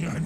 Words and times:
bajingan. 0.00 0.24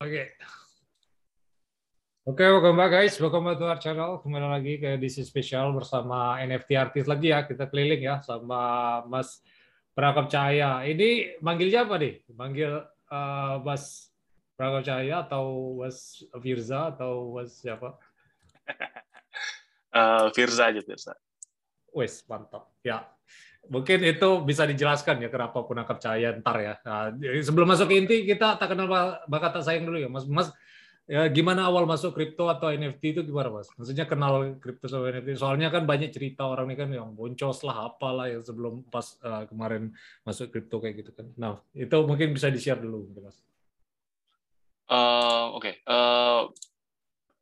Oke. 0.00 0.24
Oke, 2.26 2.44
welcome 2.46 2.76
back 2.78 2.90
guys. 2.90 3.14
Welcome 3.18 3.46
back 3.46 3.58
to 3.58 3.66
our 3.70 3.78
channel. 3.78 4.18
Kembali 4.22 4.46
lagi 4.50 4.74
ke 4.78 4.98
DC 4.98 5.22
Special 5.22 5.70
bersama 5.74 6.38
NFT 6.42 6.74
artis 6.74 7.06
lagi 7.06 7.30
ya. 7.30 7.46
Kita 7.46 7.70
keliling 7.70 8.02
ya 8.02 8.18
sama 8.22 9.02
Mas 9.06 9.38
Prakap 9.94 10.30
Cahaya. 10.30 10.82
Ini 10.86 11.38
manggilnya 11.42 11.86
apa 11.86 11.98
nih? 11.98 12.22
Manggil 12.34 12.82
uh, 13.10 13.54
Mas 13.62 14.10
Prakap 14.58 14.82
Cahaya 14.86 15.26
atau 15.26 15.78
Mas 15.78 16.22
Firza 16.42 16.90
atau 16.90 17.38
Mas 17.38 17.58
siapa? 17.58 17.98
uh, 19.94 20.26
Firza 20.36 20.70
aja 20.70 20.80
Firza. 20.82 21.14
Wes, 21.90 22.22
mantap. 22.30 22.70
Ya, 22.86 23.02
mungkin 23.68 24.00
itu 24.02 24.28
bisa 24.46 24.64
dijelaskan 24.64 25.20
ya 25.20 25.28
kenapa 25.28 25.60
penangkap 25.66 26.00
cahaya 26.00 26.32
ntar 26.40 26.56
ya. 26.58 26.74
Nah, 26.86 27.12
sebelum 27.44 27.68
masuk 27.68 27.92
ke 27.92 27.94
inti 28.00 28.16
kita 28.24 28.56
tak 28.56 28.72
kenal 28.72 28.88
bakat 29.28 29.60
tak 29.60 29.64
sayang 29.68 29.84
dulu 29.84 29.98
ya, 30.00 30.08
Mas. 30.08 30.24
Mas, 30.24 30.48
ya 31.10 31.26
gimana 31.28 31.66
awal 31.66 31.84
masuk 31.84 32.14
kripto 32.16 32.48
atau 32.48 32.72
NFT 32.72 33.18
itu 33.18 33.20
gimana, 33.26 33.60
Mas? 33.60 33.68
Maksudnya 33.76 34.08
kenal 34.08 34.56
kripto 34.62 34.88
sama 34.88 35.12
NFT. 35.12 35.36
Soalnya 35.36 35.68
kan 35.68 35.84
banyak 35.84 36.10
cerita 36.14 36.48
orang 36.48 36.72
ini 36.72 36.76
kan 36.78 36.88
yang 36.88 37.12
boncos 37.12 37.60
lah, 37.66 37.92
apalah 37.92 38.32
yang 38.32 38.40
sebelum 38.40 38.86
pas 38.88 39.18
uh, 39.26 39.44
kemarin 39.44 39.92
masuk 40.24 40.48
kripto 40.48 40.80
kayak 40.80 41.04
gitu 41.04 41.10
kan. 41.12 41.26
Nah, 41.36 41.60
itu 41.76 41.96
mungkin 42.06 42.32
bisa 42.32 42.48
di-share 42.48 42.80
dulu, 42.80 43.06
Mas. 43.20 43.38
Uh, 44.90 45.54
Oke, 45.54 45.70
okay. 45.70 45.74
uh, 45.86 46.50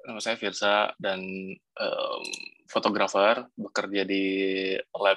nama 0.05 0.21
saya 0.21 0.37
Firza 0.37 0.93
dan 1.01 1.21
um, 1.57 2.25
fotografer 2.69 3.49
bekerja 3.57 4.05
di 4.05 4.25
lab 4.93 5.17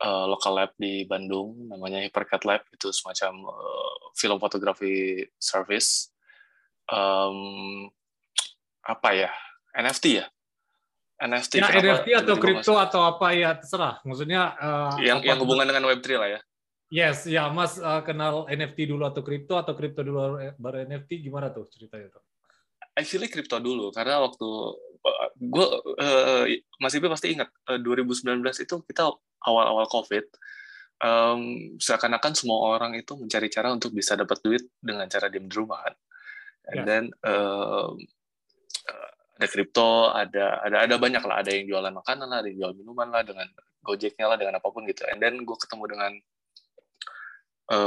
uh, 0.00 0.26
lokal 0.26 0.52
lab 0.56 0.70
di 0.80 1.04
Bandung 1.04 1.68
namanya 1.68 2.00
Hypercat 2.02 2.42
Lab 2.48 2.64
itu 2.72 2.88
semacam 2.90 3.52
uh, 3.52 3.96
film 4.16 4.40
fotografi 4.40 5.24
service. 5.36 6.10
Um, 6.90 7.86
apa 8.82 9.14
ya? 9.14 9.30
NFT 9.76 10.04
ya? 10.24 10.26
NFT 11.20 11.60
ya, 11.60 11.68
NFT 11.68 12.08
atau 12.16 12.34
kripto 12.40 12.74
atau 12.80 13.04
apa 13.04 13.36
ya 13.36 13.52
terserah. 13.52 14.00
Maksudnya 14.08 14.56
uh, 14.56 14.96
yang 15.04 15.20
yang 15.20 15.36
hubungan 15.36 15.68
dengan 15.68 15.84
Web3 15.92 16.08
lah 16.16 16.28
ya? 16.32 16.40
Yes, 16.90 17.28
ya 17.28 17.46
Mas 17.52 17.78
uh, 17.78 18.02
kenal 18.02 18.48
NFT 18.50 18.90
dulu 18.90 19.06
atau 19.06 19.22
kripto 19.22 19.54
atau 19.54 19.76
kripto 19.78 20.02
dulu 20.02 20.40
baru 20.58 20.82
NFT 20.88 21.22
gimana 21.22 21.52
tuh 21.52 21.68
ceritanya 21.70 22.08
tuh? 22.10 22.24
Actually 22.96 23.30
kripto 23.30 23.60
dulu 23.62 23.92
karena 23.94 24.18
waktu 24.18 24.48
gue 25.38 25.66
uh, 26.00 26.44
Mas 26.80 26.96
Ibe 26.96 27.06
pasti 27.12 27.36
ingat 27.36 27.52
uh, 27.68 27.78
2019 27.78 28.42
itu 28.64 28.74
kita 28.84 29.12
awal-awal 29.44 29.88
COVID 29.88 30.24
um, 31.00 31.40
seakan-akan 31.80 32.32
semua 32.36 32.76
orang 32.76 32.96
itu 32.96 33.16
mencari 33.16 33.48
cara 33.48 33.72
untuk 33.72 33.92
bisa 33.96 34.14
dapat 34.14 34.38
duit 34.44 34.64
dengan 34.78 35.08
cara 35.08 35.32
diem 35.32 35.48
di 35.48 35.54
rumah 35.56 35.80
kan. 35.84 35.94
And 36.70 36.76
yeah. 36.76 36.86
then 36.86 37.04
uh, 37.24 37.90
ada 39.40 39.46
kripto, 39.48 40.12
ada 40.12 40.60
ada 40.60 40.84
ada 40.84 40.94
banyak 41.00 41.24
lah, 41.24 41.40
ada 41.40 41.50
yang 41.50 41.64
jualan 41.64 41.94
makanan 41.96 42.28
lah, 42.28 42.44
ada 42.44 42.48
yang 42.52 42.58
jual 42.60 42.72
minuman 42.76 43.08
lah 43.08 43.24
dengan 43.24 43.48
Gojeknya 43.80 44.28
lah 44.28 44.36
dengan 44.36 44.60
apa 44.60 44.68
pun 44.68 44.84
gitu. 44.84 45.08
And 45.08 45.24
then 45.24 45.40
gue 45.40 45.56
ketemu 45.56 45.84
dengan 45.88 46.12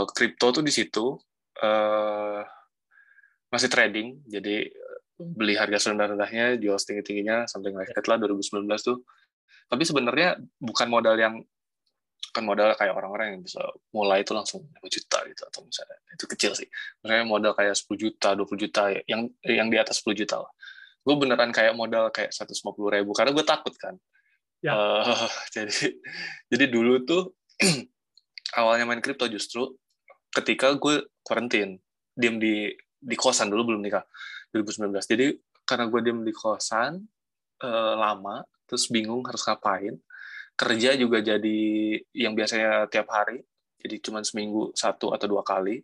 kripto 0.10 0.50
uh, 0.50 0.54
tuh 0.58 0.64
di 0.66 0.74
situ 0.74 1.22
uh, 1.62 2.42
masih 3.54 3.70
trading, 3.70 4.26
jadi 4.26 4.66
beli 5.22 5.54
harga 5.54 5.78
serendah-rendahnya, 5.78 6.58
jual 6.58 6.74
setinggi-tingginya, 6.82 7.46
something 7.46 7.78
like 7.78 7.94
that 7.94 8.06
lah 8.10 8.18
2019 8.18 8.66
tuh. 8.82 9.06
Tapi 9.68 9.84
sebenarnya 9.84 10.38
bukan 10.60 10.88
modal 10.92 11.16
yang 11.18 11.36
kan 12.34 12.42
modal 12.50 12.74
kayak 12.74 12.98
orang-orang 12.98 13.38
yang 13.38 13.42
bisa 13.46 13.62
mulai 13.94 14.26
itu 14.26 14.34
langsung 14.34 14.66
5 14.66 14.82
juta 14.90 15.22
gitu 15.30 15.42
atau 15.46 15.62
misalnya 15.70 15.98
itu 16.18 16.26
kecil 16.26 16.52
sih. 16.58 16.66
Misalnya 17.06 17.26
modal 17.30 17.54
kayak 17.54 17.78
10 17.78 17.94
juta, 17.94 18.34
20 18.34 18.58
juta 18.58 18.82
yang 19.06 19.30
yang 19.46 19.68
di 19.70 19.78
atas 19.78 20.02
10 20.02 20.18
juta 20.18 20.42
lah. 20.42 20.52
Gue 21.06 21.16
beneran 21.20 21.54
kayak 21.54 21.78
modal 21.78 22.10
kayak 22.10 22.34
150 22.34 22.74
ribu 22.90 23.12
karena 23.14 23.32
gue 23.38 23.46
takut 23.46 23.74
kan. 23.78 23.96
Ya. 24.66 24.74
Uh, 24.74 25.30
jadi 25.56 25.94
jadi 26.50 26.66
dulu 26.74 27.06
tuh 27.06 27.38
awalnya 28.60 28.90
main 28.90 29.04
kripto 29.04 29.30
justru 29.30 29.70
ketika 30.34 30.74
gue 30.74 31.06
karantin 31.22 31.78
diem 32.18 32.42
di 32.42 32.74
di 32.98 33.16
kosan 33.20 33.52
dulu 33.54 33.74
belum 33.74 33.82
nikah 33.84 34.06
2019 34.56 34.90
jadi 35.06 35.26
karena 35.68 35.86
gue 35.90 36.00
diem 36.02 36.22
di 36.26 36.34
kosan 36.34 36.98
uh, 37.62 37.94
lama 38.00 38.42
terus 38.74 38.90
bingung 38.90 39.22
harus 39.30 39.46
ngapain. 39.46 40.02
Kerja 40.58 40.98
juga 40.98 41.22
jadi 41.22 41.62
yang 42.18 42.34
biasanya 42.34 42.90
tiap 42.90 43.10
hari 43.14 43.46
jadi 43.84 44.00
cuma 44.00 44.24
seminggu 44.24 44.72
satu 44.74 45.12
atau 45.12 45.28
dua 45.28 45.44
kali. 45.44 45.84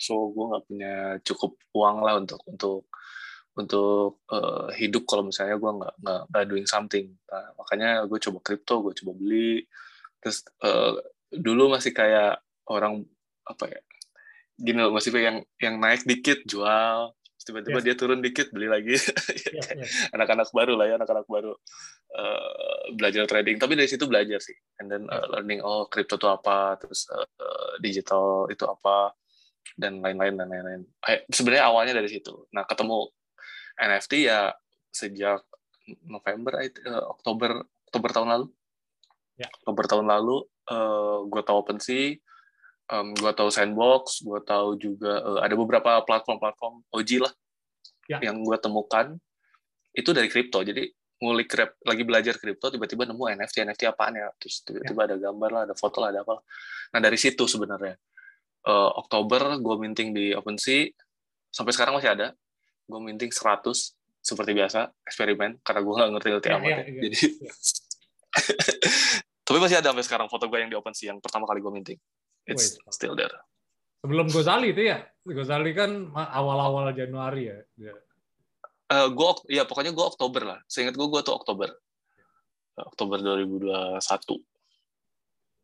So 0.00 0.32
gue 0.32 0.44
nggak 0.48 0.64
punya 0.66 0.94
cukup 1.22 1.52
uang 1.76 1.96
lah 2.00 2.14
untuk 2.16 2.40
untuk 2.48 2.88
untuk 3.56 4.20
uh, 4.32 4.68
hidup 4.76 5.04
kalau 5.08 5.28
misalnya 5.28 5.56
gue 5.60 5.72
nggak 5.76 5.94
nggak 6.32 6.46
doing 6.48 6.66
something. 6.68 7.12
Nah, 7.28 7.52
makanya 7.56 8.04
gue 8.08 8.18
coba 8.20 8.38
kripto 8.40 8.80
gue 8.80 8.92
coba 8.96 9.12
beli. 9.16 9.64
Terus 10.24 10.44
uh, 10.64 10.96
dulu 11.32 11.72
masih 11.76 11.92
kayak 11.92 12.40
orang 12.68 13.04
apa 13.46 13.70
ya 13.70 13.80
gini 14.56 14.80
loh 14.80 14.90
masih 14.96 15.12
yang 15.20 15.44
yang 15.60 15.76
naik 15.76 16.02
dikit 16.08 16.40
jual 16.48 17.12
tiba-tiba 17.46 17.78
yeah. 17.78 17.86
dia 17.86 17.94
turun 17.94 18.18
dikit 18.18 18.50
beli 18.50 18.66
lagi. 18.66 18.98
Anak-anak 20.14 20.50
baru 20.50 20.74
lah 20.74 20.90
ya 20.90 20.94
anak-anak 20.98 21.26
baru. 21.30 21.54
Uh, 22.10 22.84
belajar 22.98 23.30
trading. 23.30 23.62
Tapi 23.62 23.78
dari 23.78 23.86
situ 23.86 24.10
belajar 24.10 24.42
sih. 24.42 24.58
And 24.82 24.90
then 24.90 25.06
uh, 25.06 25.30
learning 25.30 25.62
oh 25.62 25.86
crypto 25.86 26.18
itu 26.18 26.26
apa 26.26 26.74
terus 26.82 27.06
uh, 27.06 27.78
digital 27.78 28.50
itu 28.50 28.66
apa 28.66 29.14
dan 29.78 30.02
lain-lain 30.02 30.34
dan 30.34 30.50
lain-lain. 30.50 30.82
Sebenarnya 31.30 31.70
awalnya 31.70 31.94
dari 31.94 32.10
situ. 32.10 32.50
Nah 32.50 32.66
ketemu 32.66 33.06
NFT 33.78 34.26
ya 34.26 34.50
sejak 34.90 35.46
November 36.02 36.58
uh, 36.58 37.14
Oktober 37.14 37.62
Oktober 37.86 38.10
tahun 38.10 38.28
lalu. 38.34 38.46
Yeah. 39.38 39.52
Oktober 39.62 39.84
tahun 39.86 40.06
lalu 40.10 40.42
uh, 40.66 41.28
gue 41.30 41.42
tahu 41.46 41.56
OpenSea 41.62 42.18
um, 42.92 43.12
gue 43.14 43.32
tahu 43.34 43.50
Sandbox, 43.50 44.22
gue 44.22 44.40
tahu 44.46 44.78
juga 44.78 45.22
uh, 45.22 45.40
ada 45.42 45.54
beberapa 45.58 46.02
platform-platform 46.06 46.86
OG 46.94 47.10
lah 47.22 47.32
ya. 48.10 48.18
yang 48.22 48.42
gue 48.42 48.56
temukan 48.58 49.16
itu 49.96 50.10
dari 50.12 50.28
kripto. 50.30 50.62
Jadi 50.62 50.86
ngulik 51.16 51.48
krip, 51.48 51.80
lagi 51.82 52.02
belajar 52.04 52.36
kripto, 52.36 52.68
tiba-tiba 52.68 53.08
nemu 53.08 53.24
NFT, 53.40 53.64
NFT 53.64 53.82
apaan 53.88 54.20
ya? 54.20 54.28
Terus 54.36 54.60
tiba-tiba 54.62 55.00
ya. 55.02 55.06
ada 55.08 55.16
gambar 55.16 55.50
lah, 55.50 55.62
ada 55.70 55.74
foto 55.74 56.04
lah, 56.04 56.12
ada 56.12 56.20
apa. 56.22 56.44
Nah 56.92 57.00
dari 57.00 57.16
situ 57.16 57.48
sebenarnya 57.48 57.96
uh, 58.68 58.90
Oktober 59.00 59.56
gue 59.56 59.76
minting 59.80 60.12
di 60.12 60.36
OpenSea, 60.36 60.92
sampai 61.50 61.72
sekarang 61.72 61.96
masih 61.96 62.12
ada. 62.12 62.36
Gue 62.86 63.02
minting 63.02 63.34
100 63.34 63.66
seperti 64.22 64.52
biasa 64.58 64.90
eksperimen 65.06 65.62
karena 65.62 65.80
gue 65.86 65.94
nggak 65.94 66.10
ngerti-ngerti 66.18 66.48
ya, 66.50 66.56
amat 66.58 66.66
ya. 66.66 66.76
ya. 66.82 67.00
Jadi 67.06 67.18
ya. 67.22 67.52
tapi 69.46 69.58
masih 69.62 69.76
ada 69.78 69.94
sampai 69.94 70.02
sekarang 70.02 70.26
foto 70.26 70.50
gue 70.50 70.58
yang 70.58 70.70
di 70.70 70.74
OpenSea 70.74 71.14
yang 71.14 71.22
pertama 71.22 71.46
kali 71.46 71.62
gue 71.62 71.72
minting 71.72 71.98
it's 72.46 72.78
Wait. 72.78 72.94
still 72.94 73.14
there. 73.18 73.34
Sebelum 74.06 74.30
Gozali 74.30 74.70
itu 74.70 74.86
ya, 74.86 75.02
Gozali 75.26 75.74
kan 75.74 76.14
awal-awal 76.14 76.94
Januari 76.94 77.50
ya. 77.50 77.58
Uh, 78.86 79.10
gue 79.10 79.30
ya 79.50 79.66
pokoknya 79.66 79.90
gue 79.90 80.06
Oktober 80.06 80.42
lah. 80.46 80.58
Seingat 80.70 80.94
gue 80.94 81.06
gue 81.10 81.20
tuh 81.26 81.34
Oktober. 81.34 81.74
Oktober 82.78 83.18
2021. 83.18 83.98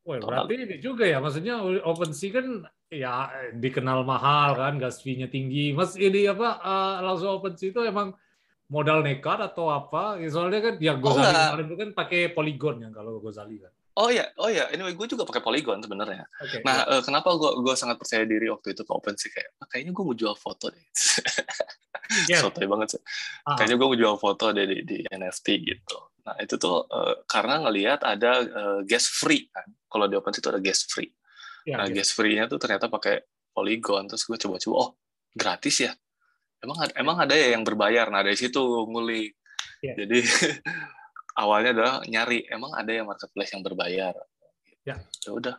Wah, 0.03 0.19
berarti 0.19 0.59
ini 0.59 0.82
juga 0.82 1.06
ya, 1.06 1.22
maksudnya 1.22 1.62
OpenSea 1.62 2.34
kan 2.34 2.47
ya 2.91 3.31
dikenal 3.54 4.03
mahal 4.03 4.59
kan, 4.59 4.75
gas 4.82 4.98
fee-nya 4.98 5.31
tinggi. 5.31 5.71
Mas 5.71 5.94
ini 5.94 6.26
apa 6.26 6.59
uh, 6.59 6.94
langsung 7.06 7.38
OpenSea 7.38 7.71
itu 7.71 7.81
emang 7.87 8.10
modal 8.66 9.06
nekat 9.06 9.38
atau 9.38 9.71
apa? 9.71 10.19
Soalnya 10.26 10.59
kan 10.59 10.75
ya 10.82 10.98
Gozali 10.98 11.31
oh, 11.31 11.31
kemarin 11.31 11.66
itu 11.71 11.76
kan 11.78 11.91
pakai 11.94 12.21
Polygon 12.34 12.83
ya 12.83 12.91
kalau 12.91 13.22
Gozali 13.22 13.62
kan. 13.62 13.71
Oh 13.92 14.09
ya, 14.09 14.24
oh 14.41 14.48
ya. 14.48 14.72
Anyway, 14.72 14.97
gue 14.97 15.04
juga 15.04 15.28
pakai 15.28 15.44
Polygon 15.44 15.84
sebenarnya. 15.84 16.24
Okay, 16.41 16.65
nah, 16.65 16.80
yeah. 16.80 16.97
uh, 16.97 17.03
kenapa 17.04 17.36
gue 17.36 17.60
gue 17.60 17.74
sangat 17.77 18.00
percaya 18.00 18.24
diri 18.24 18.48
waktu 18.48 18.72
itu 18.72 18.89
ke 18.89 18.92
OpenSea 18.92 19.28
kayak, 19.28 19.50
ah, 19.60 19.68
kayaknya 19.68 19.92
gue 19.92 20.04
mau 20.09 20.16
jual 20.16 20.33
foto 20.33 20.72
deh. 20.72 20.80
yeah. 22.33 22.41
Sotoy 22.41 22.65
banget 22.65 22.97
sih. 22.97 23.03
Uh-huh. 23.04 23.56
Kayaknya 23.60 23.77
gue 23.77 23.89
mau 23.92 23.98
jual 24.00 24.16
foto 24.16 24.44
deh 24.56 24.65
di, 24.65 24.78
di 24.89 24.98
NFT 25.04 25.47
gitu. 25.60 25.98
Nah 26.24 26.41
itu 26.41 26.56
tuh 26.56 26.89
uh, 26.89 27.21
karena 27.28 27.68
ngelihat 27.68 28.00
ada 28.00 28.33
uh, 28.41 28.80
gas 28.89 29.12
free 29.12 29.53
kan. 29.53 29.68
Kalau 29.92 30.09
di 30.09 30.16
OpenSea 30.16 30.41
itu 30.41 30.50
ada 30.56 30.62
gas 30.65 30.89
free. 30.89 31.12
Yeah, 31.68 31.77
nah, 31.77 31.86
yeah. 31.86 32.00
gas 32.00 32.10
free-nya 32.16 32.48
tuh 32.48 32.56
ternyata 32.56 32.89
pakai 32.89 33.21
Polygon. 33.53 34.09
Terus 34.09 34.24
gue 34.24 34.41
coba-coba, 34.41 34.74
oh 34.80 34.91
gratis 35.36 35.84
ya. 35.84 35.92
Emang 36.65 36.78
ada, 36.80 36.92
emang 36.97 37.16
ada 37.21 37.34
ya 37.36 37.53
yang 37.53 37.60
berbayar. 37.60 38.09
Nah 38.09 38.24
dari 38.24 38.41
situ 38.41 38.89
ngulik. 38.89 39.36
Yeah. 39.84 40.00
Jadi 40.00 40.18
awalnya 41.36 41.70
adalah 41.76 41.94
nyari 42.04 42.44
emang 42.48 42.72
ada 42.76 42.90
yang 42.92 43.08
marketplace 43.08 43.52
yang 43.52 43.64
berbayar. 43.64 44.14
Ya. 44.82 44.98
Ya 44.98 45.30
udah. 45.30 45.56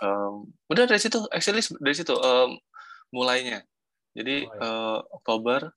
Um, 0.00 0.48
udah 0.72 0.88
dari 0.88 1.00
situ, 1.00 1.20
actually 1.28 1.60
dari 1.80 1.96
situ 1.96 2.16
um, 2.16 2.56
mulainya. 3.12 3.62
Jadi 4.16 4.48
oh, 4.48 4.54
ya. 4.56 4.60
uh, 4.64 4.98
Oktober 5.14 5.70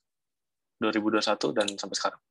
2021 0.82 1.56
dan 1.56 1.66
sampai 1.78 1.96
sekarang. 1.96 2.22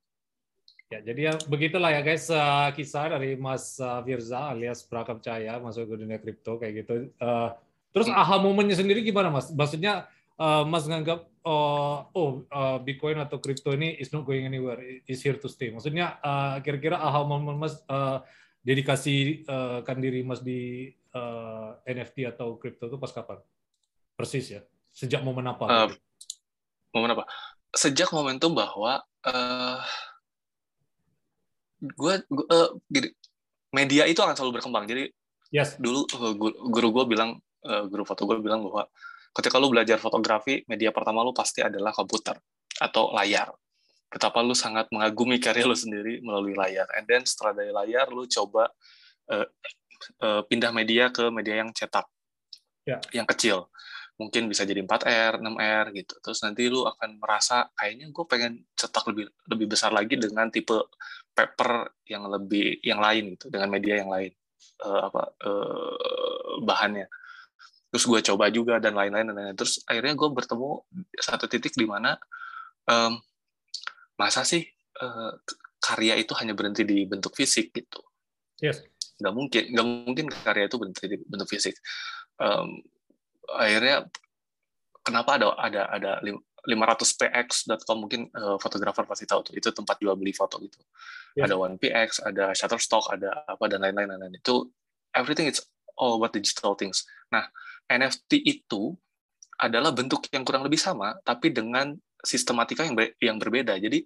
Ya, 0.92 1.00
jadi 1.02 1.22
ya 1.26 1.34
begitulah 1.50 1.90
ya 1.90 2.06
guys 2.06 2.30
uh, 2.30 2.70
kisah 2.70 3.18
dari 3.18 3.34
Mas 3.34 3.82
uh, 3.82 3.98
Firza 4.06 4.54
alias 4.54 4.86
Prakap 4.86 5.26
Cahaya 5.26 5.58
masuk 5.58 5.90
ke 5.90 5.96
dunia 5.98 6.22
kripto 6.22 6.62
kayak 6.62 6.86
gitu. 6.86 7.10
Uh, 7.18 7.50
terus 7.90 8.06
hmm. 8.06 8.14
aha 8.14 8.38
momennya 8.38 8.78
sendiri 8.78 9.02
gimana 9.02 9.34
Mas? 9.34 9.50
Maksudnya 9.50 10.06
uh, 10.40 10.64
Mas 10.66 10.88
nganggap 10.88 11.28
uh, 11.44 12.08
oh 12.16 12.48
uh, 12.50 12.78
Bitcoin 12.82 13.20
atau 13.20 13.38
kripto 13.38 13.76
ini 13.76 13.98
is 14.00 14.10
not 14.16 14.24
going 14.24 14.48
anywhere, 14.48 14.80
is 15.06 15.20
here 15.22 15.38
to 15.38 15.52
stay. 15.52 15.70
Maksudnya 15.70 16.18
uh, 16.24 16.58
kira-kira 16.64 16.98
aha 16.98 17.28
momen 17.28 17.60
Mas 17.60 17.78
uh, 17.92 18.24
dedikasi 18.64 19.44
uh, 19.46 19.84
kan 19.84 20.00
diri 20.00 20.24
Mas 20.24 20.42
di 20.42 20.90
uh, 21.14 21.78
NFT 21.84 22.32
atau 22.32 22.56
kripto 22.58 22.88
itu 22.88 22.98
pas 22.98 23.12
kapan? 23.12 23.40
Persis 24.16 24.46
ya. 24.50 24.62
Sejak 24.94 25.26
momen 25.26 25.46
apa? 25.50 25.66
Uh, 25.66 25.90
momen 26.96 27.14
apa? 27.14 27.26
Sejak 27.74 28.14
momentum 28.14 28.54
bahwa 28.54 29.02
uh, 29.26 29.82
gue 31.84 32.14
uh, 32.32 32.70
media 33.76 34.08
itu 34.08 34.22
akan 34.24 34.38
selalu 34.38 34.62
berkembang 34.62 34.88
jadi 34.88 35.12
yes. 35.52 35.76
dulu 35.76 36.08
uh, 36.16 36.34
guru 36.72 36.90
gue 36.96 37.06
bilang 37.12 37.42
uh, 37.68 37.84
guru 37.92 38.08
foto 38.08 38.24
gue 38.24 38.40
bilang 38.40 38.64
bahwa 38.64 38.88
ketika 39.34 39.58
lu 39.58 39.74
belajar 39.74 39.98
fotografi 39.98 40.62
media 40.70 40.94
pertama 40.94 41.26
lu 41.26 41.34
pasti 41.34 41.66
adalah 41.66 41.92
komputer 41.92 42.38
atau 42.80 43.12
layar 43.14 43.50
betapa 44.08 44.46
lu 44.46 44.54
sangat 44.54 44.88
mengagumi 44.94 45.42
karya 45.42 45.66
lu 45.66 45.74
sendiri 45.74 46.22
melalui 46.22 46.54
layar 46.54 46.86
and 46.94 47.10
then 47.10 47.26
setelah 47.26 47.58
dari 47.58 47.74
layar 47.74 48.14
lu 48.14 48.30
coba 48.30 48.70
uh, 49.34 49.48
uh, 50.22 50.42
pindah 50.46 50.70
media 50.70 51.10
ke 51.10 51.34
media 51.34 51.66
yang 51.66 51.74
cetak 51.74 52.06
yeah. 52.86 53.02
yang 53.10 53.26
kecil 53.26 53.74
mungkin 54.14 54.46
bisa 54.46 54.62
jadi 54.64 54.86
4R, 54.86 55.42
6R 55.42 55.86
gitu. 55.98 56.14
Terus 56.22 56.40
nanti 56.46 56.70
lu 56.70 56.86
akan 56.86 57.18
merasa 57.18 57.66
kayaknya 57.74 58.14
gue 58.14 58.26
pengen 58.30 58.62
cetak 58.78 59.10
lebih 59.10 59.26
lebih 59.50 59.68
besar 59.74 59.90
lagi 59.90 60.16
dengan 60.22 60.54
tipe 60.54 60.78
paper 61.34 61.90
yang 62.06 62.30
lebih 62.30 62.78
yang 62.86 63.02
lain 63.02 63.34
gitu, 63.34 63.50
dengan 63.50 63.74
media 63.74 63.98
yang 64.06 64.14
lain 64.14 64.32
uh, 64.86 65.10
apa 65.10 65.22
uh, 65.44 66.62
bahannya. 66.62 67.10
Terus 67.94 68.10
gue 68.10 68.20
coba 68.34 68.50
juga 68.50 68.82
dan 68.82 68.98
lain-lain 68.98 69.30
dan 69.30 69.38
lain-lain. 69.38 69.54
Terus 69.54 69.86
akhirnya 69.86 70.18
gue 70.18 70.30
bertemu 70.34 70.70
satu 71.14 71.46
titik 71.46 71.78
di 71.78 71.86
mana 71.86 72.18
um, 72.90 73.22
masa 74.18 74.42
sih 74.42 74.66
uh, 74.98 75.38
karya 75.78 76.18
itu 76.18 76.34
hanya 76.42 76.58
berhenti 76.58 76.82
di 76.82 77.06
bentuk 77.06 77.38
fisik 77.38 77.70
gitu. 77.70 78.02
Yes. 78.58 78.82
Gak 79.22 79.30
mungkin, 79.30 79.78
gak 79.78 79.86
mungkin 79.86 80.26
karya 80.34 80.66
itu 80.66 80.82
berhenti 80.82 81.06
di 81.06 81.18
bentuk 81.22 81.46
fisik. 81.54 81.78
Um, 82.42 82.82
akhirnya 83.46 84.10
kenapa 85.06 85.38
ada 85.38 85.54
ada 85.62 85.82
ada 85.94 86.12
500px.com 86.66 87.98
mungkin 88.02 88.32
uh, 88.34 88.58
fotografer 88.58 89.06
pasti 89.06 89.30
tahu 89.30 89.52
tuh 89.52 89.54
itu 89.54 89.70
tempat 89.70 90.02
jual 90.02 90.18
beli 90.18 90.34
foto 90.34 90.58
gitu. 90.66 90.82
Yeah. 91.38 91.46
Ada 91.46 91.62
1px, 91.62 92.10
ada 92.26 92.58
Shutterstock, 92.58 93.14
ada 93.14 93.46
apa 93.46 93.70
dan 93.70 93.86
lain-lain 93.86 94.18
dan 94.18 94.18
lain 94.18 94.42
Itu 94.42 94.74
everything 95.14 95.46
it's 95.46 95.62
all 96.00 96.18
about 96.18 96.34
digital 96.34 96.74
things. 96.74 97.06
Nah, 97.30 97.46
NFT 97.90 98.44
itu 98.44 98.96
adalah 99.60 99.94
bentuk 99.94 100.28
yang 100.34 100.44
kurang 100.44 100.66
lebih 100.66 100.82
sama 100.82 101.14
tapi 101.22 101.54
dengan 101.54 101.94
sistematika 102.24 102.88
yang 102.88 102.96
ber, 102.96 103.14
yang 103.20 103.38
berbeda. 103.38 103.78
Jadi 103.78 104.04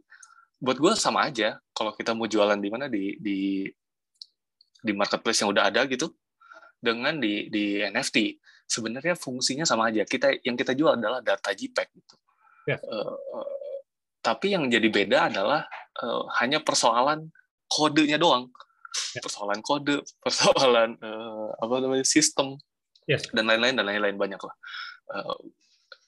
buat 0.57 0.81
gue 0.81 0.93
sama 0.97 1.29
aja 1.29 1.61
kalau 1.71 1.93
kita 1.93 2.17
mau 2.17 2.25
jualan 2.25 2.57
di 2.57 2.69
mana 2.73 2.89
di 2.89 3.13
di 3.21 3.69
di 4.77 4.91
marketplace 4.93 5.45
yang 5.45 5.53
udah 5.53 5.69
ada 5.69 5.85
gitu 5.85 6.09
dengan 6.81 7.17
di 7.17 7.49
di 7.49 7.81
NFT 7.85 8.41
sebenarnya 8.67 9.15
fungsinya 9.15 9.63
sama 9.63 9.89
aja. 9.89 10.03
Kita 10.03 10.33
yang 10.43 10.59
kita 10.59 10.75
jual 10.75 10.99
adalah 10.99 11.23
data 11.23 11.55
JPEG 11.55 11.87
gitu. 11.95 12.15
Yeah. 12.67 12.81
Ya. 12.83 12.91
Uh, 12.91 13.47
tapi 14.19 14.51
yang 14.51 14.67
jadi 14.67 14.91
beda 14.91 15.31
adalah 15.31 15.63
uh, 16.03 16.27
hanya 16.43 16.59
persoalan 16.59 17.31
kodenya 17.71 18.19
doang. 18.19 18.51
Yeah. 19.15 19.23
Persoalan 19.23 19.63
kode, 19.63 20.03
persoalan 20.25 20.99
uh, 20.99 21.49
apa 21.63 21.73
namanya 21.79 22.03
sistem 22.03 22.59
yes. 23.07 23.25
dan 23.33 23.47
lain-lain 23.47 23.79
dan 23.79 23.87
lain-lain 23.87 24.19
banyak 24.19 24.41
lah. 24.43 24.55
Uh, 25.07 25.39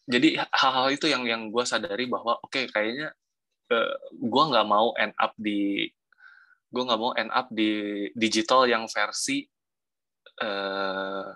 jadi 0.10 0.42
hal-hal 0.52 0.88
itu 0.92 1.06
yang 1.06 1.24
yang 1.24 1.42
gue 1.54 1.64
sadari 1.64 2.10
bahwa 2.10 2.38
oke 2.42 2.52
okay, 2.52 2.66
kayaknya 2.68 3.14
uh, 3.72 3.96
gue 4.12 4.44
nggak 4.52 4.68
mau 4.68 4.92
end 4.98 5.16
up 5.16 5.34
di 5.38 5.88
gue 6.70 6.84
nggak 6.86 7.00
mau 7.02 7.14
end 7.18 7.32
up 7.34 7.48
di 7.50 8.06
digital 8.14 8.66
yang 8.70 8.86
versi 8.86 9.46
uh, 10.44 11.34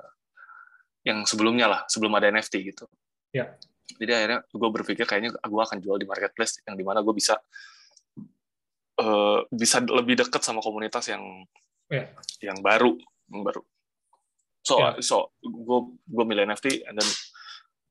yang 1.04 1.26
sebelumnya 1.28 1.68
lah 1.70 1.82
sebelum 1.86 2.14
ada 2.18 2.30
NFT 2.34 2.54
gitu. 2.74 2.86
Ya. 3.34 3.54
Jadi 4.00 4.12
akhirnya 4.14 4.40
gue 4.48 4.70
berpikir 4.82 5.06
kayaknya 5.06 5.36
gue 5.36 5.62
akan 5.62 5.78
jual 5.84 6.00
di 6.00 6.08
marketplace 6.08 6.64
yang 6.66 6.76
di 6.80 6.86
mana 6.86 7.04
gue 7.06 7.14
bisa 7.14 7.38
uh, 9.02 9.40
bisa 9.52 9.84
lebih 9.84 10.18
dekat 10.18 10.42
sama 10.42 10.64
komunitas 10.64 11.12
yang 11.12 11.22
ya. 11.92 12.10
yang 12.42 12.58
baru, 12.64 12.96
yang 13.30 13.44
baru. 13.44 13.62
So 14.64 14.80
ya. 14.80 14.96
so 15.04 15.36
gue 15.44 15.80
gue 16.08 16.24
milih 16.24 16.48
NFT 16.48 16.88
dan 16.88 17.08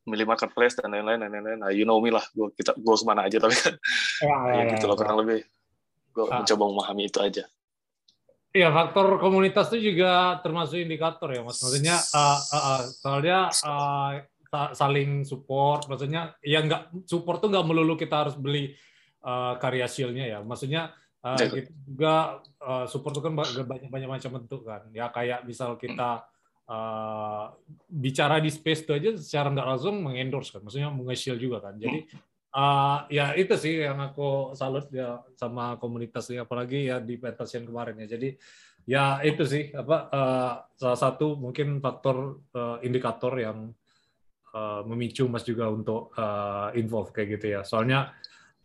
milih 0.02 0.26
marketplace 0.26 0.74
dan 0.74 0.90
lain-lain 0.90 1.22
dan 1.22 1.30
lain-lain. 1.30 1.58
Nah, 1.62 1.70
you 1.70 1.86
know 1.86 2.02
me 2.02 2.10
lah, 2.10 2.24
gue 2.34 2.50
kita 2.58 2.74
gue 2.74 2.94
ke 2.96 3.04
mana 3.06 3.28
aja 3.28 3.38
tapi 3.38 3.54
kan 3.54 3.74
ya, 4.18 4.36
ya, 4.50 4.54
ya, 4.58 4.62
gitu 4.74 4.84
loh 4.90 4.96
kurang 4.98 5.22
lebih. 5.22 5.46
Gue 6.10 6.24
ah. 6.26 6.42
mencoba 6.42 6.64
memahami 6.66 7.02
itu 7.06 7.18
aja. 7.22 7.44
Iya, 8.52 8.68
faktor 8.68 9.16
komunitas 9.16 9.72
itu 9.72 9.96
juga 9.96 10.36
termasuk 10.44 10.76
indikator 10.76 11.32
ya, 11.32 11.40
Mas. 11.40 11.56
Maksudnya 11.56 11.96
uh, 12.12 12.36
uh, 12.36 12.56
uh, 12.56 12.80
soalnya 13.00 13.38
uh, 13.48 14.12
saling 14.76 15.24
support, 15.24 15.88
maksudnya 15.88 16.36
ya 16.44 16.60
nggak 16.60 17.08
support 17.08 17.40
tuh 17.40 17.48
nggak 17.48 17.64
melulu 17.64 17.96
kita 17.96 18.28
harus 18.28 18.36
beli 18.36 18.76
uh, 19.24 19.56
karya 19.56 19.88
shieldnya 19.88 20.36
ya. 20.36 20.38
Maksudnya 20.44 20.92
uh, 21.24 21.38
gitu 21.40 21.72
juga 21.88 22.44
uh, 22.60 22.84
support 22.84 23.16
itu 23.16 23.24
kan 23.24 23.32
banyak 23.32 23.88
banyak 23.88 24.10
macam 24.10 24.30
bentuk 24.36 24.68
kan. 24.68 24.84
Ya 24.92 25.08
kayak 25.08 25.48
misal 25.48 25.80
kita 25.80 26.28
uh, 26.68 27.54
bicara 27.88 28.38
di 28.38 28.50
space 28.52 28.86
itu 28.86 28.92
aja 28.92 29.10
secara 29.16 29.50
nggak 29.50 29.68
langsung 29.74 30.02
mengendorse 30.02 30.54
kan, 30.54 30.60
maksudnya 30.62 30.90
menge 30.92 31.16
juga 31.38 31.58
kan. 31.64 31.74
Jadi 31.78 32.06
Uh, 32.52 33.08
ya 33.08 33.32
itu 33.32 33.56
sih 33.56 33.80
yang 33.80 33.96
aku 33.96 34.52
salut 34.52 34.84
ya 34.92 35.24
sama 35.40 35.80
komunitas 35.80 36.28
ini 36.28 36.44
apalagi 36.44 36.84
ya 36.84 37.00
di 37.00 37.16
pentas 37.16 37.48
kemarin 37.48 38.04
ya. 38.04 38.12
Jadi 38.12 38.36
ya 38.84 39.24
itu 39.24 39.40
sih 39.48 39.72
apa 39.72 39.96
uh, 40.12 40.52
salah 40.76 41.00
satu 41.00 41.32
mungkin 41.40 41.80
faktor 41.80 42.44
uh, 42.52 42.76
indikator 42.84 43.40
yang 43.40 43.72
uh, 44.52 44.84
memicu 44.84 45.24
Mas 45.32 45.48
juga 45.48 45.72
untuk 45.72 46.12
uh, 46.12 46.68
involve 46.76 47.08
kayak 47.16 47.40
gitu 47.40 47.56
ya. 47.56 47.60
Soalnya 47.64 48.12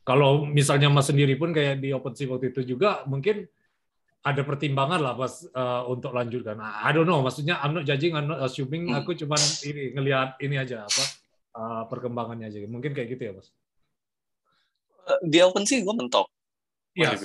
kalau 0.04 0.44
misalnya 0.44 0.92
Mas 0.92 1.08
sendiri 1.08 1.40
pun 1.40 1.56
kayak 1.56 1.80
di 1.80 1.96
OpenSea 1.96 2.28
waktu 2.28 2.52
itu 2.52 2.76
juga 2.76 3.08
mungkin 3.08 3.48
ada 4.28 4.42
pertimbangan 4.44 5.00
lah 5.00 5.14
pas 5.16 5.32
uh, 5.56 5.88
untuk 5.88 6.12
lanjutkan. 6.12 6.60
I 6.60 6.92
don't 6.92 7.08
know, 7.08 7.24
maksudnya 7.24 7.64
I'm 7.64 7.72
not 7.72 7.88
judging, 7.88 8.12
I'm 8.12 8.28
not 8.28 8.44
assuming. 8.44 8.92
Hmm. 8.92 9.00
Aku 9.00 9.16
cuma 9.16 9.40
ini 9.64 9.96
ngelihat 9.96 10.36
ini 10.44 10.60
aja 10.60 10.84
apa 10.84 11.04
uh, 11.56 11.84
perkembangannya 11.88 12.52
aja. 12.52 12.60
Mungkin 12.68 12.92
kayak 12.92 13.16
gitu 13.16 13.24
ya, 13.32 13.34
Mas 13.40 13.48
di 15.24 15.40
open 15.44 15.64
sih 15.64 15.82
gue 15.84 15.96
mentok. 15.96 16.28
Yes. 16.98 17.22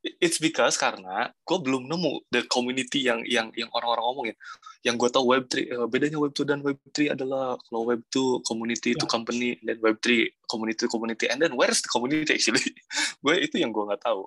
It's 0.00 0.40
because 0.40 0.80
karena 0.80 1.28
gue 1.44 1.58
belum 1.60 1.84
nemu 1.84 2.24
the 2.32 2.48
community 2.48 3.04
yang 3.04 3.20
yang 3.28 3.52
yang 3.52 3.68
orang-orang 3.76 4.04
ngomongin. 4.08 4.36
Yang 4.80 4.96
gue 4.96 5.08
tahu 5.12 5.24
Web3 5.28 5.54
uh, 5.76 5.88
bedanya 5.92 6.16
Web2 6.16 6.40
dan 6.48 6.64
Web3 6.64 7.12
adalah 7.12 7.60
kalau 7.68 7.84
Web2 7.84 8.40
community 8.48 8.96
yeah. 8.96 9.00
to 9.00 9.04
company 9.04 9.60
dan 9.60 9.76
Web3 9.84 10.32
community 10.48 10.80
to 10.80 10.88
community 10.88 11.28
and 11.28 11.36
then 11.36 11.52
where's 11.52 11.84
the 11.84 11.92
community 11.92 12.32
actually? 12.32 12.72
gue 13.24 13.34
itu 13.44 13.60
yang 13.60 13.76
gue 13.76 13.84
nggak 13.84 14.00
tahu. 14.00 14.24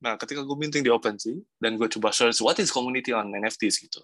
Nah, 0.00 0.16
ketika 0.16 0.40
gue 0.40 0.56
minting 0.56 0.80
di 0.80 0.88
OpenSea 0.88 1.36
dan 1.60 1.76
gue 1.76 1.88
coba 1.88 2.12
search 2.12 2.40
what 2.40 2.56
is 2.56 2.72
community 2.72 3.12
on 3.12 3.28
NFTs 3.32 3.84
gitu. 3.84 4.00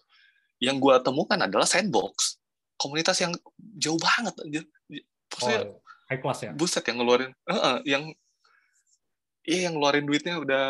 Yang 0.60 0.76
gue 0.80 0.94
temukan 1.04 1.40
adalah 1.40 1.64
sandbox. 1.64 2.40
Komunitas 2.76 3.16
yang 3.24 3.32
jauh 3.80 3.96
banget 3.96 4.36
aja. 4.36 4.62
Maksudnya 5.32 5.60
oh, 5.72 5.80
high 6.06 6.22
class 6.22 6.42
ya 6.42 6.50
buset 6.54 6.86
yang 6.86 7.02
ngeluarin 7.02 7.30
uh, 7.50 7.54
uh, 7.54 7.76
yang 7.82 8.14
iya 9.42 9.70
yang 9.70 9.78
ngeluarin 9.78 10.06
duitnya 10.06 10.38
udah 10.38 10.64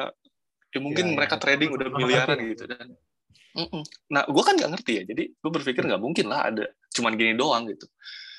ya 0.72 0.80
mungkin 0.80 1.12
ya, 1.12 1.14
mereka 1.16 1.36
ya. 1.36 1.40
trading 1.40 1.70
udah 1.72 1.88
miliaran 1.92 2.38
gitu 2.52 2.64
dan 2.68 2.86
mm 3.56 3.68
-mm. 3.68 3.82
nah 4.12 4.24
gue 4.24 4.42
kan 4.44 4.54
nggak 4.56 4.72
ngerti 4.76 4.92
ya 4.92 5.02
jadi 5.12 5.24
gue 5.32 5.50
berpikir 5.52 5.82
nggak 5.84 6.02
mungkin 6.02 6.26
lah 6.28 6.52
ada 6.52 6.64
cuman 6.92 7.12
gini 7.16 7.36
doang 7.36 7.68
gitu 7.68 7.86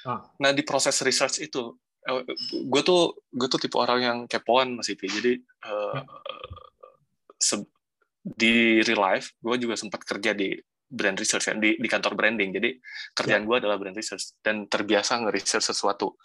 ah. 0.10 0.26
nah 0.42 0.50
di 0.54 0.66
proses 0.66 0.98
research 1.06 1.42
itu 1.42 1.78
eh, 2.06 2.26
gue 2.66 2.82
tuh 2.82 3.18
gue 3.30 3.48
tuh 3.50 3.62
tipe 3.62 3.78
orang 3.78 4.00
yang 4.02 4.18
kepoan 4.26 4.78
masih 4.78 4.98
jadi 4.98 5.38
uh. 5.70 6.02
Di 8.28 8.84
real 8.84 9.02
life 9.02 9.34
gue 9.40 9.56
juga 9.56 9.80
sempat 9.80 10.04
kerja 10.04 10.36
di 10.36 10.52
brand 10.88 11.16
research 11.20 11.52
kan 11.52 11.60
di, 11.60 11.80
di 11.80 11.88
kantor 11.88 12.16
branding 12.16 12.50
jadi 12.52 12.70
kerjaan 13.16 13.44
ya. 13.44 13.48
gue 13.48 13.56
adalah 13.64 13.76
brand 13.80 13.96
research 13.96 14.40
dan 14.44 14.68
terbiasa 14.68 15.20
nge-research 15.24 15.64
sesuatu 15.64 16.16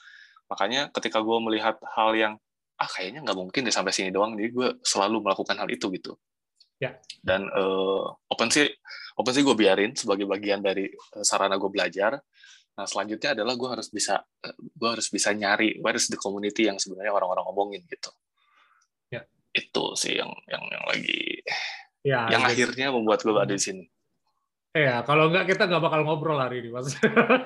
Makanya 0.52 0.92
ketika 0.92 1.24
gue 1.24 1.38
melihat 1.40 1.80
hal 1.96 2.12
yang 2.12 2.32
ah 2.76 2.88
kayaknya 2.92 3.24
nggak 3.24 3.38
mungkin 3.40 3.64
deh 3.64 3.72
sampai 3.72 3.94
sini 3.96 4.12
doang, 4.12 4.36
jadi 4.36 4.52
gue 4.52 4.68
selalu 4.84 5.24
melakukan 5.24 5.56
hal 5.56 5.68
itu 5.72 5.88
gitu. 5.96 6.12
Ya. 6.76 6.98
Dan 7.24 7.48
uh, 7.48 8.04
OpenSea, 8.28 8.68
OpenSea 9.16 9.46
gue 9.46 9.56
biarin 9.56 9.96
sebagai 9.96 10.28
bagian 10.28 10.60
dari 10.60 10.92
uh, 10.92 11.24
sarana 11.24 11.56
gue 11.56 11.70
belajar. 11.72 12.20
Nah 12.72 12.84
selanjutnya 12.88 13.38
adalah 13.38 13.54
gue 13.56 13.68
harus 13.70 13.88
bisa 13.88 14.20
uh, 14.20 14.56
gue 14.60 14.88
harus 14.92 15.08
bisa 15.08 15.32
nyari 15.32 15.80
where 15.80 15.96
is 15.96 16.10
the 16.12 16.20
community 16.20 16.68
yang 16.68 16.76
sebenarnya 16.76 17.16
orang-orang 17.16 17.44
ngomongin 17.48 17.80
gitu. 17.88 18.12
Itu 19.52 19.94
sih 19.94 20.16
yang 20.16 20.32
yang 20.48 20.64
yang 20.72 20.84
lagi 20.88 21.44
Ya, 22.02 22.26
yang 22.34 22.42
akhirnya 22.42 22.90
membuat 22.90 23.22
gue 23.22 23.30
ada 23.30 23.54
di 23.54 23.62
sini. 23.62 23.84
Iya, 24.74 25.06
kalau 25.06 25.30
enggak 25.30 25.54
kita 25.54 25.70
nggak 25.70 25.82
bakal 25.84 26.00
ngobrol 26.02 26.40
hari 26.40 26.66
ini, 26.66 26.74
Mas. 26.74 26.98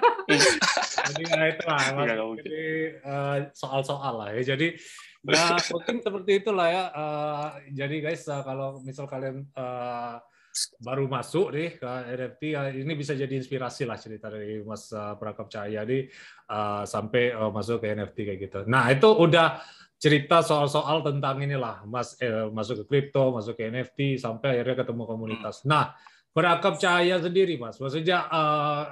Jadi 1.12 1.22
ya 1.28 1.42
itu 1.52 1.64
lah, 1.68 1.82
Mas. 1.92 2.08
Mungkin. 2.16 2.40
Jadi 2.40 2.68
eh, 2.96 3.36
soal-soal 3.52 4.14
lah 4.16 4.28
ya. 4.32 4.56
Jadi 4.56 4.72
ya 5.26 5.58
mungkin 5.74 5.96
seperti 6.00 6.30
itulah 6.40 6.68
ya. 6.70 6.84
Eh, 6.94 7.48
jadi 7.76 7.96
guys, 7.98 8.24
eh, 8.30 8.42
kalau 8.46 8.80
misal 8.80 9.04
kalian 9.10 9.44
eh, 9.44 10.14
baru 10.80 11.04
masuk 11.04 11.52
nih 11.52 11.76
ke 11.76 11.90
NFT, 12.16 12.42
ya 12.56 12.72
ini 12.72 12.92
bisa 12.96 13.12
jadi 13.12 13.34
inspirasi 13.36 13.84
lah 13.84 14.00
cerita 14.00 14.32
dari 14.32 14.64
Mas 14.64 14.88
Prakap 14.88 15.52
Cahaya 15.52 15.84
nih 15.84 16.08
sampai 16.88 17.36
masuk 17.52 17.84
ke 17.84 17.92
NFT 17.92 18.16
kayak 18.24 18.40
gitu. 18.40 18.60
Nah 18.64 18.88
itu 18.88 19.04
udah 19.04 19.60
cerita 19.96 20.44
soal-soal 20.44 21.00
tentang 21.00 21.40
inilah 21.40 21.84
Mas 21.88 22.16
eh, 22.20 22.46
masuk 22.52 22.82
ke 22.82 22.84
kripto, 22.84 23.32
masuk 23.32 23.56
ke 23.56 23.68
NFT 23.72 24.20
sampai 24.20 24.60
akhirnya 24.60 24.84
ketemu 24.84 25.02
komunitas. 25.08 25.64
Nah 25.64 25.96
Berakap 26.36 26.76
cahaya 26.76 27.16
sendiri, 27.16 27.56
Mas. 27.56 27.80
Maksudnya 27.80 28.28
eh, 28.28 28.84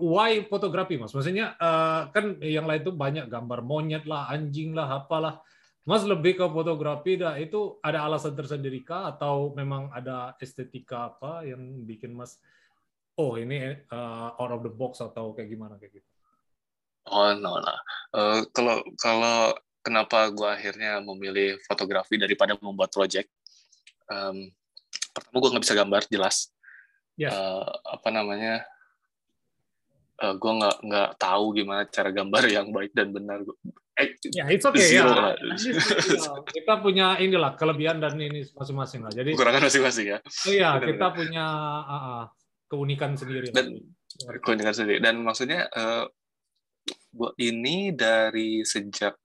why 0.00 0.48
fotografi, 0.48 0.96
Mas? 0.96 1.12
Maksudnya 1.12 1.52
eh, 1.60 2.02
kan 2.08 2.40
yang 2.40 2.64
lain 2.64 2.80
itu 2.80 2.92
banyak 2.96 3.28
gambar 3.28 3.60
monyet 3.60 4.08
lah, 4.08 4.32
anjing 4.32 4.72
lah, 4.72 4.88
apalah. 4.88 5.44
Mas 5.84 6.08
lebih 6.08 6.40
ke 6.40 6.46
fotografi 6.48 7.20
dah. 7.20 7.36
Itu 7.36 7.76
ada 7.84 8.08
alasan 8.08 8.32
tersendiri 8.32 8.80
kah 8.80 9.12
atau 9.12 9.52
memang 9.52 9.92
ada 9.92 10.32
estetika 10.40 11.12
apa 11.12 11.44
yang 11.44 11.84
bikin 11.84 12.16
Mas 12.16 12.40
oh 13.20 13.36
ini 13.36 13.76
eh, 13.76 14.28
out 14.40 14.48
of 14.48 14.64
the 14.64 14.72
box 14.72 15.04
atau 15.04 15.36
kayak 15.36 15.52
gimana 15.52 15.76
kayak 15.76 16.00
gitu? 16.00 16.08
Oh 17.12 17.28
no 17.36 17.60
no. 17.60 17.76
Eh, 18.16 18.40
kalau 18.56 18.80
kalau 18.96 19.52
kenapa 19.80 20.28
gue 20.32 20.48
akhirnya 20.48 21.00
memilih 21.04 21.56
fotografi 21.66 22.16
daripada 22.20 22.56
membuat 22.60 22.92
project? 22.92 23.28
Em, 24.10 24.52
pertama 25.12 25.36
gue 25.40 25.50
nggak 25.56 25.64
bisa 25.64 25.76
gambar 25.76 26.02
jelas. 26.08 26.36
Yes. 27.16 27.32
Eh, 27.32 27.64
apa 27.96 28.08
namanya? 28.12 28.64
gue 30.20 30.52
nggak 30.52 30.76
nggak 30.84 31.10
tahu 31.16 31.56
gimana 31.56 31.88
cara 31.88 32.12
gambar 32.12 32.44
yang 32.44 32.68
baik 32.68 32.92
dan 32.92 33.08
benar. 33.08 33.40
Eh, 33.96 34.16
Ya, 34.32 34.48
it's 34.52 34.64
okay 34.64 34.84
Zero 34.96 35.12
ya. 35.12 35.32
lah. 35.32 35.34
Kita 36.44 36.80
punya 36.80 37.16
inilah 37.20 37.56
kelebihan 37.56 38.00
dan 38.00 38.16
ini 38.20 38.44
masing-masing 38.52 39.04
lah. 39.04 39.12
Jadi 39.12 39.32
kekurangan 39.36 39.64
masing-masing 39.64 40.06
ya. 40.12 40.18
iya, 40.48 40.76
Benar-benar. 40.76 40.88
kita 40.92 41.06
punya 41.16 41.46
ah, 41.84 41.96
ah, 41.96 42.22
keunikan 42.68 43.12
sendiri. 43.16 43.48
Dan 43.52 43.80
keunikan 44.44 44.72
sendiri. 44.76 45.00
Dan 45.04 45.20
maksudnya 45.24 45.68
eh 45.72 46.04
gua 47.12 47.32
ini 47.40 47.92
dari 47.92 48.64
sejak 48.64 49.16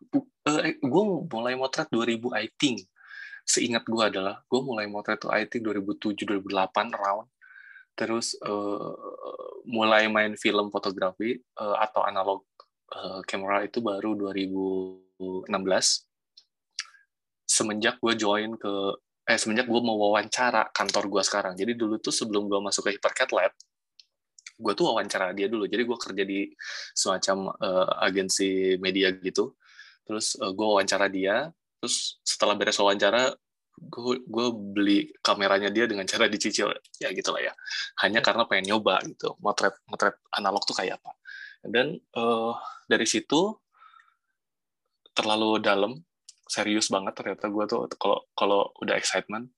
eh, 0.46 0.78
gue 0.78 1.04
mulai 1.26 1.54
motret 1.58 1.90
2000 1.90 2.34
I 2.38 2.48
think. 2.58 2.86
Seingat 3.46 3.86
gue 3.86 4.04
adalah 4.04 4.42
gue 4.46 4.62
mulai 4.62 4.86
motret 4.90 5.22
tuh 5.22 5.34
I 5.34 5.46
think 5.50 5.66
2007 5.66 6.26
2008 6.26 6.98
around. 6.98 7.28
Terus 7.98 8.38
eh, 8.40 8.94
mulai 9.70 10.08
main 10.12 10.34
film 10.38 10.70
fotografi 10.70 11.38
eh, 11.38 11.78
atau 11.82 12.06
analog 12.06 12.46
eh, 12.94 13.22
kamera 13.26 13.66
itu 13.66 13.82
baru 13.82 14.14
2016. 14.18 15.50
Semenjak 17.46 18.02
gue 18.02 18.14
join 18.18 18.58
ke 18.58 18.74
eh 19.26 19.38
semenjak 19.42 19.66
gue 19.66 19.82
mau 19.82 19.98
wawancara 19.98 20.70
kantor 20.70 21.10
gue 21.10 21.24
sekarang. 21.26 21.54
Jadi 21.58 21.74
dulu 21.74 21.98
tuh 21.98 22.14
sebelum 22.14 22.46
gue 22.46 22.60
masuk 22.62 22.86
ke 22.90 22.98
Hypercat 22.98 23.34
Lab, 23.34 23.54
gue 24.56 24.74
tuh 24.78 24.86
wawancara 24.94 25.34
dia 25.34 25.50
dulu. 25.50 25.66
Jadi 25.66 25.82
gue 25.82 25.98
kerja 25.98 26.24
di 26.24 26.40
semacam 26.94 27.38
eh, 27.58 27.90
agensi 28.06 28.78
media 28.78 29.10
gitu. 29.18 29.58
Terus 30.06 30.38
eh, 30.40 30.52
gue 30.54 30.66
wawancara 30.66 31.10
dia. 31.12 31.50
Terus 31.82 32.22
setelah 32.22 32.56
beres 32.56 32.78
wawancara, 32.78 33.34
gue 33.76 34.24
gue 34.24 34.48
beli 34.56 35.00
kameranya 35.20 35.68
dia 35.68 35.86
dengan 35.86 36.08
cara 36.08 36.32
dicicil 36.32 36.72
ya 37.02 37.12
gitulah 37.12 37.42
ya. 37.44 37.54
Hanya 38.06 38.24
karena 38.24 38.48
pengen 38.48 38.76
nyoba 38.76 39.04
gitu, 39.04 39.36
motret 39.44 39.76
motret 39.90 40.16
analog 40.34 40.64
tuh 40.64 40.78
kayak 40.78 41.02
apa. 41.02 41.12
Dan 41.66 41.98
eh, 41.98 42.54
dari 42.88 43.06
situ 43.10 43.52
terlalu 45.16 45.60
dalam, 45.64 45.96
serius 46.46 46.88
banget 46.92 47.16
ternyata 47.18 47.50
gue 47.50 47.66
tuh 47.66 47.80
kalau 47.98 48.20
kalau 48.38 48.62
udah 48.84 48.96
excitement 49.00 49.50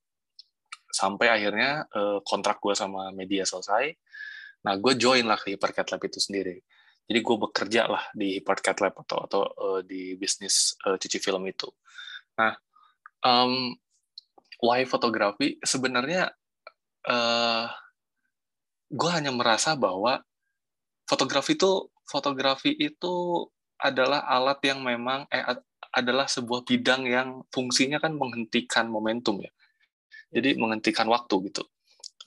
sampai 0.91 1.27
akhirnya 1.29 1.85
eh, 1.91 2.19
kontrak 2.23 2.57
gue 2.63 2.73
sama 2.73 3.11
media 3.13 3.43
selesai. 3.43 3.93
Nah, 4.65 4.73
gue 4.81 4.93
join 4.97 5.23
lah 5.23 5.37
ke 5.37 5.53
Hypercat 5.53 5.93
Lab 5.93 6.01
itu 6.03 6.17
sendiri. 6.17 6.57
Jadi 7.07 7.19
gue 7.23 7.37
bekerja 7.39 7.87
lah 7.87 8.03
di 8.11 8.35
Hypercat 8.39 8.83
Lab 8.83 8.99
atau 9.07 9.17
atau 9.23 9.41
eh, 9.47 9.81
di 9.87 10.01
bisnis 10.19 10.75
eh, 10.83 10.99
cuci 10.99 11.17
film 11.23 11.47
itu. 11.47 11.71
Nah, 12.35 12.53
em, 13.23 13.73
why 14.59 14.83
fotografi? 14.83 15.55
Sebenarnya 15.63 16.29
eh 17.07 17.65
gue 18.87 19.11
hanya 19.11 19.31
merasa 19.31 19.75
bahwa 19.75 20.19
fotografi 21.07 21.55
itu 21.55 21.87
fotografi 22.07 22.75
itu 22.75 23.47
adalah 23.79 24.27
alat 24.27 24.59
yang 24.63 24.83
memang 24.83 25.27
eh 25.31 25.43
ad- 25.43 25.63
adalah 25.95 26.27
sebuah 26.27 26.67
bidang 26.67 27.07
yang 27.07 27.29
fungsinya 27.51 28.03
kan 28.03 28.15
menghentikan 28.15 28.91
momentum 28.91 29.39
ya. 29.39 29.51
Jadi 30.35 30.59
menghentikan 30.59 31.07
waktu 31.07 31.51
gitu. 31.51 31.63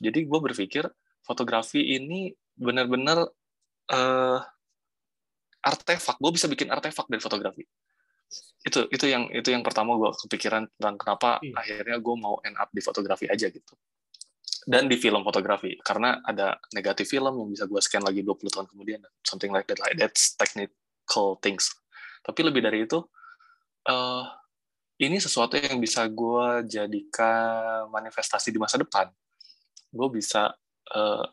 Jadi 0.01 0.25
gue 0.25 0.41
berpikir 0.41 0.89
fotografi 1.21 2.01
ini 2.01 2.33
benar-benar 2.57 3.29
eh 3.93 4.41
artefak. 5.61 6.17
Gue 6.21 6.33
bisa 6.33 6.49
bikin 6.49 6.69
artefak 6.73 7.07
dari 7.09 7.21
fotografi. 7.23 7.65
Itu 8.61 8.87
itu 8.93 9.07
yang 9.09 9.29
itu 9.33 9.49
yang 9.51 9.65
pertama 9.65 9.97
gue 9.97 10.11
kepikiran 10.27 10.69
tentang 10.77 10.97
kenapa 11.01 11.41
Iya. 11.41 11.55
akhirnya 11.57 11.97
gue 11.99 12.15
mau 12.17 12.39
end 12.45 12.57
up 12.61 12.69
di 12.73 12.81
fotografi 12.85 13.27
aja 13.29 13.49
gitu. 13.49 13.75
Dan 14.69 14.87
di 14.93 15.01
film 15.01 15.25
fotografi 15.25 15.73
karena 15.81 16.21
ada 16.21 16.61
negatif 16.77 17.09
film 17.09 17.33
yang 17.33 17.49
bisa 17.49 17.65
gue 17.65 17.81
scan 17.81 18.05
lagi 18.05 18.21
20 18.21 18.53
tahun 18.53 18.67
kemudian 18.69 19.01
something 19.25 19.49
like 19.51 19.65
that 19.65 19.81
like 19.81 19.97
that's 19.97 20.37
technical 20.37 21.41
things. 21.41 21.73
Tapi 22.21 22.41
lebih 22.45 22.61
dari 22.61 22.85
itu 22.85 23.01
eh 23.89 24.25
ini 25.01 25.17
sesuatu 25.17 25.57
yang 25.57 25.81
bisa 25.81 26.05
gue 26.13 26.69
jadikan 26.69 27.89
manifestasi 27.89 28.53
di 28.53 28.61
masa 28.61 28.77
depan. 28.77 29.09
Gue 29.89 30.09
bisa 30.13 30.53
eh, 30.93 31.25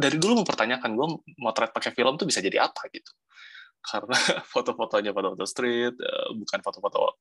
dari 0.00 0.16
dulu 0.16 0.42
mempertanyakan 0.42 0.90
gue 0.96 1.08
motret 1.36 1.70
pakai 1.70 1.92
film 1.92 2.16
tuh 2.16 2.24
bisa 2.24 2.40
jadi 2.40 2.64
apa 2.64 2.88
gitu. 2.88 3.12
Karena 3.90 4.16
foto-fotonya 4.44 5.12
foto-foto 5.12 5.44
street, 5.44 5.94
eh, 6.00 6.28
bukan 6.36 6.60
foto-foto 6.64 7.20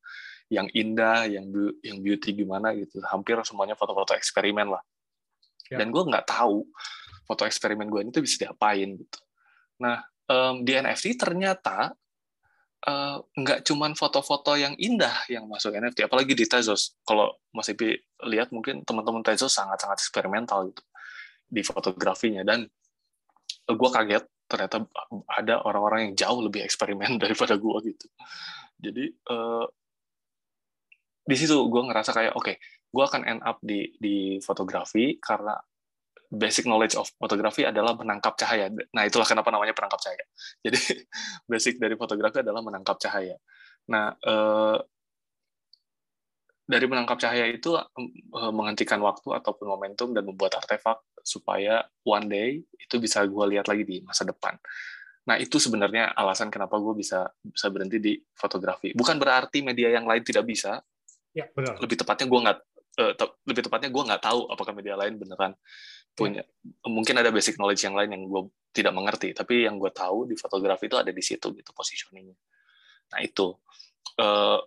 yang 0.51 0.67
indah, 0.71 1.27
yang 1.27 1.45
yang 1.83 1.99
beauty 1.99 2.35
gimana 2.35 2.73
gitu. 2.75 2.99
Hampir 3.05 3.39
semuanya 3.43 3.75
foto-foto 3.75 4.15
eksperimen 4.15 4.71
lah. 4.71 4.83
Ya. 5.69 5.83
Dan 5.83 5.93
gue 5.93 6.03
nggak 6.03 6.25
tahu 6.25 6.65
foto 7.29 7.45
eksperimen 7.45 7.87
gue 7.87 8.01
ini 8.01 8.09
tuh 8.09 8.25
bisa 8.25 8.41
diapain 8.41 8.97
gitu. 8.97 9.19
Nah 9.83 10.01
di 10.61 10.77
NFT 10.77 11.17
ternyata 11.17 11.89
eh, 12.85 13.17
nggak 13.17 13.65
cuman 13.65 13.93
foto-foto 13.97 14.53
yang 14.57 14.77
indah 14.77 15.25
yang 15.29 15.45
masuk 15.49 15.73
NFT, 15.73 16.05
apalagi 16.05 16.33
di 16.33 16.45
Tezos. 16.45 16.97
Kalau 17.05 17.39
Mas 17.53 17.69
Ipi 17.69 17.93
lihat 18.29 18.53
mungkin 18.53 18.81
teman-teman 18.85 19.25
Tezos 19.25 19.53
sangat-sangat 19.53 20.01
eksperimental 20.01 20.69
gitu 20.69 20.81
di 21.49 21.65
fotografinya 21.65 22.45
dan 22.45 22.69
gue 23.69 23.89
kaget 23.89 24.25
ternyata 24.49 24.81
ada 25.29 25.61
orang-orang 25.61 26.09
yang 26.09 26.13
jauh 26.17 26.41
lebih 26.41 26.65
eksperimen 26.65 27.17
daripada 27.23 27.57
gue 27.57 27.77
gitu. 27.93 28.07
Jadi 28.79 29.05
eh, 29.13 29.65
di 31.29 31.35
situ 31.37 31.57
gue 31.69 31.81
ngerasa 31.85 32.09
kayak 32.09 32.33
oke, 32.33 32.53
gue 32.89 33.03
akan 33.05 33.21
end 33.29 33.41
up 33.45 33.61
di 33.61 33.93
di 34.01 34.41
fotografi 34.41 35.21
karena 35.21 35.53
basic 36.29 36.69
knowledge 36.69 36.93
of 36.97 37.09
fotografi 37.17 37.65
adalah 37.65 37.97
menangkap 37.97 38.37
cahaya. 38.37 38.69
Nah, 38.69 39.03
itulah 39.05 39.25
kenapa 39.25 39.49
namanya 39.49 39.73
penangkap 39.73 40.01
cahaya. 40.01 40.25
Jadi 40.65 40.79
basic 41.45 41.81
dari 41.81 41.97
fotografi 41.97 42.41
adalah 42.41 42.61
menangkap 42.61 43.01
cahaya. 43.01 43.37
Nah, 43.89 44.13
eh, 44.13 44.77
dari 46.69 46.85
menangkap 46.85 47.17
cahaya 47.17 47.49
itu 47.49 47.73
eh, 47.77 48.51
menghentikan 48.53 49.01
waktu 49.01 49.33
ataupun 49.41 49.65
momentum 49.65 50.13
dan 50.13 50.25
membuat 50.25 50.61
artefak 50.61 51.01
supaya 51.29 51.85
one 52.01 52.25
day 52.25 52.49
itu 52.73 52.95
bisa 52.97 53.21
gue 53.21 53.45
lihat 53.53 53.69
lagi 53.69 53.85
di 53.85 54.01
masa 54.01 54.25
depan. 54.25 54.57
Nah, 55.29 55.37
itu 55.37 55.61
sebenarnya 55.61 56.17
alasan 56.17 56.49
kenapa 56.49 56.81
gue 56.81 56.97
bisa 56.97 57.29
bisa 57.45 57.69
berhenti 57.69 58.01
di 58.01 58.17
fotografi. 58.33 58.97
Bukan 58.97 59.21
berarti 59.21 59.61
media 59.61 59.93
yang 59.93 60.09
lain 60.09 60.25
tidak 60.25 60.49
bisa. 60.49 60.81
Ya, 61.37 61.45
benar. 61.53 61.77
Lebih 61.77 62.01
tepatnya 62.01 62.25
gue 62.25 62.39
nggak 62.49 62.59
te- 63.13 63.35
lebih 63.45 63.61
tepatnya 63.69 63.89
gue 63.93 64.03
nggak 64.09 64.23
tahu 64.25 64.49
apakah 64.49 64.73
media 64.73 64.97
lain 64.97 65.15
beneran 65.21 65.53
punya 66.11 66.43
mungkin 66.83 67.15
ada 67.15 67.31
basic 67.31 67.55
knowledge 67.55 67.79
yang 67.87 67.95
lain 67.95 68.11
yang 68.11 68.27
gue 68.27 68.51
tidak 68.75 68.91
mengerti 68.91 69.31
tapi 69.31 69.63
yang 69.63 69.79
gue 69.79 69.87
tahu 69.87 70.27
di 70.27 70.35
fotografi 70.35 70.91
itu 70.91 70.99
ada 70.99 71.07
di 71.07 71.23
situ 71.23 71.47
gitu 71.55 71.71
positioningnya 71.71 72.35
nah 73.15 73.23
itu 73.23 73.55
Eh, 74.19 74.59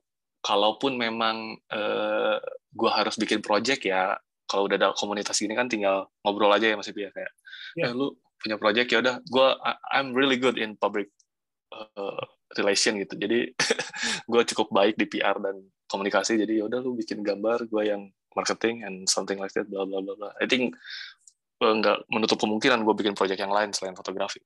kalaupun 0.42 0.96
memang 0.96 1.54
eh, 1.70 2.38
gue 2.72 2.90
harus 2.90 3.14
bikin 3.20 3.44
project 3.44 3.84
ya 3.84 4.16
kalau 4.52 4.68
udah 4.68 4.76
ada 4.76 4.88
komunitas 4.92 5.40
gini 5.40 5.56
kan 5.56 5.72
tinggal 5.72 6.12
ngobrol 6.20 6.52
aja 6.52 6.68
ya 6.68 6.76
masih 6.76 6.92
ya 6.92 7.08
kayak 7.08 7.32
Ya. 7.72 7.88
eh 7.88 7.92
lu 7.96 8.12
punya 8.36 8.60
project 8.60 8.92
ya 8.92 9.00
udah 9.00 9.24
gue 9.24 9.48
I'm 9.88 10.12
really 10.12 10.36
good 10.36 10.60
in 10.60 10.76
public 10.76 11.08
eh, 11.72 12.24
relation 12.58 13.00
gitu. 13.00 13.14
Jadi 13.16 13.52
gue 14.32 14.42
cukup 14.52 14.68
baik 14.72 15.00
di 15.00 15.06
PR 15.08 15.40
dan 15.40 15.62
komunikasi 15.88 16.40
jadi 16.40 16.64
ya 16.64 16.64
udah 16.68 16.80
lu 16.80 16.96
bikin 16.96 17.20
gambar 17.20 17.68
gue 17.68 17.82
yang 17.84 18.08
marketing 18.32 18.84
and 18.84 19.04
something 19.08 19.36
like 19.36 19.52
that 19.52 19.68
bla 19.68 19.84
bla 19.84 20.00
bla 20.00 20.14
bla. 20.16 20.30
I 20.40 20.48
think 20.48 20.76
uh, 21.60 21.72
nggak 21.72 22.08
menutup 22.08 22.40
kemungkinan 22.40 22.84
gue 22.84 22.94
bikin 22.96 23.14
project 23.16 23.40
yang 23.40 23.52
lain 23.52 23.72
selain 23.76 23.96
fotografi. 23.96 24.40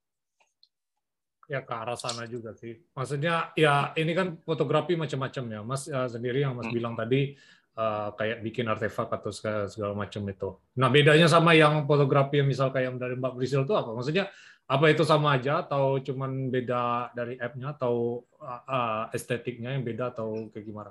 Ya 1.46 1.62
ke 1.62 1.70
arah 1.70 1.94
sana 1.94 2.26
juga 2.26 2.50
sih. 2.58 2.74
Maksudnya 2.90 3.54
ya 3.54 3.94
ini 3.94 4.10
kan 4.18 4.42
fotografi 4.42 4.98
macam-macam 4.98 5.44
ya 5.46 5.60
mas 5.62 5.86
uh, 5.86 6.10
sendiri 6.10 6.42
yang 6.42 6.58
mas 6.58 6.66
hmm. 6.66 6.74
bilang 6.74 6.94
tadi 6.98 7.38
uh, 7.76 8.10
kayak 8.16 8.42
bikin 8.42 8.66
artefak 8.66 9.12
atau 9.12 9.30
segala, 9.30 9.70
segala 9.70 9.92
macam 9.94 10.24
itu 10.26 10.56
nah 10.74 10.88
bedanya 10.90 11.30
sama 11.30 11.54
yang 11.54 11.84
fotografi 11.84 12.42
yang 12.42 12.48
misal 12.48 12.72
kayak 12.72 12.96
dari 12.98 13.14
mbak 13.14 13.36
Brisil 13.36 13.62
itu 13.62 13.76
apa 13.76 13.92
maksudnya 13.92 14.32
apa 14.66 14.90
itu 14.90 15.06
sama 15.06 15.38
aja 15.38 15.62
atau 15.62 16.02
cuman 16.02 16.50
beda 16.50 17.14
dari 17.14 17.38
app-nya 17.38 17.78
atau 17.78 18.26
uh, 18.42 19.06
estetiknya 19.14 19.70
yang 19.70 19.86
beda 19.86 20.10
atau 20.10 20.50
kayak 20.50 20.66
gimana? 20.66 20.90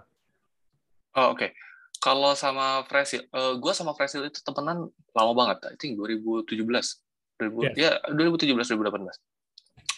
Oh, 1.16 1.36
oke. 1.36 1.44
Okay. 1.44 1.50
Kalau 2.00 2.32
sama 2.40 2.88
Fresil, 2.88 3.28
uh, 3.36 3.60
gue 3.60 3.74
sama 3.76 3.92
Fresil 3.92 4.24
itu 4.32 4.40
temenan 4.48 4.88
lama 5.12 5.34
banget. 5.36 5.76
I 5.76 5.76
think 5.76 6.00
2017. 6.00 6.56
2000, 7.36 7.68
yes. 7.68 7.76
Ya, 7.76 7.92
2017 8.16 8.56
2018. 8.56 9.12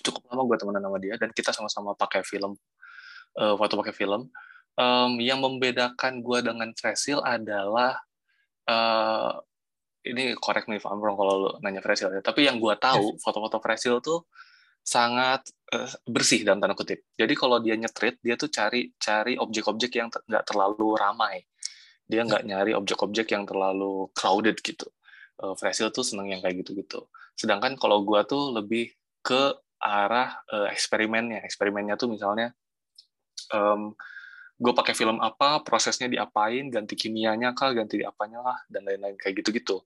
Cukup 0.09 0.25
lama 0.33 0.41
gue 0.49 0.57
temenan 0.57 0.81
sama 0.81 0.97
dia 0.97 1.13
dan 1.21 1.29
kita 1.29 1.53
sama-sama 1.53 1.93
pakai 1.93 2.25
film, 2.25 2.57
uh, 3.37 3.53
foto 3.61 3.77
pakai 3.77 3.93
film. 3.93 4.25
Um, 4.77 5.17
yang 5.17 5.41
membedakan 5.41 6.21
gue 6.21 6.39
dengan 6.45 6.69
Fresil 6.77 7.17
adalah 7.25 7.97
uh, 8.69 9.33
ini 10.05 10.37
correct 10.37 10.69
me 10.69 10.77
if 10.77 10.85
I'm 10.85 11.01
wrong 11.01 11.17
kalau 11.17 11.33
lu 11.33 11.49
nanya 11.65 11.81
Fresil 11.81 12.13
ya. 12.13 12.21
Tapi 12.21 12.45
yang 12.45 12.61
gue 12.61 12.77
tahu 12.77 13.17
foto-foto 13.17 13.57
Fresil 13.57 13.97
tuh 14.05 14.29
sangat 14.85 15.49
uh, 15.73 15.89
bersih 16.07 16.45
dalam 16.45 16.61
tanda 16.61 16.77
kutip. 16.77 17.03
Jadi 17.17 17.33
kalau 17.33 17.57
dia 17.59 17.75
nyetrit, 17.75 18.21
dia 18.23 18.39
tuh 18.39 18.47
cari 18.47 18.93
cari 19.01 19.35
objek-objek 19.35 19.91
yang 19.99 20.07
nggak 20.13 20.45
ter 20.45 20.53
terlalu 20.53 20.95
ramai. 20.95 21.43
Dia 22.07 22.23
nggak 22.23 22.45
nyari 22.47 22.71
objek-objek 22.71 23.35
yang 23.35 23.43
terlalu 23.43 24.07
crowded 24.15 24.61
gitu. 24.63 24.87
Uh, 25.41 25.57
Fresil 25.59 25.91
tuh 25.91 26.05
seneng 26.05 26.31
yang 26.31 26.39
kayak 26.39 26.63
gitu-gitu. 26.63 27.09
Sedangkan 27.33 27.75
kalau 27.75 28.05
gue 28.05 28.21
tuh 28.29 28.53
lebih 28.55 28.95
ke 29.25 29.57
arah 29.81 30.39
uh, 30.53 30.69
eksperimennya. 30.71 31.43
Eksperimennya 31.43 31.99
tuh 31.99 32.13
misalnya 32.13 32.55
um, 33.51 33.91
gue 34.57 34.73
pakai 34.73 34.97
film 34.97 35.21
apa, 35.21 35.61
prosesnya 35.61 36.09
diapain, 36.09 36.73
ganti 36.73 36.97
kimianya 36.97 37.53
kah, 37.53 37.77
ganti 37.77 38.01
apanya 38.01 38.41
lah, 38.41 38.57
dan 38.65 38.89
lain-lain 38.89 39.13
kayak 39.13 39.45
gitu-gitu. 39.45 39.85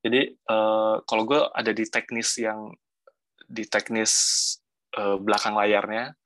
Jadi 0.00 0.32
uh, 0.48 1.04
kalau 1.04 1.28
gue 1.28 1.40
ada 1.52 1.72
di 1.76 1.84
teknis 1.84 2.40
yang 2.40 2.72
di 3.44 3.68
teknis 3.68 4.12
uh, 4.96 5.20
belakang 5.20 5.52
layarnya, 5.52 6.16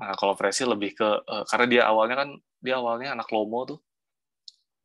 nah 0.00 0.16
kalau 0.16 0.32
Fresi 0.40 0.64
lebih 0.64 0.96
ke 0.96 1.08
uh, 1.20 1.44
karena 1.44 1.66
dia 1.68 1.82
awalnya 1.84 2.16
kan 2.16 2.30
dia 2.64 2.80
awalnya 2.80 3.12
anak 3.12 3.28
lomo 3.28 3.76
tuh, 3.76 3.78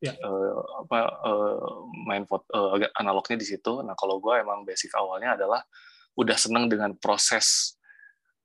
ya. 0.04 0.12
uh, 0.20 0.84
apa 0.84 1.00
uh, 1.24 1.88
main 2.04 2.28
foto 2.28 2.44
uh, 2.52 2.76
analognya 3.00 3.40
di 3.40 3.46
situ. 3.48 3.80
Nah 3.80 3.96
kalau 3.96 4.20
gue 4.20 4.36
emang 4.36 4.68
basic 4.68 4.92
awalnya 4.92 5.40
adalah 5.40 5.64
udah 6.14 6.36
seneng 6.36 6.68
dengan 6.68 6.94
proses 7.00 7.74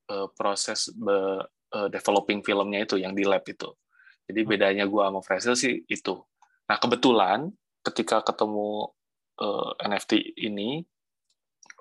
uh, 0.07 0.31
proses 0.33 0.89
be, 0.95 1.43
uh, 1.75 1.87
developing 1.91 2.41
filmnya 2.41 2.87
itu 2.87 2.95
yang 2.95 3.11
di 3.11 3.27
lab 3.27 3.43
itu. 3.43 3.69
Jadi 4.29 4.45
bedanya 4.45 4.85
gue 4.85 5.01
sama 5.01 5.25
Fresil 5.25 5.57
sih 5.57 5.81
itu. 5.89 6.13
Nah 6.69 6.77
kebetulan 6.77 7.49
ketika 7.81 8.21
ketemu 8.21 8.93
uh, 9.41 9.73
eh, 9.73 9.87
NFT 9.89 10.37
ini, 10.45 10.85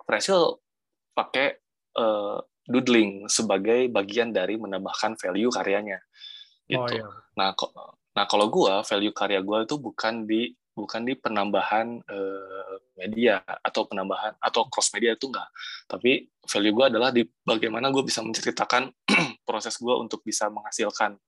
Fresil 0.08 0.56
pakai 1.12 1.60
uh, 2.00 2.40
doodling 2.64 3.28
sebagai 3.28 3.92
bagian 3.92 4.32
dari 4.32 4.56
menambahkan 4.56 5.20
value 5.20 5.52
karyanya. 5.52 6.00
Gitu. 6.64 6.80
Oh, 6.80 6.88
iya. 6.88 7.04
Nah, 7.36 7.52
nah 8.16 8.24
kalau 8.24 8.48
gue 8.48 8.72
value 8.84 9.12
karya 9.12 9.44
gue 9.44 9.58
itu 9.68 9.76
bukan 9.76 10.24
di 10.24 10.52
bukan 10.72 11.02
di 11.02 11.18
penambahan 11.18 11.98
uh, 12.06 12.76
media 12.94 13.42
atau 13.42 13.90
penambahan 13.90 14.38
atau 14.38 14.70
cross 14.70 14.94
media 14.94 15.18
itu 15.18 15.26
enggak. 15.26 15.50
Tapi 15.90 16.24
value 16.48 16.72
gue 16.72 16.86
adalah 16.86 17.10
di 17.10 17.26
bagaimana 17.44 17.90
gue 17.90 18.06
bisa 18.06 18.22
menceritakan 18.22 18.88
proses 19.48 19.74
gue 19.76 19.94
untuk 19.98 20.22
bisa 20.22 20.46
menghasilkan 20.48 21.18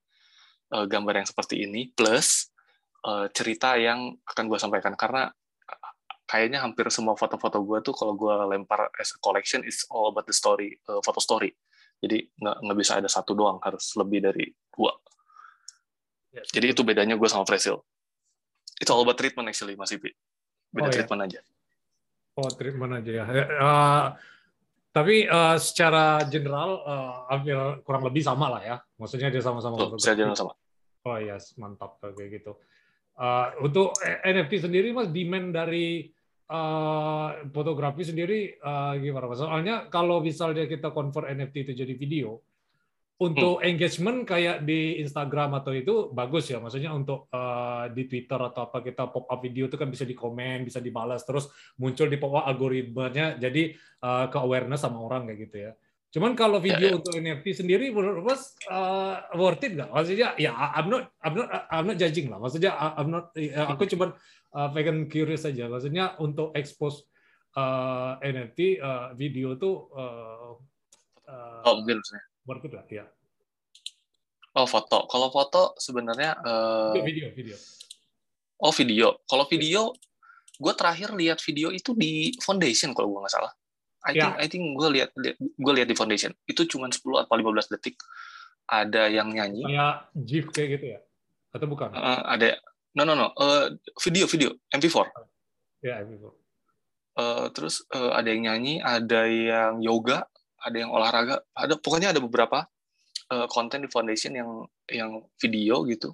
uh, 0.74 0.87
gambar 0.87 1.22
yang 1.22 1.28
seperti 1.28 1.66
ini 1.66 1.90
plus 1.92 2.50
uh, 3.06 3.26
cerita 3.30 3.76
yang 3.76 4.14
akan 4.26 4.44
gue 4.46 4.59
sampaikan. 4.59 4.94
Karena 4.94 5.30
kayaknya 6.30 6.62
hampir 6.62 6.87
semua 6.94 7.18
foto-foto 7.18 7.59
gue 7.66 7.78
tuh 7.83 7.94
kalau 7.94 8.14
gue 8.14 8.30
lempar 8.54 8.87
as 9.02 9.11
a 9.14 9.18
collection 9.18 9.66
it's 9.66 9.83
all 9.90 10.14
about 10.14 10.30
the 10.30 10.35
story 10.35 10.78
uh, 10.87 11.02
foto 11.02 11.18
story. 11.18 11.50
Jadi 12.00 12.22
nggak 12.38 12.56
nggak 12.64 12.78
bisa 12.78 13.02
ada 13.02 13.11
satu 13.11 13.35
doang 13.35 13.59
harus 13.61 13.92
lebih 13.98 14.22
dari 14.24 14.46
dua. 14.70 14.94
Yes. 16.30 16.48
Ya, 16.54 16.62
jadi 16.62 16.66
itu 16.72 16.87
bedanya 16.87 17.18
gue 17.18 17.28
sama 17.28 17.42
Fresil. 17.42 17.83
Itu 18.78 18.94
all 18.94 19.02
about 19.02 19.18
treatment 19.18 19.50
actually 19.50 19.74
masih 19.74 19.98
beda 20.00 20.14
oh, 20.78 20.88
iya. 20.88 20.94
treatment 20.94 21.20
aja. 21.26 21.40
Oh 22.38 22.48
treatment 22.48 22.92
aja 22.94 23.11
ya. 23.11 23.24
Uh, 23.59 24.06
tapi 24.90 25.22
uh, 25.22 25.55
secara 25.55 26.18
general 26.26 26.83
uh, 26.83 27.31
hampir 27.31 27.55
kurang 27.87 28.03
lebih 28.03 28.26
sama 28.26 28.50
lah 28.50 28.62
ya. 28.62 28.76
Maksudnya 28.98 29.31
dia 29.31 29.38
sama-sama. 29.38 29.79
Oh, 29.79 29.94
secara 29.94 30.35
sama. 30.35 30.53
Oh 31.07 31.16
iya, 31.16 31.38
yes, 31.38 31.55
mantap 31.57 32.03
kayak 32.03 32.42
gitu. 32.42 32.59
Uh, 33.14 33.55
untuk 33.62 33.94
NFT 34.03 34.66
sendiri 34.66 34.90
mas 34.90 35.12
demand 35.12 35.55
dari 35.55 36.11
uh, 36.50 37.46
fotografi 37.55 38.03
sendiri 38.03 38.59
uh, 38.59 38.98
gimana 38.98 39.31
mas? 39.31 39.38
Soalnya 39.38 39.87
kalau 39.87 40.18
misalnya 40.18 40.66
kita 40.66 40.90
convert 40.90 41.31
NFT 41.31 41.70
itu 41.70 41.72
jadi 41.87 41.94
video, 41.94 42.42
untuk 43.20 43.61
hmm. 43.61 43.68
engagement 43.68 44.18
kayak 44.24 44.64
di 44.64 44.96
Instagram 45.04 45.61
atau 45.61 45.76
itu 45.76 46.09
bagus 46.09 46.48
ya. 46.48 46.56
Maksudnya 46.56 46.88
untuk 46.96 47.28
uh, 47.28 47.85
di 47.92 48.09
Twitter 48.09 48.40
atau 48.40 48.72
apa 48.72 48.80
kita 48.80 49.12
pop 49.12 49.28
up 49.28 49.40
video 49.44 49.68
itu 49.68 49.76
kan 49.76 49.92
bisa 49.92 50.09
di 50.09 50.16
komen 50.16 50.64
bisa 50.64 50.80
dibalas 50.80 51.28
terus 51.28 51.52
muncul 51.76 52.09
di 52.09 52.16
pop 52.16 52.33
up 52.40 52.48
algoritmanya 52.48 53.37
jadi 53.37 53.76
uh, 54.00 54.33
ke 54.33 54.38
awareness 54.40 54.80
sama 54.80 55.04
orang 55.04 55.28
kayak 55.28 55.40
gitu 55.44 55.56
ya. 55.68 55.72
Cuman 56.11 56.33
kalau 56.33 56.64
ya, 56.64 56.72
video 56.72 56.87
ya, 56.88 56.90
ya. 56.90 56.96
untuk 56.96 57.12
NFT 57.12 57.46
sendiri 57.61 57.92
menurut 57.92 58.24
mas 58.24 58.56
uh, 58.72 59.20
worth 59.37 59.68
it 59.68 59.76
nggak? 59.76 59.92
Maksudnya 59.92 60.28
ya 60.40 60.56
I'm 60.56 60.88
not 60.88 61.12
I'm 61.20 61.35
not 61.37 61.48
I'm 61.68 61.87
not 61.92 62.00
judging 62.00 62.33
lah. 62.33 62.40
Maksudnya 62.40 62.72
I'm 62.72 63.12
not 63.12 63.37
ya, 63.37 63.68
aku 63.68 63.85
cuman 63.85 64.16
uh, 64.56 64.68
pengen 64.72 65.12
curious 65.12 65.44
aja. 65.44 65.68
Maksudnya 65.68 66.16
untuk 66.24 66.56
expose 66.56 67.04
uh, 67.52 68.16
NFT 68.24 68.80
uh, 68.80 69.12
video 69.12 69.61
tuh 69.61 69.92
uh, 69.92 70.56
uh, 71.28 71.61
oh 71.68 71.85
worth 72.51 72.67
it 72.67 72.75
lah 72.75 72.83
ya. 72.91 73.07
Oh 74.59 74.67
foto. 74.67 75.07
Kalau 75.07 75.31
foto 75.31 75.79
sebenarnya 75.79 76.35
uh, 76.43 76.91
video 76.99 77.31
video. 77.31 77.55
Oh 78.59 78.75
video. 78.75 79.23
Kalau 79.31 79.47
video, 79.47 79.95
gue 80.59 80.73
terakhir 80.75 81.15
lihat 81.15 81.39
video 81.39 81.71
itu 81.71 81.95
di 81.95 82.35
Foundation 82.43 82.91
kalau 82.91 83.15
gue 83.15 83.21
nggak 83.23 83.35
salah. 83.39 83.55
I 84.03 84.17
yeah. 84.17 84.35
think 84.35 84.35
I 84.43 84.47
think 84.51 84.65
gue 84.75 84.89
lihat 84.91 85.15
gue 85.39 85.73
lihat 85.79 85.87
di 85.87 85.95
Foundation 85.95 86.35
itu 86.51 86.67
cuma 86.67 86.91
10 86.91 86.99
atau 86.99 87.35
15 87.39 87.73
detik 87.79 88.03
ada 88.67 89.07
yang 89.07 89.31
nyanyi. 89.31 89.71
Kayak 89.71 89.95
GIF 90.19 90.47
kayak 90.51 90.69
gitu 90.79 90.87
ya? 90.99 91.01
Atau 91.55 91.67
bukan? 91.71 91.95
Uh, 91.95 92.23
ada 92.27 92.59
no 92.99 93.07
no 93.07 93.15
no 93.15 93.31
uh, 93.39 93.71
video 94.03 94.27
video 94.27 94.51
MP4. 94.75 95.07
Ya 95.87 96.03
MP4. 96.03 96.27
Uh, 97.21 97.47
terus 97.55 97.87
uh, 97.95 98.17
ada 98.17 98.31
yang 98.33 98.51
nyanyi, 98.51 98.81
ada 98.81 99.27
yang 99.29 99.83
yoga, 99.83 100.27
ada 100.61 100.77
yang 100.77 100.92
olahraga, 100.92 101.40
ada 101.57 101.75
pokoknya 101.81 102.12
ada 102.12 102.20
beberapa 102.20 102.68
uh, 103.33 103.46
konten 103.49 103.85
di 103.85 103.88
foundation 103.88 104.37
yang 104.37 104.51
yang 104.90 105.11
video 105.40 105.83
gitu. 105.88 106.12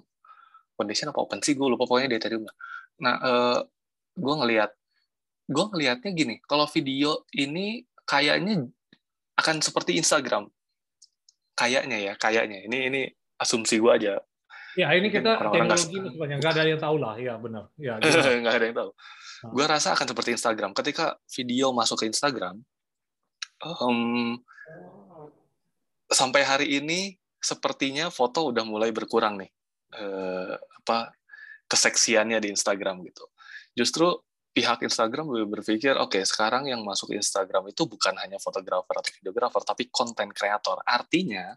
Foundation 0.77 1.11
apa 1.11 1.19
open 1.19 1.41
sih 1.41 1.57
gue 1.57 1.67
lupa 1.67 1.89
pokoknya 1.89 2.15
dia 2.15 2.21
tadi 2.21 2.37
Nah, 2.97 3.15
uh, 3.21 3.59
gue 4.17 4.33
ngelihat 4.43 4.71
gue 5.47 5.65
ngelihatnya 5.73 6.11
gini, 6.11 6.35
kalau 6.43 6.67
video 6.67 7.23
ini 7.35 7.85
kayaknya 8.03 8.67
akan 9.37 9.63
seperti 9.63 9.95
Instagram. 9.95 10.49
Kayaknya 11.57 11.97
ya, 11.97 12.13
kayaknya. 12.19 12.65
Ini 12.69 12.77
ini 12.91 13.01
asumsi 13.41 13.81
gue 13.81 13.91
aja. 13.91 14.13
Ya, 14.77 14.93
ini 14.93 15.09
kita 15.09 15.41
teknologi 15.41 15.97
sebenarnya 15.97 16.37
nggak 16.37 16.53
ada 16.53 16.69
yang 16.69 16.81
tahu 16.81 16.95
lah, 17.01 17.13
ya 17.17 17.33
benar. 17.41 17.65
Ya, 17.81 17.97
nggak 18.43 18.55
ada 18.61 18.65
yang 18.69 18.77
tahu. 18.77 18.91
Nah. 18.93 19.51
Gue 19.53 19.65
rasa 19.65 19.97
akan 19.97 20.05
seperti 20.05 20.37
Instagram. 20.37 20.71
Ketika 20.77 21.17
video 21.33 21.73
masuk 21.73 22.05
ke 22.05 22.05
Instagram, 22.05 22.61
um, 23.63 24.37
sampai 26.07 26.41
hari 26.45 26.67
ini 26.79 27.15
sepertinya 27.37 28.09
foto 28.09 28.49
udah 28.49 28.63
mulai 28.65 28.89
berkurang 28.91 29.39
nih 29.39 29.51
uh, 29.95 30.55
apa 30.83 31.13
keseksiannya 31.67 32.39
di 32.39 32.49
Instagram 32.51 33.03
gitu. 33.05 33.25
Justru 33.75 34.07
pihak 34.57 34.81
Instagram 34.81 35.29
lebih 35.29 35.61
berpikir, 35.61 35.93
oke 35.93 36.17
okay, 36.17 36.23
sekarang 36.25 36.65
yang 36.65 36.81
masuk 36.81 37.13
Instagram 37.13 37.69
itu 37.69 37.85
bukan 37.85 38.17
hanya 38.17 38.41
fotografer 38.41 38.95
atau 38.97 39.11
videografer, 39.21 39.61
tapi 39.61 39.85
konten 39.93 40.33
kreator. 40.33 40.81
Artinya 40.81 41.53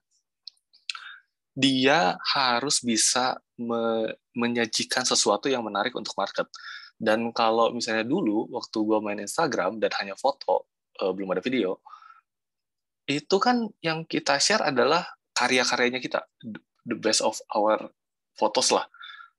dia 1.57 2.21
harus 2.37 2.85
bisa 2.85 3.41
me 3.57 4.13
menyajikan 4.37 5.03
sesuatu 5.09 5.49
yang 5.49 5.65
menarik 5.65 5.97
untuk 5.97 6.13
market. 6.17 6.47
Dan 7.01 7.33
kalau 7.33 7.73
misalnya 7.73 8.05
dulu 8.05 8.53
waktu 8.53 8.77
gue 8.85 8.99
main 9.01 9.21
Instagram 9.25 9.81
dan 9.81 9.89
hanya 10.05 10.15
foto, 10.21 10.69
uh, 11.01 11.13
belum 11.17 11.33
ada 11.33 11.43
video, 11.43 11.81
itu 13.09 13.37
kan 13.43 13.67
yang 13.81 14.07
kita 14.07 14.39
share 14.39 14.63
adalah 14.63 15.03
karya-karyanya 15.35 15.99
kita, 15.99 16.23
the 16.85 16.97
best 16.97 17.25
of 17.25 17.41
our 17.57 17.91
photos 18.37 18.71
lah. 18.71 18.87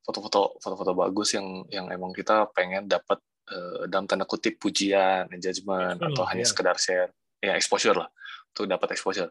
foto-foto 0.02 0.58
foto-foto 0.58 0.97
bagus 0.97 1.38
yang 1.38 1.62
yang 1.69 1.86
emang 1.93 2.10
kita 2.10 2.50
pengen 2.58 2.89
dapat 2.89 3.21
uh, 3.54 3.86
dalam 3.86 4.10
tanda 4.10 4.26
kutip 4.26 4.58
pujian, 4.58 5.30
engagement 5.30 6.02
ya, 6.02 6.10
atau 6.10 6.26
hanya 6.26 6.41
ya. 6.41 6.50
sekedar 6.50 6.76
share, 6.82 7.13
ya 7.38 7.54
exposure 7.54 7.93
lah, 7.93 8.10
untuk 8.50 8.65
dapat 8.65 8.97
exposure. 8.97 9.30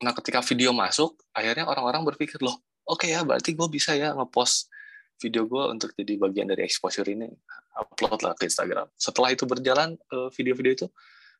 Nah, 0.00 0.16
ketika 0.16 0.40
video 0.40 0.72
masuk, 0.72 1.20
akhirnya 1.36 1.68
orang-orang 1.68 2.00
berpikir 2.00 2.40
loh, 2.40 2.64
oke 2.88 3.04
okay 3.04 3.12
ya, 3.12 3.28
berarti 3.28 3.52
gue 3.52 3.68
bisa 3.68 3.92
ya 3.92 4.16
ngepost 4.16 4.72
video 5.20 5.44
gue 5.44 5.64
untuk 5.68 5.92
jadi 5.92 6.16
bagian 6.16 6.48
dari 6.48 6.64
exposure 6.64 7.06
ini, 7.06 7.28
upload 7.76 8.24
lah 8.24 8.32
ke 8.32 8.48
Instagram. 8.48 8.88
Setelah 8.96 9.36
itu 9.36 9.44
berjalan 9.44 10.00
eh, 10.00 10.28
video-video 10.32 10.72
itu, 10.72 10.86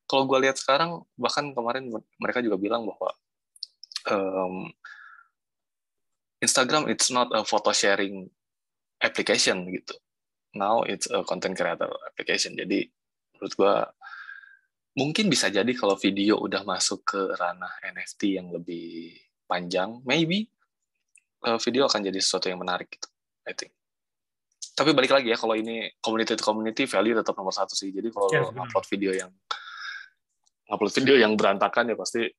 kalau 0.04 0.28
gue 0.28 0.48
lihat 0.48 0.60
sekarang, 0.60 1.04
bahkan 1.16 1.52
kemarin 1.56 1.88
mereka 2.20 2.44
juga 2.44 2.60
bilang 2.60 2.84
bahwa 2.84 3.10
um, 4.10 4.68
Instagram 6.44 6.92
it's 6.92 7.08
not 7.08 7.32
a 7.32 7.40
photo 7.40 7.72
sharing 7.72 8.28
application 9.00 9.64
gitu. 9.72 9.96
Now 10.54 10.84
it's 10.84 11.08
a 11.08 11.24
content 11.24 11.56
creator 11.56 11.88
application. 12.04 12.54
Jadi 12.54 12.84
menurut 13.34 13.54
gua 13.56 13.74
mungkin 14.94 15.26
bisa 15.32 15.48
jadi 15.50 15.72
kalau 15.74 15.96
video 15.98 16.38
udah 16.38 16.62
masuk 16.62 17.02
ke 17.02 17.20
ranah 17.34 17.72
NFT 17.82 18.38
yang 18.38 18.52
lebih 18.52 19.16
panjang, 19.48 20.04
maybe 20.04 20.46
uh, 21.48 21.58
video 21.58 21.88
akan 21.88 22.04
jadi 22.04 22.20
sesuatu 22.20 22.52
yang 22.52 22.60
menarik 22.60 22.92
gitu. 22.92 23.08
I 23.48 23.56
think. 23.56 23.72
Tapi 24.74 24.90
balik 24.90 25.14
lagi 25.14 25.30
ya, 25.30 25.38
kalau 25.38 25.54
ini 25.54 25.86
community 26.02 26.34
to 26.34 26.42
community, 26.42 26.82
value 26.88 27.14
tetap 27.14 27.38
nomor 27.38 27.54
satu 27.54 27.78
sih. 27.78 27.94
Jadi 27.94 28.10
kalau 28.10 28.26
yes, 28.32 28.50
upload 28.50 28.86
video 28.90 29.14
yang 29.14 29.30
upload 30.70 30.92
video 30.96 31.16
yang 31.20 31.37
berantakan 31.37 31.92
ya 31.92 31.96
pasti 31.96 32.22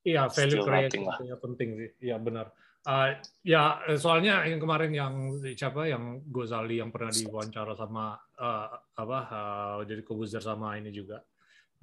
Iya, 0.00 0.32
value 0.32 0.64
creation 0.64 1.04
itu 1.04 1.36
penting 1.44 1.68
sih. 1.76 1.90
Iya 2.08 2.16
benar. 2.16 2.48
Uh, 2.80 3.12
ya 3.44 3.84
soalnya 4.00 4.48
yang 4.48 4.56
kemarin 4.56 4.88
yang 4.88 5.36
siapa 5.52 5.84
yang 5.84 6.24
Gozali 6.24 6.80
yang 6.80 6.88
pernah 6.88 7.12
diwawancara 7.12 7.76
sama 7.76 8.16
uh, 8.40 8.66
apa 8.96 9.18
uh, 9.28 9.78
jadi 9.84 10.00
Kobuzer 10.00 10.40
sama 10.40 10.80
ini 10.80 10.88
juga 10.88 11.20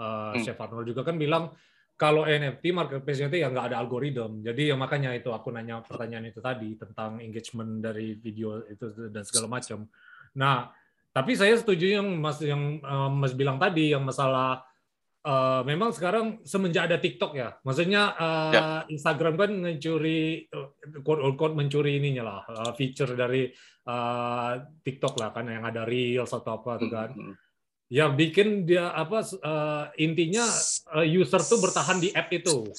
uh, 0.02 0.34
hmm. 0.34 0.42
Chef 0.42 0.58
Arnold 0.58 0.90
juga 0.90 1.06
kan 1.06 1.22
bilang 1.22 1.54
kalau 1.94 2.26
NFT 2.26 2.74
marketplace 2.74 3.22
itu 3.22 3.38
ya 3.38 3.54
nggak 3.54 3.74
ada 3.74 3.78
algoritma. 3.78 4.42
Jadi 4.42 4.74
ya 4.74 4.76
makanya 4.78 5.14
itu 5.14 5.30
aku 5.30 5.54
nanya 5.54 5.86
pertanyaan 5.86 6.30
itu 6.34 6.42
tadi 6.42 6.74
tentang 6.78 7.22
engagement 7.22 7.78
dari 7.78 8.18
video 8.18 8.66
itu 8.66 9.14
dan 9.14 9.22
segala 9.22 9.62
macam. 9.62 9.86
Nah, 10.38 10.70
tapi 11.18 11.34
saya 11.34 11.58
setuju 11.58 11.98
yang 11.98 12.08
Mas 12.22 12.38
yang 12.46 12.78
uh, 12.86 13.10
Mas 13.10 13.34
bilang 13.34 13.58
tadi 13.58 13.90
yang 13.90 14.06
masalah 14.06 14.62
uh, 15.26 15.66
memang 15.66 15.90
sekarang 15.90 16.46
semenjak 16.46 16.86
ada 16.86 17.02
TikTok 17.02 17.34
ya, 17.34 17.58
maksudnya 17.66 18.14
uh, 18.14 18.54
ya. 18.54 18.62
Instagram 18.86 19.34
kan 19.34 19.52
mencuri 19.58 20.46
quote 21.02 21.26
unquote 21.26 21.58
mencuri 21.58 21.98
ininya 21.98 22.22
lah 22.22 22.40
uh, 22.46 22.72
feature 22.78 23.18
dari 23.18 23.50
uh, 23.90 24.62
TikTok 24.86 25.18
lah 25.18 25.34
kan 25.34 25.50
yang 25.50 25.66
ada 25.66 25.90
reels 25.90 26.30
atau 26.30 26.62
apa 26.62 26.78
tuh 26.78 26.94
kan. 26.94 27.10
Mm 27.18 27.26
-hmm. 27.26 27.36
Ya 27.88 28.12
bikin 28.12 28.68
dia 28.70 28.94
apa 28.94 29.26
uh, 29.42 29.90
intinya 29.98 30.46
uh, 30.94 31.08
user 31.08 31.42
tuh 31.42 31.58
bertahan 31.58 31.98
di 31.98 32.14
app 32.14 32.30
itu. 32.30 32.70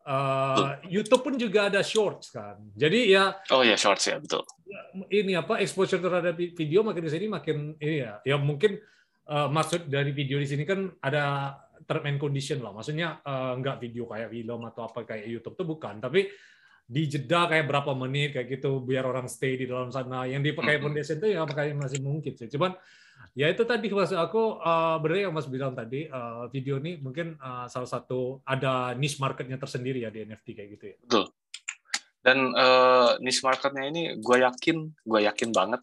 Uh, 0.00 0.80
YouTube 0.88 1.20
pun 1.20 1.36
juga 1.36 1.68
ada 1.68 1.84
shorts 1.84 2.32
kan. 2.32 2.56
Jadi 2.72 3.12
ya 3.12 3.36
Oh 3.52 3.60
ya 3.60 3.76
shorts 3.76 4.08
ya 4.08 4.16
betul. 4.16 4.40
Ini 5.12 5.44
apa 5.44 5.60
exposure 5.60 6.00
terhadap 6.00 6.40
video 6.40 6.80
makin 6.80 7.04
di 7.04 7.12
sini 7.12 7.26
makin 7.28 7.76
ini 7.76 8.08
ya. 8.08 8.16
Ya 8.24 8.40
mungkin 8.40 8.80
uh, 9.28 9.52
maksud 9.52 9.92
dari 9.92 10.16
video 10.16 10.40
di 10.40 10.48
sini 10.48 10.64
kan 10.64 10.88
ada 11.04 11.52
term 11.84 12.08
and 12.08 12.16
condition 12.16 12.64
lah. 12.64 12.72
Maksudnya 12.72 13.20
uh, 13.20 13.52
nggak 13.60 13.76
video 13.76 14.08
kayak 14.08 14.32
film 14.32 14.60
atau 14.72 14.88
apa 14.88 15.04
kayak 15.04 15.26
YouTube 15.28 15.54
tuh 15.60 15.68
bukan, 15.68 16.00
tapi 16.00 16.32
di 16.90 17.02
jeda 17.06 17.46
kayak 17.46 17.68
berapa 17.70 17.92
menit 17.94 18.34
kayak 18.34 18.48
gitu 18.56 18.82
biar 18.82 19.04
orang 19.04 19.28
stay 19.28 19.60
di 19.60 19.68
dalam 19.68 19.92
sana. 19.92 20.24
Yang 20.24 20.56
dipakai 20.56 20.80
foundation 20.80 21.16
itu 21.20 21.28
ya 21.28 21.44
pakai 21.44 21.76
masih 21.76 22.00
mungkin 22.00 22.32
sih. 22.40 22.48
Cuman 22.48 22.72
ya 23.34 23.46
itu 23.50 23.62
tadi 23.62 23.86
maksud 23.90 24.18
aku 24.18 24.58
uh, 24.58 24.96
benar 24.98 25.30
yang 25.30 25.34
Mas 25.34 25.46
bilang 25.46 25.74
tadi 25.74 26.06
uh, 26.10 26.50
video 26.50 26.78
ini 26.78 26.98
mungkin 26.98 27.38
uh, 27.38 27.66
salah 27.70 27.88
satu 27.88 28.42
ada 28.46 28.94
niche 28.94 29.18
marketnya 29.22 29.56
tersendiri 29.56 30.02
ya 30.04 30.10
di 30.10 30.26
NFT 30.26 30.46
kayak 30.56 30.68
gitu 30.78 30.84
ya. 30.90 30.96
Betul. 31.04 31.24
Dan 32.20 32.52
uh, 32.52 33.16
niche 33.22 33.40
marketnya 33.40 33.88
ini 33.88 34.20
gue 34.20 34.36
yakin, 34.44 34.76
gue 35.06 35.20
yakin 35.24 35.50
banget 35.56 35.80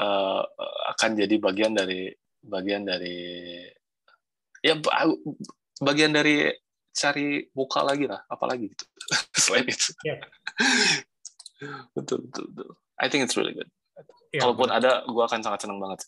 uh, 0.00 0.42
akan 0.96 1.10
jadi 1.18 1.34
bagian 1.36 1.72
dari 1.76 2.08
bagian 2.42 2.82
dari 2.82 3.62
ya 4.62 4.78
bagian 5.82 6.14
dari 6.14 6.50
cari 6.92 7.46
muka 7.54 7.80
lagi 7.82 8.06
lah 8.06 8.20
apalagi 8.28 8.70
gitu 8.70 8.84
selain 9.42 9.66
itu 9.66 9.90
yeah. 10.04 10.20
betul 11.96 12.26
betul 12.28 12.44
betul 12.52 12.68
I 13.00 13.08
think 13.08 13.24
it's 13.26 13.38
really 13.38 13.54
good 13.56 13.70
yeah, 14.34 14.44
kalaupun 14.44 14.68
betul. 14.70 14.78
ada 14.78 14.92
gue 15.06 15.24
akan 15.24 15.40
sangat 15.40 15.60
senang 15.66 15.80
banget 15.80 16.04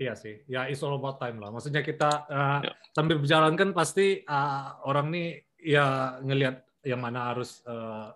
Iya 0.00 0.16
sih, 0.16 0.42
ya 0.48 0.66
it's 0.66 0.80
all 0.82 0.96
about 0.96 1.20
time 1.20 1.38
lah. 1.38 1.52
Maksudnya 1.52 1.84
kita 1.84 2.10
uh, 2.26 2.60
yeah. 2.64 2.74
sambil 2.96 3.20
berjalan 3.20 3.54
kan 3.54 3.70
pasti 3.76 4.24
uh, 4.24 4.80
orang 4.88 5.12
nih 5.12 5.28
ya 5.60 6.18
ngelihat 6.24 6.64
yang 6.82 6.98
mana 6.98 7.30
harus 7.30 7.62
uh, 7.68 8.10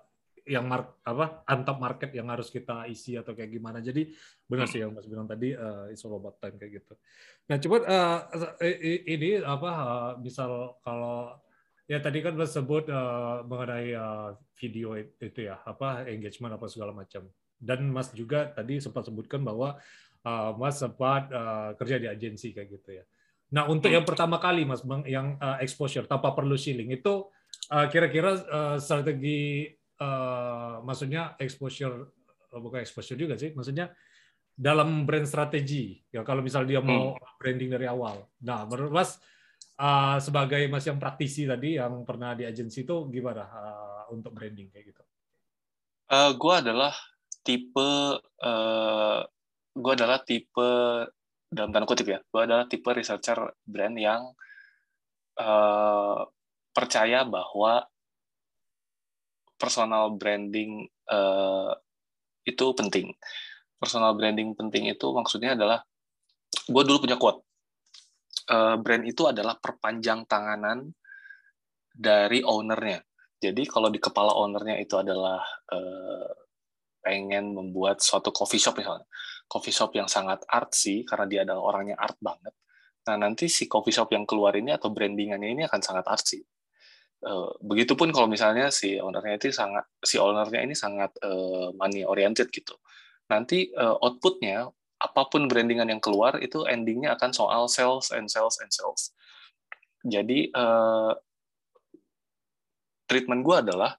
yang 0.46 0.62
mark 0.66 1.02
apa 1.02 1.42
antap 1.50 1.76
market 1.82 2.10
yang 2.14 2.30
harus 2.30 2.54
kita 2.54 2.86
isi 2.86 3.18
atau 3.18 3.34
kayak 3.34 3.50
gimana. 3.50 3.82
Jadi 3.82 4.08
benar 4.46 4.70
sih 4.70 4.78
yang 4.82 4.94
Mas 4.94 5.06
bilang 5.10 5.26
tadi 5.26 5.52
uh, 5.52 5.90
it's 5.90 6.06
all 6.06 6.16
about 6.16 6.38
time 6.38 6.54
kayak 6.54 6.82
gitu. 6.82 6.94
Nah, 7.50 7.58
coba 7.58 7.76
uh, 7.86 8.18
ini 9.06 9.42
apa 9.42 9.70
uh, 9.70 10.10
misal 10.22 10.78
kalau 10.86 11.34
ya 11.90 11.98
tadi 11.98 12.22
kan 12.22 12.38
Mas 12.38 12.54
sebut 12.54 12.86
uh, 12.90 13.42
mengenai 13.46 13.90
uh, 13.94 14.38
video 14.58 14.94
itu 14.98 15.50
ya, 15.50 15.58
apa 15.66 16.06
engagement 16.06 16.54
apa 16.54 16.66
segala 16.70 16.94
macam. 16.94 17.26
Dan 17.58 17.90
Mas 17.90 18.14
juga 18.14 18.46
tadi 18.50 18.78
sempat 18.78 19.06
sebutkan 19.06 19.42
bahwa 19.42 19.78
uh, 20.26 20.50
Mas 20.58 20.82
sempat 20.82 21.30
uh, 21.30 21.70
kerja 21.78 22.02
di 22.02 22.10
agensi 22.10 22.50
kayak 22.50 22.68
gitu 22.74 22.90
ya. 22.98 23.04
Nah, 23.54 23.70
untuk 23.70 23.94
yang 23.94 24.02
pertama 24.02 24.42
kali 24.42 24.66
Mas 24.66 24.82
yang 25.06 25.38
uh, 25.38 25.62
exposure 25.62 26.10
tanpa 26.10 26.34
perlu 26.34 26.58
shilling 26.58 26.90
itu 26.90 27.30
kira-kira 27.66 28.30
uh, 28.46 28.76
strategi 28.78 29.66
uh, 29.98 30.82
maksudnya 30.82 31.34
exposure 31.38 32.14
oh, 32.54 32.60
bukan 32.62 32.82
exposure 32.82 33.18
juga 33.18 33.38
sih, 33.38 33.54
maksudnya 33.54 33.90
dalam 34.56 35.04
brand 35.04 35.28
strategi 35.28 36.00
ya 36.08 36.24
kalau 36.24 36.40
misal 36.40 36.64
dia 36.64 36.80
mau 36.80 37.14
hmm. 37.14 37.38
branding 37.38 37.70
dari 37.70 37.86
awal. 37.86 38.26
Nah, 38.42 38.66
menurut 38.66 38.92
Mas 38.92 39.20
uh, 39.78 40.18
sebagai 40.18 40.66
Mas 40.66 40.86
yang 40.88 40.98
praktisi 40.98 41.44
tadi 41.44 41.76
yang 41.76 42.02
pernah 42.02 42.32
di 42.34 42.48
agensi 42.48 42.82
itu 42.82 43.06
gimana 43.12 43.44
uh, 43.46 44.02
untuk 44.10 44.32
branding 44.32 44.72
kayak 44.72 44.90
gitu? 44.90 45.02
Uh, 46.06 46.32
gue 46.38 46.54
adalah 46.54 46.94
tipe 47.42 47.90
uh, 48.42 49.20
gue 49.76 49.92
adalah 49.92 50.24
tipe 50.24 50.70
dalam 51.46 51.70
tanda 51.70 51.86
kutip 51.86 52.08
ya, 52.08 52.18
gue 52.24 52.40
adalah 52.42 52.64
tipe 52.64 52.88
researcher 52.90 53.36
brand 53.62 53.96
yang 54.00 54.32
uh, 55.38 56.24
percaya 56.72 57.22
bahwa 57.28 57.84
personal 59.60 60.16
branding 60.16 60.88
uh, 61.12 61.70
itu 62.48 62.66
penting. 62.72 63.12
Personal 63.76 64.16
branding 64.16 64.56
penting 64.56 64.88
itu 64.88 65.06
maksudnya 65.12 65.52
adalah, 65.52 65.84
gue 66.66 66.82
dulu 66.82 67.04
punya 67.04 67.20
quote, 67.20 67.44
uh, 68.50 68.80
brand 68.80 69.04
itu 69.04 69.28
adalah 69.28 69.60
perpanjang 69.60 70.24
tanganan 70.24 70.88
dari 71.92 72.40
ownernya. 72.40 73.04
Jadi 73.36 73.68
kalau 73.68 73.92
di 73.92 74.00
kepala 74.00 74.32
ownernya 74.32 74.80
itu 74.80 74.96
adalah 74.96 75.44
pengen 77.04 77.54
membuat 77.54 78.02
suatu 78.02 78.32
coffee 78.34 78.58
shop 78.58 78.80
misalnya, 78.80 79.06
coffee 79.46 79.74
shop 79.74 79.94
yang 79.94 80.11
sangat 80.11 80.42
artsy 80.50 81.06
karena 81.06 81.26
dia 81.26 81.40
adalah 81.46 81.62
orangnya 81.74 81.96
art 81.98 82.18
banget. 82.18 82.54
Nah 83.06 83.16
nanti 83.16 83.46
si 83.46 83.70
coffee 83.70 83.94
shop 83.94 84.11
yang 84.11 84.26
keluar 84.26 84.52
ini 84.59 84.74
atau 84.74 84.90
brandingannya 84.90 85.48
ini 85.54 85.62
akan 85.66 85.80
sangat 85.80 86.04
artsy. 86.11 86.42
Uh, 87.16 87.48
begitupun 87.64 88.12
kalau 88.12 88.28
misalnya 88.28 88.68
si 88.68 89.00
ownernya 89.00 89.40
itu 89.40 89.48
sangat 89.48 89.88
si 90.04 90.20
ownernya 90.20 90.61
ini 90.62 90.74
sangat 90.76 91.16
uh, 91.24 91.72
money 91.74 92.04
oriented 92.04 92.52
gitu. 92.52 92.76
Nanti 93.32 93.72
uh, 93.72 93.96
outputnya 94.02 94.68
apa 94.96 95.22
pun 95.30 95.48
brandingan 95.48 95.88
yang 95.90 96.02
keluar 96.02 96.38
itu 96.42 96.66
endingnya 96.66 97.16
akan 97.16 97.30
soal 97.32 97.68
sales 97.70 98.12
and 98.12 98.28
sales 98.28 98.61
and 98.61 98.72
sales. 98.72 99.12
Jadi 100.06 100.54
treatment 103.11 103.42
gue 103.42 103.56
adalah 103.59 103.98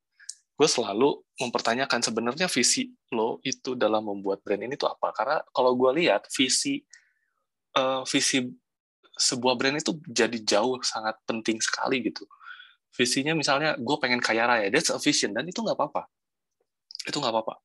gue 0.58 0.66
selalu 0.66 1.22
mempertanyakan 1.38 2.02
sebenarnya 2.02 2.50
visi 2.50 2.90
lo 3.14 3.38
itu 3.46 3.78
dalam 3.78 4.10
membuat 4.10 4.42
brand 4.42 4.66
ini 4.66 4.74
tuh 4.74 4.90
apa? 4.90 5.14
Karena 5.14 5.38
kalau 5.54 5.78
gue 5.78 6.02
lihat 6.02 6.26
visi 6.34 6.82
uh, 7.78 8.02
visi 8.10 8.42
sebuah 9.14 9.54
brand 9.54 9.78
itu 9.78 10.02
jadi 10.10 10.38
jauh 10.42 10.82
sangat 10.82 11.22
penting 11.30 11.62
sekali 11.62 12.02
gitu. 12.02 12.26
Visinya 12.90 13.38
misalnya 13.38 13.78
gue 13.78 13.98
pengen 14.02 14.18
kaya 14.18 14.50
raya 14.50 14.74
that's 14.74 14.90
a 14.90 14.98
vision 14.98 15.38
dan 15.38 15.46
itu 15.46 15.62
nggak 15.62 15.78
apa-apa. 15.78 16.10
Itu 17.06 17.22
nggak 17.22 17.34
apa-apa. 17.38 17.56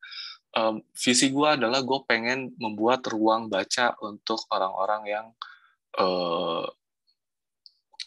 Um, 0.53 0.85
visi 0.93 1.33
gue 1.33 1.49
adalah 1.49 1.81
gue 1.81 1.99
pengen 2.05 2.53
membuat 2.61 3.09
ruang 3.09 3.49
baca 3.49 3.97
untuk 4.05 4.45
orang-orang 4.53 5.03
yang 5.09 5.27
uh, 5.97 6.69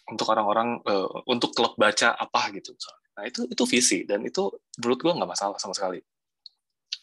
untuk 0.06 0.30
orang-orang 0.30 0.78
uh, 0.86 1.10
untuk 1.26 1.58
klub 1.58 1.74
baca 1.74 2.14
apa 2.14 2.54
gitu 2.54 2.78
nah 3.16 3.24
itu 3.24 3.48
itu 3.48 3.64
visi 3.64 4.04
dan 4.04 4.22
itu 4.28 4.52
menurut 4.84 5.00
gue 5.00 5.14
nggak 5.16 5.32
masalah 5.32 5.58
sama 5.58 5.72
sekali. 5.72 6.04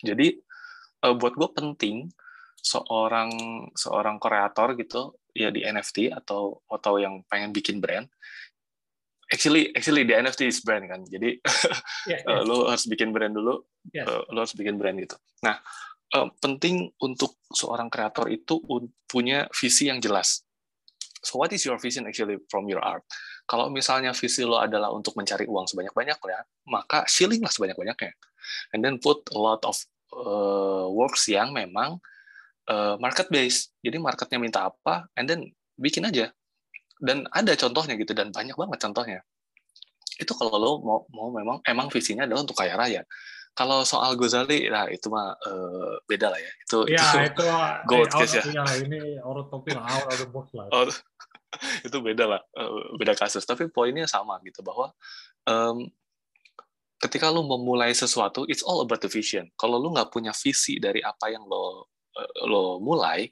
Jadi 0.04 0.36
uh, 1.08 1.14
buat 1.16 1.34
gue 1.34 1.48
penting 1.56 2.12
seorang 2.62 3.30
seorang 3.74 4.22
kreator 4.22 4.78
gitu 4.78 5.18
ya 5.34 5.50
di 5.50 5.64
NFT 5.64 6.12
atau 6.12 6.62
atau 6.68 7.00
yang 7.00 7.24
pengen 7.26 7.50
bikin 7.50 7.82
brand 7.82 8.06
actually 9.32 9.72
actually 9.72 10.04
di 10.04 10.12
NFT 10.12 10.46
is 10.46 10.60
brand 10.60 10.84
kan. 10.86 11.00
Jadi 11.08 11.40
yeah, 12.10 12.20
yeah. 12.22 12.44
lo 12.44 12.68
harus 12.68 12.84
bikin 12.84 13.10
brand 13.10 13.32
dulu 13.32 13.64
yes. 13.90 14.06
uh, 14.06 14.22
lo 14.28 14.44
harus 14.44 14.54
bikin 14.54 14.76
brand 14.76 15.00
gitu. 15.00 15.16
Nah 15.42 15.58
uh, 16.12 16.28
penting 16.38 16.92
untuk 17.00 17.40
seorang 17.50 17.88
kreator 17.88 18.28
itu 18.28 18.60
punya 19.08 19.48
visi 19.56 19.88
yang 19.88 19.98
jelas. 19.98 20.44
So 21.24 21.40
what 21.40 21.50
is 21.56 21.64
your 21.64 21.80
vision 21.80 22.04
actually 22.04 22.38
from 22.52 22.68
your 22.68 22.84
art 22.84 23.02
kalau 23.52 23.68
misalnya 23.68 24.16
visi 24.16 24.48
lo 24.48 24.56
adalah 24.56 24.88
untuk 24.88 25.12
mencari 25.12 25.44
uang 25.44 25.68
sebanyak-banyaknya 25.68 26.40
maka 26.72 27.04
shilling 27.04 27.44
lah 27.44 27.52
sebanyak-banyaknya 27.52 28.16
and 28.72 28.80
then 28.80 28.96
put 28.96 29.20
a 29.36 29.38
lot 29.38 29.60
of 29.68 29.76
uh, 30.16 30.88
works 30.88 31.28
yang 31.28 31.52
memang 31.52 32.00
uh, 32.68 32.94
market 33.00 33.28
base. 33.32 33.72
Jadi 33.80 33.96
marketnya 33.98 34.38
minta 34.38 34.60
apa, 34.68 35.08
and 35.16 35.26
then 35.26 35.48
bikin 35.80 36.06
aja. 36.06 36.30
Dan 37.02 37.26
ada 37.34 37.52
contohnya 37.58 37.98
gitu, 37.98 38.14
dan 38.14 38.30
banyak 38.30 38.54
banget 38.54 38.78
contohnya. 38.78 39.20
Itu 40.20 40.36
kalau 40.38 40.54
lo 40.54 40.70
mau, 40.84 41.00
mau 41.10 41.28
memang 41.34 41.58
emang 41.66 41.90
visinya 41.90 42.28
adalah 42.28 42.46
untuk 42.46 42.58
kaya 42.58 42.78
raya. 42.78 43.02
Kalau 43.52 43.84
soal 43.84 44.16
Gozali, 44.16 44.64
nah 44.72 44.88
itu 44.88 45.12
mah 45.12 45.36
uh, 45.44 46.00
beda 46.08 46.32
lah 46.32 46.40
ya. 46.40 46.52
Itu 46.64 46.78
ya, 46.88 47.04
itu, 47.28 47.36
itu 47.36 47.44
gold 47.90 48.08
eh, 48.08 48.16
case 48.16 48.34
ya. 48.40 48.44
ya. 48.48 48.64
Ini 48.80 49.20
out 49.20 49.44
of 49.44 49.52
out 49.52 50.08
of 50.08 50.16
the 50.16 50.28
box 50.30 50.46
lah. 50.56 50.72
itu 51.86 51.96
beda 52.00 52.24
lah, 52.24 52.40
uh, 52.56 52.96
beda 52.96 53.12
kasus. 53.16 53.44
Tapi 53.44 53.68
poinnya 53.68 54.08
sama 54.08 54.40
gitu 54.44 54.64
bahwa 54.64 54.90
um, 55.48 55.86
ketika 57.02 57.28
lo 57.28 57.44
memulai 57.44 57.92
sesuatu, 57.92 58.48
it's 58.48 58.64
all 58.64 58.82
about 58.82 59.04
the 59.04 59.10
vision. 59.10 59.48
Kalau 59.60 59.76
lo 59.76 59.92
nggak 59.92 60.10
punya 60.10 60.32
visi 60.32 60.80
dari 60.80 61.02
apa 61.04 61.28
yang 61.28 61.44
lo 61.44 61.92
Eh, 62.12 62.44
lo 62.44 62.76
mulai, 62.76 63.24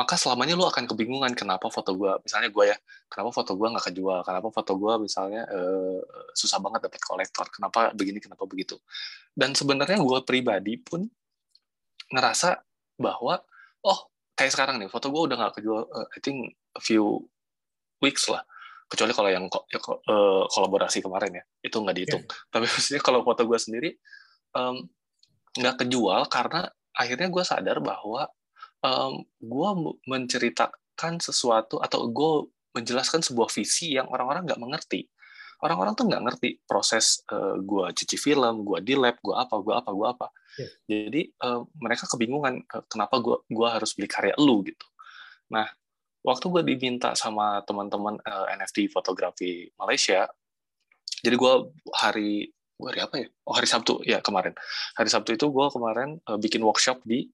maka 0.00 0.16
selamanya 0.16 0.56
lo 0.56 0.64
akan 0.72 0.88
kebingungan 0.88 1.36
kenapa 1.36 1.68
foto 1.68 1.92
gue, 1.92 2.08
misalnya 2.24 2.48
gue 2.48 2.64
ya, 2.72 2.76
kenapa 3.12 3.30
foto 3.36 3.52
gue 3.58 3.68
nggak 3.68 3.86
kejual, 3.92 4.20
kenapa 4.24 4.48
foto 4.48 4.72
gue 4.80 4.94
misalnya 5.04 5.42
uh, 5.50 6.00
susah 6.32 6.56
banget 6.62 6.88
dapat 6.88 7.02
kolektor, 7.04 7.46
kenapa 7.52 7.92
begini, 7.92 8.16
kenapa 8.22 8.48
begitu. 8.48 8.80
Dan 9.36 9.52
sebenarnya 9.52 10.00
gue 10.00 10.18
pribadi 10.24 10.80
pun 10.80 11.04
ngerasa 12.08 12.56
bahwa, 12.96 13.44
oh 13.84 13.98
kayak 14.38 14.52
sekarang 14.56 14.80
nih, 14.80 14.88
foto 14.88 15.12
gue 15.12 15.22
udah 15.28 15.36
nggak 15.36 15.54
kejual, 15.60 15.82
uh, 15.92 16.08
I 16.08 16.18
think 16.24 16.56
a 16.78 16.80
few 16.80 17.28
weeks 18.02 18.30
lah 18.30 18.42
kecuali 18.88 19.12
kalau 19.12 19.28
yang 19.28 19.44
ya, 19.68 19.78
uh, 19.84 20.48
kolaborasi 20.48 21.04
kemarin 21.04 21.42
ya 21.42 21.44
itu 21.60 21.76
nggak 21.76 21.96
dihitung 21.96 22.24
yeah. 22.24 22.48
tapi 22.52 22.64
maksudnya 22.66 23.02
kalau 23.04 23.20
foto 23.20 23.44
gue 23.44 23.58
sendiri 23.60 23.90
nggak 25.58 25.74
um, 25.76 25.80
kejual 25.84 26.24
karena 26.32 26.66
akhirnya 26.98 27.28
gue 27.30 27.44
sadar 27.46 27.78
bahwa 27.78 28.26
um, 28.82 29.22
gue 29.38 29.70
menceritakan 30.06 31.22
sesuatu 31.22 31.78
atau 31.78 32.10
gue 32.10 32.32
menjelaskan 32.74 33.24
sebuah 33.24 33.48
visi 33.50 33.94
yang 33.96 34.06
orang-orang 34.10 34.46
nggak 34.46 34.60
mengerti. 34.60 35.06
Orang-orang 35.58 35.98
tuh 35.98 36.06
nggak 36.06 36.22
ngerti 36.22 36.48
proses 36.62 37.26
uh, 37.34 37.58
gue 37.58 37.90
cuci 37.90 38.14
film, 38.14 38.62
gue 38.62 38.78
di 38.78 38.94
lab, 38.94 39.18
gue 39.18 39.34
apa, 39.34 39.58
gue 39.58 39.74
apa, 39.74 39.90
gue 39.90 40.06
apa. 40.06 40.26
Yeah. 40.54 40.70
Jadi 40.86 41.22
uh, 41.42 41.66
mereka 41.82 42.06
kebingungan 42.06 42.62
uh, 42.70 42.84
kenapa 42.86 43.18
gue 43.18 43.42
gua 43.50 43.78
harus 43.78 43.94
beli 43.98 44.06
karya 44.06 44.34
lu 44.38 44.62
gitu. 44.62 44.86
Nah, 45.50 45.66
waktu 46.22 46.46
gue 46.50 46.62
diminta 46.66 47.14
sama 47.14 47.62
teman-teman 47.64 48.18
uh, 48.22 48.46
NFT 48.54 48.90
fotografi 48.90 49.70
Malaysia, 49.78 50.26
jadi 51.22 51.34
gue 51.34 51.52
hari 51.94 52.50
hari 52.78 53.00
apa 53.02 53.14
ya? 53.18 53.26
Oh 53.42 53.54
hari 53.58 53.66
Sabtu 53.66 54.02
ya 54.06 54.22
kemarin. 54.22 54.54
Hari 54.94 55.10
Sabtu 55.10 55.34
itu 55.34 55.46
gue 55.50 55.66
kemarin 55.70 56.18
uh, 56.30 56.38
bikin 56.38 56.62
workshop 56.62 57.02
di 57.02 57.26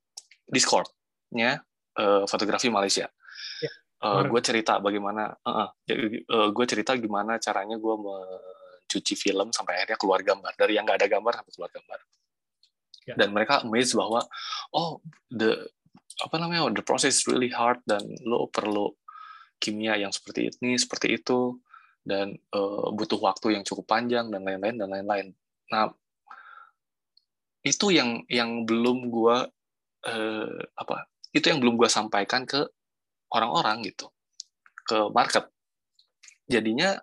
Discord-nya 0.49 1.61
uh, 2.01 2.25
fotografi 2.25 2.73
Malaysia. 2.73 3.09
Ya, 3.61 3.73
uh, 4.05 4.23
gue 4.25 4.40
cerita 4.40 4.81
bagaimana, 4.81 5.37
uh, 5.44 5.68
uh, 5.68 5.70
uh, 6.33 6.49
gue 6.53 6.64
cerita 6.68 6.97
gimana 6.97 7.37
caranya 7.40 7.77
gue 7.77 7.94
mencuci 7.97 9.14
film 9.16 9.53
sampai 9.53 9.81
akhirnya 9.81 10.01
keluar 10.01 10.20
gambar 10.25 10.53
dari 10.57 10.77
yang 10.77 10.88
nggak 10.88 11.05
ada 11.05 11.09
gambar 11.09 11.33
sampai 11.40 11.53
keluar 11.53 11.70
gambar. 11.73 11.99
Ya. 13.05 13.14
Dan 13.20 13.29
mereka 13.37 13.61
amazed 13.61 13.92
bahwa 14.01 14.25
oh 14.73 15.05
the 15.29 15.68
apa 16.22 16.38
namanya 16.38 16.70
the 16.70 16.85
process 16.85 17.27
really 17.27 17.50
hard 17.50 17.83
dan 17.88 18.03
lo 18.22 18.46
perlu 18.46 18.94
kimia 19.59 19.98
yang 19.98 20.14
seperti 20.14 20.53
ini 20.61 20.79
seperti 20.79 21.18
itu 21.18 21.59
dan 22.05 22.37
uh, 22.53 22.92
butuh 22.92 23.16
waktu 23.16 23.57
yang 23.57 23.64
cukup 23.64 23.88
panjang 23.88 24.29
dan 24.29 24.44
lain-lain 24.44 24.77
dan 24.77 24.88
lain-lain. 24.92 25.27
Nah, 25.72 25.88
itu 27.64 27.88
yang 27.88 28.20
yang 28.29 28.68
belum 28.68 29.09
gua 29.09 29.48
uh, 30.05 30.59
apa? 30.77 31.09
Itu 31.33 31.48
yang 31.48 31.64
belum 31.64 31.81
gua 31.81 31.88
sampaikan 31.88 32.44
ke 32.44 32.61
orang-orang 33.33 33.88
gitu, 33.88 34.12
ke 34.85 35.09
market. 35.16 35.48
Jadinya 36.44 37.00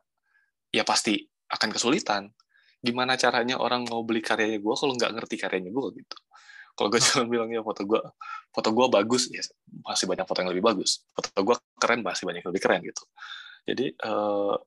ya 0.70 0.86
pasti 0.86 1.26
akan 1.50 1.70
kesulitan. 1.74 2.30
Gimana 2.82 3.18
caranya 3.18 3.58
orang 3.58 3.90
mau 3.90 4.06
beli 4.06 4.22
karyanya 4.22 4.62
gua 4.62 4.78
kalau 4.78 4.94
nggak 4.94 5.18
ngerti 5.18 5.36
karyanya 5.42 5.74
gua 5.74 5.90
gitu. 5.98 6.16
Kalau 6.82 6.90
gue 6.90 6.98
cuma 6.98 7.30
bilang 7.30 7.50
ya 7.54 7.62
foto 7.62 7.86
gue, 7.86 8.02
foto 8.50 8.70
gue 8.74 8.88
bagus, 8.90 9.30
ya 9.30 9.46
masih 9.86 10.10
banyak 10.10 10.26
foto 10.26 10.42
yang 10.42 10.50
lebih 10.50 10.66
bagus. 10.66 11.06
Foto 11.14 11.30
gue 11.30 11.56
keren, 11.78 12.02
masih 12.02 12.26
banyak 12.26 12.42
yang 12.42 12.50
lebih 12.50 12.64
keren 12.66 12.82
gitu. 12.82 13.06
Jadi 13.70 13.94
uh, 14.02 14.58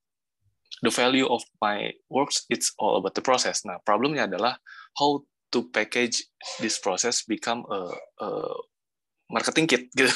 the 0.86 0.94
value 0.94 1.26
of 1.26 1.42
my 1.58 1.90
works 2.06 2.46
it's 2.46 2.70
all 2.78 3.02
about 3.02 3.18
the 3.18 3.24
process. 3.26 3.66
Nah, 3.66 3.82
problemnya 3.82 4.30
adalah 4.30 4.62
how 4.94 5.26
to 5.50 5.66
package 5.74 6.22
this 6.62 6.78
process 6.78 7.26
become 7.26 7.66
a, 7.66 7.90
a 8.22 8.28
marketing 9.26 9.66
kit 9.66 9.90
gitu. 9.90 10.14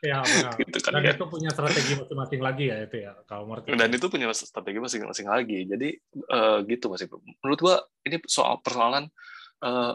Ya, 0.00 0.24
benar. 0.24 0.56
gitu 0.64 0.78
kan, 0.80 0.96
Dan 0.96 1.04
ya. 1.04 1.12
itu 1.12 1.24
punya 1.28 1.50
strategi 1.52 1.92
masing-masing 1.92 2.40
lagi 2.40 2.64
ya 2.72 2.76
itu 2.88 2.96
ya 3.04 3.12
kalau 3.28 3.44
marketing. 3.52 3.76
Dan 3.76 3.90
itu 3.92 4.06
punya 4.08 4.32
strategi 4.32 4.78
masing-masing 4.80 5.28
lagi. 5.28 5.58
Jadi 5.68 5.88
uh, 6.32 6.64
gitu 6.64 6.88
masih. 6.88 7.12
Menurut 7.44 7.60
gua 7.60 7.76
ini 8.08 8.16
soal 8.24 8.64
persoalan 8.64 9.12
uh, 9.60 9.92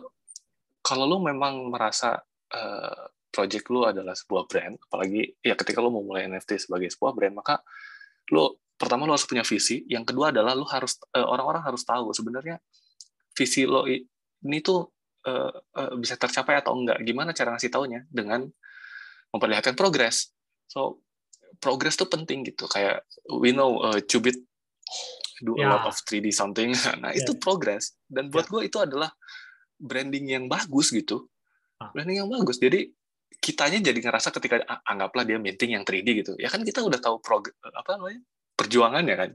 kalau 0.84 1.08
lu 1.08 1.18
memang 1.24 1.72
merasa 1.72 2.20
uh, 2.52 3.04
project 3.34 3.66
lu 3.72 3.88
adalah 3.88 4.14
sebuah 4.14 4.46
brand, 4.46 4.76
apalagi 4.78 5.34
ya 5.42 5.58
ketika 5.58 5.82
lu 5.82 5.90
mau 5.90 6.06
mulai 6.06 6.30
NFT 6.30 6.70
sebagai 6.70 6.92
sebuah 6.94 7.16
brand, 7.18 7.34
maka 7.40 7.64
lu 8.30 8.54
pertama 8.78 9.08
lo 9.08 9.16
harus 9.16 9.26
punya 9.26 9.42
visi, 9.48 9.88
yang 9.90 10.04
kedua 10.04 10.30
adalah 10.30 10.54
lo 10.54 10.68
harus 10.68 11.00
eh, 11.16 11.24
orang-orang 11.24 11.64
harus 11.64 11.82
tahu 11.88 12.12
sebenarnya 12.12 12.60
visi 13.34 13.64
lo 13.66 13.88
ini 13.88 14.60
tuh 14.60 14.92
uh, 15.26 15.56
uh, 15.56 15.94
bisa 15.98 16.20
tercapai 16.20 16.60
atau 16.60 16.76
enggak. 16.76 17.00
Gimana 17.02 17.32
cara 17.32 17.56
ngasih 17.56 17.72
taunya 17.72 18.04
dengan 18.12 18.44
memperlihatkan 19.32 19.74
progres. 19.74 20.36
So 20.68 21.02
progres 21.64 21.96
tuh 21.96 22.12
penting 22.12 22.44
gitu. 22.44 22.68
Kayak 22.68 23.08
we 23.40 23.56
know 23.56 23.80
uh, 23.82 24.00
Cubit 24.04 24.36
do 25.42 25.56
yeah. 25.58 25.72
a 25.72 25.80
lot 25.80 25.84
ya. 25.88 25.90
of 25.90 25.98
3D 26.04 26.28
something. 26.36 26.76
Nah, 27.00 27.16
yeah. 27.16 27.24
itu 27.24 27.40
progres 27.40 27.96
dan 28.12 28.30
buat 28.30 28.52
yeah. 28.52 28.54
gue 28.54 28.62
itu 28.68 28.78
adalah 28.84 29.10
branding 29.84 30.26
yang 30.32 30.46
bagus 30.48 30.96
gitu. 30.96 31.28
Ah. 31.84 31.92
Branding 31.92 32.24
yang 32.24 32.30
bagus. 32.32 32.56
Jadi 32.56 32.88
kitanya 33.44 33.84
jadi 33.84 34.00
ngerasa 34.00 34.32
ketika 34.32 34.64
anggaplah 34.88 35.28
dia 35.28 35.36
minting 35.36 35.76
yang 35.76 35.84
3D 35.84 36.08
gitu. 36.24 36.34
Ya 36.40 36.48
kan 36.48 36.64
kita 36.64 36.80
udah 36.80 37.00
tahu 37.04 37.20
prog 37.20 37.52
apa 37.60 38.00
namanya? 38.00 38.24
perjuangannya 38.54 39.16
kan 39.18 39.30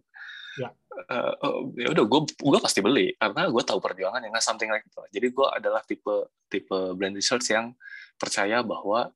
ya. 0.59 0.69
Uh, 1.15 1.71
ya 1.79 1.95
udah 1.95 2.05
gue 2.11 2.21
gue 2.35 2.59
pasti 2.59 2.83
beli 2.83 3.15
karena 3.15 3.47
gue 3.47 3.63
tahu 3.63 3.79
perjuangan 3.79 4.19
yang 4.19 4.35
something 4.43 4.67
like 4.67 4.83
itu 4.83 4.99
jadi 5.15 5.27
gue 5.31 5.47
adalah 5.55 5.83
tipe 5.87 6.35
tipe 6.51 6.75
brand 6.99 7.15
research 7.15 7.55
yang 7.55 7.71
percaya 8.19 8.67
bahwa 8.67 9.15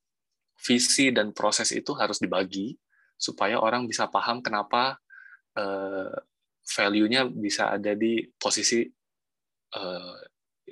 visi 0.62 1.10
dan 1.10 1.34
proses 1.34 1.74
itu 1.74 1.90
harus 1.98 2.22
dibagi 2.22 2.78
supaya 3.18 3.58
orang 3.58 3.90
bisa 3.90 4.06
paham 4.06 4.38
kenapa 4.38 5.02
uh, 5.58 6.14
value-nya 6.62 7.26
bisa 7.26 7.74
ada 7.74 7.98
di 7.98 8.22
posisi 8.38 8.86
uh, 9.74 10.16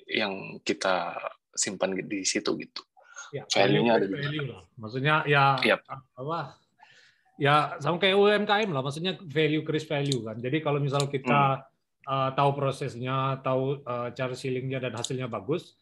yang 0.07 0.63
kita 0.63 1.19
simpan 1.55 1.95
di 1.95 2.23
situ 2.23 2.55
gitu. 2.59 2.83
Ya, 3.31 3.47
value-nya 3.47 3.93
ada 4.03 4.07
di 4.11 4.17
value 4.19 4.47
lah. 4.51 4.63
Maksudnya 4.75 5.15
ya 5.27 5.55
yep. 5.63 5.87
apa 6.19 6.59
ya 7.41 7.79
sama 7.79 7.97
kayak 7.97 8.19
UMKM 8.19 8.71
lah, 8.75 8.83
maksudnya 8.83 9.17
value 9.23 9.63
create 9.63 9.87
value 9.87 10.21
kan. 10.27 10.37
Jadi 10.37 10.59
kalau 10.61 10.83
misal 10.83 11.07
kita 11.07 11.63
hmm. 11.63 12.11
uh, 12.11 12.31
tahu 12.35 12.51
prosesnya, 12.53 13.39
tahu 13.41 13.81
uh, 13.87 14.13
cara 14.13 14.35
sealingnya 14.35 14.83
dan 14.83 14.93
hasilnya 14.99 15.31
bagus, 15.31 15.79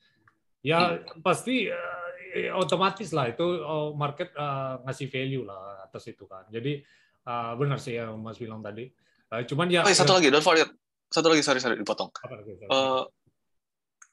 ya 0.63 1.01
hmm. 1.01 1.25
pasti 1.25 1.67
uh, 1.67 2.55
otomatis 2.55 3.11
lah 3.11 3.33
itu 3.33 3.43
uh, 3.43 3.91
market 3.97 4.31
uh, 4.39 4.85
ngasih 4.87 5.09
value 5.11 5.43
lah 5.43 5.83
atas 5.89 6.07
itu 6.13 6.29
kan. 6.31 6.47
Jadi 6.53 6.85
uh, 7.27 7.57
benar 7.59 7.83
sih 7.83 7.99
yang 7.99 8.15
Mas 8.23 8.39
bilang 8.39 8.63
tadi. 8.63 8.87
Uh, 9.33 9.43
cuman 9.45 9.67
ya. 9.73 9.83
Oh, 9.83 9.91
satu 9.91 10.15
lagi, 10.15 10.31
don't 10.31 10.45
forget. 10.45 10.71
Satu 11.09 11.33
lagi, 11.33 11.41
sorry 11.41 11.59
sorry 11.59 11.81
dipotong. 11.81 12.13
Apa, 12.13 12.35
uh, 12.69 13.03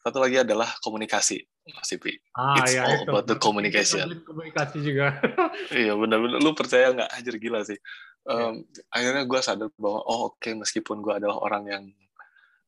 satu 0.06 0.22
lagi 0.22 0.38
adalah 0.38 0.70
komunikasi, 0.86 1.42
Mas 1.74 1.90
Ipi. 1.90 2.14
Ah, 2.38 2.62
It's 2.62 2.78
ya, 2.78 2.86
all 2.86 3.02
itu. 3.02 3.10
about 3.10 3.26
the 3.26 3.42
communication. 3.42 4.22
Komunikasi 4.22 4.78
juga. 4.86 5.18
iya 5.74 5.98
benar-benar. 5.98 6.38
Lu 6.46 6.54
percaya 6.54 6.94
nggak? 6.94 7.10
Anjir 7.10 7.36
gila 7.42 7.66
sih. 7.66 7.82
Um, 8.30 8.62
ya. 8.70 8.86
Akhirnya 8.94 9.26
gue 9.26 9.40
sadar 9.42 9.74
bahwa 9.74 10.06
oh 10.06 10.30
oke 10.30 10.38
okay, 10.38 10.54
meskipun 10.54 11.02
gue 11.02 11.10
adalah 11.10 11.42
orang 11.42 11.64
yang 11.66 11.84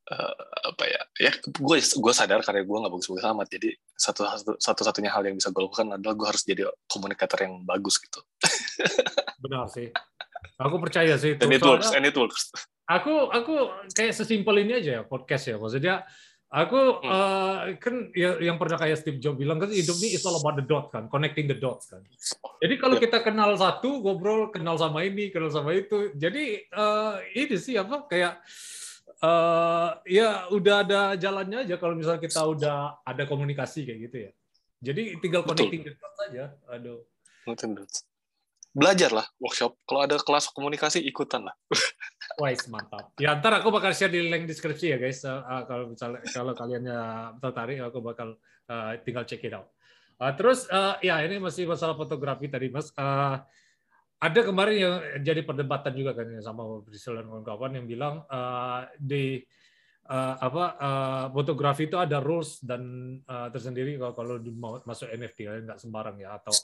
uh, 0.10 0.34
apa 0.74 0.84
ya 0.90 1.02
ya 1.30 1.32
gue 1.38 1.78
gue 1.78 2.14
sadar 2.14 2.42
karya 2.42 2.64
gue 2.66 2.78
nggak 2.78 2.94
bagus-bagus 2.94 3.26
amat 3.28 3.48
jadi 3.52 3.70
satu 3.94 4.24
satu 4.26 4.52
satu 4.58 4.82
satunya 4.86 5.12
hal 5.12 5.26
yang 5.26 5.36
bisa 5.36 5.52
gue 5.52 5.62
lakukan 5.62 5.94
adalah 5.94 6.16
gue 6.16 6.28
harus 6.28 6.44
jadi 6.46 6.70
komunikator 6.88 7.44
yang 7.44 7.66
bagus 7.68 8.00
gitu 8.00 8.22
benar 9.44 9.68
sih 9.68 9.90
aku 10.58 10.76
percaya 10.80 11.18
sih 11.20 11.36
itu. 11.36 11.42
and 11.44 11.54
it 11.54 11.64
works 11.66 11.90
and 11.92 12.04
it 12.06 12.16
works 12.16 12.54
aku 12.88 13.28
aku 13.34 13.68
kayak 13.92 14.16
sesimpel 14.16 14.56
ini 14.62 14.80
aja 14.80 14.92
ya 14.92 15.04
podcast 15.04 15.50
ya 15.52 15.56
maksudnya 15.60 16.08
aku 16.48 17.04
hmm. 17.04 17.12
uh, 17.12 17.58
kan 17.76 17.96
ya, 18.16 18.40
yang 18.40 18.56
pernah 18.56 18.80
kayak 18.80 19.04
Steve 19.04 19.20
Jobs 19.20 19.36
bilang 19.36 19.60
kan 19.60 19.68
hidup 19.68 20.00
ini 20.00 20.16
is 20.16 20.24
all 20.24 20.40
about 20.40 20.56
the 20.56 20.64
dot 20.64 20.88
kan 20.88 21.12
connecting 21.12 21.44
the 21.44 21.58
dots 21.58 21.92
kan 21.92 22.00
jadi 22.64 22.76
kalau 22.80 22.96
yeah. 22.96 23.04
kita 23.04 23.18
kenal 23.20 23.52
satu 23.60 24.00
ngobrol 24.00 24.48
kenal 24.48 24.80
sama 24.80 25.04
ini 25.04 25.28
kenal 25.28 25.52
sama 25.52 25.76
itu 25.76 26.16
jadi 26.16 26.64
uh, 26.72 27.20
ini 27.36 27.56
sih 27.60 27.76
apa 27.76 28.08
kayak 28.08 28.40
uh, 29.20 30.00
ya 30.08 30.48
udah 30.56 30.76
ada 30.88 31.02
jalannya 31.20 31.68
aja 31.68 31.76
kalau 31.76 32.00
misalnya 32.00 32.24
kita 32.24 32.40
udah 32.40 33.04
ada 33.04 33.24
komunikasi 33.28 33.84
kayak 33.84 34.00
gitu 34.08 34.18
ya 34.30 34.32
jadi 34.80 35.04
tinggal 35.20 35.44
connecting 35.44 35.84
Betul. 35.84 36.00
the 36.00 36.00
dots 36.00 36.20
aja 36.32 36.46
aduh 36.72 37.04
belajar 38.78 39.10
lah 39.10 39.26
workshop. 39.42 39.74
Kalau 39.90 40.06
ada 40.06 40.22
kelas 40.22 40.54
komunikasi 40.54 41.02
ikutan 41.02 41.50
lah. 41.50 41.56
Wise 42.42 42.70
mantap. 42.70 43.18
Ya 43.18 43.34
ntar 43.42 43.58
aku 43.58 43.74
bakal 43.74 43.98
share 43.98 44.14
di 44.14 44.22
link 44.22 44.46
deskripsi 44.46 44.94
ya 44.94 44.98
guys. 45.02 45.26
Uh, 45.26 45.66
kalau 45.66 45.90
misalnya 45.90 46.22
kalau 46.30 46.54
kalian 46.54 46.86
tertarik 47.42 47.82
aku 47.82 48.06
bakal 48.06 48.38
uh, 48.70 48.94
tinggal 49.02 49.26
check 49.26 49.42
it 49.42 49.58
out. 49.58 49.74
Uh, 50.22 50.34
terus 50.38 50.70
uh, 50.70 51.02
ya 51.02 51.26
ini 51.26 51.42
masih 51.42 51.66
masalah 51.66 51.98
fotografi 51.98 52.46
tadi 52.46 52.70
mas. 52.70 52.94
Uh, 52.94 53.42
ada 54.18 54.40
kemarin 54.42 54.76
yang 54.78 54.96
jadi 55.22 55.46
perdebatan 55.46 55.94
juga 55.94 56.18
kan 56.18 56.26
sama 56.42 56.82
Brisel 56.82 57.22
dan 57.22 57.30
kawan-kawan 57.30 57.78
yang 57.78 57.86
bilang 57.86 58.26
uh, 58.30 58.90
di 58.98 59.46
uh, 60.08 60.36
apa 60.40 60.64
uh, 60.80 61.26
fotografi 61.36 61.92
itu 61.92 62.00
ada 62.00 62.24
rules 62.24 62.64
dan 62.64 62.82
uh, 63.28 63.52
tersendiri 63.52 64.00
kalau 64.00 64.16
kalau 64.16 64.36
mau 64.56 64.80
masuk 64.88 65.12
NFT 65.12 65.38
ya 65.46 65.60
nggak 65.62 65.80
sembarang 65.80 66.16
ya 66.18 66.40
atau 66.40 66.56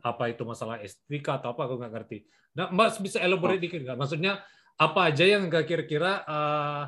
apa 0.00 0.24
itu 0.32 0.42
masalah 0.48 0.80
estetika 0.80 1.38
atau 1.38 1.52
apa 1.52 1.68
aku 1.68 1.74
nggak 1.78 1.92
ngerti. 1.92 2.18
Nah, 2.54 2.70
Mbak 2.72 3.02
bisa 3.04 3.18
elaborate 3.20 3.60
oh. 3.60 3.64
dikit 3.68 3.80
nggak? 3.84 3.98
Maksudnya 3.98 4.40
apa 4.74 5.00
aja 5.12 5.24
yang 5.26 5.46
kira-kira 5.50 6.24
uh, 6.26 6.84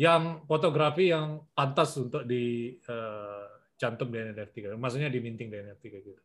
yang 0.00 0.44
fotografi 0.44 1.12
yang 1.12 1.46
pantas 1.52 1.94
untuk 1.96 2.24
di 2.26 2.74
uh, 2.88 3.46
cantum 3.78 4.08
di 4.10 4.18
NFT? 4.20 4.74
Maksudnya 4.74 5.08
di 5.12 5.18
minting 5.22 5.48
di 5.52 5.56
NFT 5.62 5.82
kayak 5.88 6.04
gitu. 6.04 6.20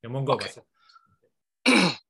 Ya 0.00 0.08
monggo 0.08 0.34
okay. 0.36 0.48
Mas. 0.48 0.58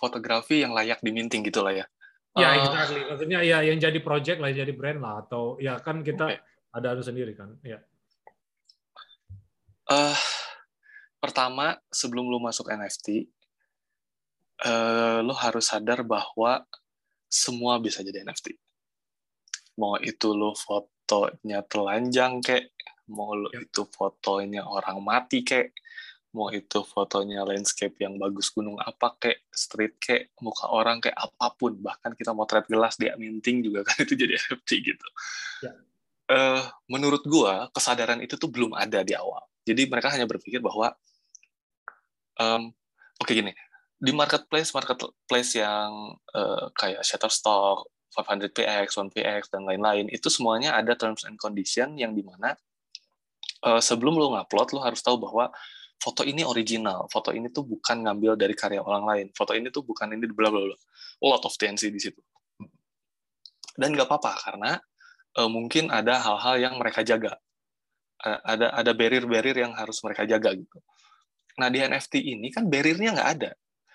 Fotografi 0.00 0.62
yang 0.62 0.72
layak 0.74 1.02
diminting 1.02 1.42
gitu 1.42 1.62
lah 1.62 1.74
ya. 1.74 1.86
Ya, 2.34 2.50
uh, 2.50 2.54
exactly. 2.66 3.00
Maksudnya 3.06 3.40
ya 3.46 3.62
yang 3.62 3.78
jadi 3.78 3.98
project 4.02 4.42
lah, 4.42 4.50
jadi 4.50 4.74
brand 4.74 4.98
lah, 4.98 5.22
atau 5.22 5.54
ya 5.62 5.78
kan 5.78 6.02
kita 6.02 6.34
okay. 6.34 6.42
ada 6.74 6.98
anu 6.98 7.02
sendiri 7.06 7.30
kan, 7.38 7.54
ya. 7.62 7.78
Uh, 9.86 10.18
pertama, 11.22 11.78
sebelum 11.94 12.26
lu 12.26 12.42
masuk 12.42 12.66
NFT, 12.74 13.30
uh, 14.66 14.66
eh, 14.66 15.18
lo 15.22 15.34
harus 15.36 15.70
sadar 15.70 16.02
bahwa 16.02 16.66
semua 17.30 17.78
bisa 17.78 18.02
jadi 18.02 18.26
NFT. 18.26 18.58
Mau 19.78 19.94
itu 20.02 20.34
lo 20.34 20.58
fotonya 20.58 21.62
telanjang 21.70 22.42
kek, 22.42 22.74
mau 23.14 23.38
lo 23.38 23.46
ya. 23.54 23.62
itu 23.62 23.86
fotonya 23.86 24.66
orang 24.66 24.98
mati 24.98 25.46
kek, 25.46 25.70
mau 26.34 26.50
itu 26.50 26.82
fotonya 26.82 27.46
landscape 27.46 27.94
yang 28.02 28.18
bagus 28.18 28.50
gunung 28.50 28.74
apa 28.82 29.14
kayak 29.22 29.46
street 29.54 29.94
kayak 30.02 30.34
muka 30.42 30.66
orang 30.66 30.98
kayak 30.98 31.14
apa 31.14 31.54
pun. 31.54 31.78
Bahkan 31.78 32.18
kita 32.18 32.34
motret 32.34 32.66
gelas 32.66 32.98
dia 32.98 33.14
minting 33.14 33.62
juga 33.62 33.86
kan 33.86 33.96
itu 34.04 34.18
jadi 34.18 34.34
NFT 34.36 34.70
gitu. 34.82 35.06
Ya. 35.62 35.72
uh, 36.34 36.62
menurut 36.90 37.22
gua 37.24 37.70
kesadaran 37.70 38.18
itu 38.20 38.34
tuh 38.34 38.50
belum 38.50 38.74
ada 38.74 39.06
di 39.06 39.14
awal. 39.14 39.46
Jadi 39.64 39.86
mereka 39.86 40.12
hanya 40.12 40.26
berpikir 40.26 40.60
bahwa 40.60 40.92
um, 42.36 42.74
oke 43.22 43.30
okay, 43.30 43.40
gini 43.40 43.54
di 44.04 44.12
marketplace 44.12 44.74
marketplace 44.74 45.56
yang 45.56 46.18
uh, 46.34 46.68
kayak 46.76 47.00
Shutterstock 47.00 47.88
500px, 48.14 48.94
1px 48.94 49.50
dan 49.50 49.66
lain-lain 49.66 50.06
itu 50.12 50.30
semuanya 50.30 50.78
ada 50.78 50.94
terms 50.94 51.26
and 51.26 51.40
condition 51.40 51.98
yang 51.98 52.14
di 52.14 52.22
mana 52.22 52.54
uh, 53.66 53.82
sebelum 53.82 54.14
lo 54.14 54.36
ngupload 54.36 54.76
lo 54.76 54.80
harus 54.84 55.02
tahu 55.02 55.18
bahwa 55.18 55.50
foto 55.98 56.22
ini 56.26 56.44
original, 56.44 57.08
foto 57.08 57.32
ini 57.32 57.48
tuh 57.48 57.64
bukan 57.64 58.04
ngambil 58.04 58.36
dari 58.36 58.52
karya 58.52 58.84
orang 58.84 59.04
lain, 59.08 59.26
foto 59.32 59.56
ini 59.56 59.72
tuh 59.72 59.82
bukan 59.86 60.12
ini 60.12 60.28
bla 60.28 60.52
bla 60.52 60.60
bla. 60.60 60.76
A 60.76 61.24
lot 61.24 61.42
of 61.46 61.54
TNC 61.56 61.88
di 61.88 62.00
situ. 62.00 62.20
Dan 63.74 63.96
nggak 63.96 64.06
apa-apa 64.06 64.32
karena 64.38 64.72
uh, 65.40 65.50
mungkin 65.50 65.90
ada 65.90 66.20
hal-hal 66.20 66.60
yang 66.60 66.74
mereka 66.78 67.02
jaga. 67.02 67.34
Uh, 68.22 68.38
ada 68.46 68.70
ada 68.70 68.92
barrier-barrier 68.94 69.66
yang 69.66 69.72
harus 69.74 69.98
mereka 70.06 70.28
jaga 70.28 70.54
gitu. 70.54 70.78
Nah 71.58 71.68
di 71.70 71.78
NFT 71.82 72.14
ini 72.22 72.50
kan 72.50 72.66
barriernya 72.66 73.14
nggak 73.14 73.30
ada. 73.40 73.50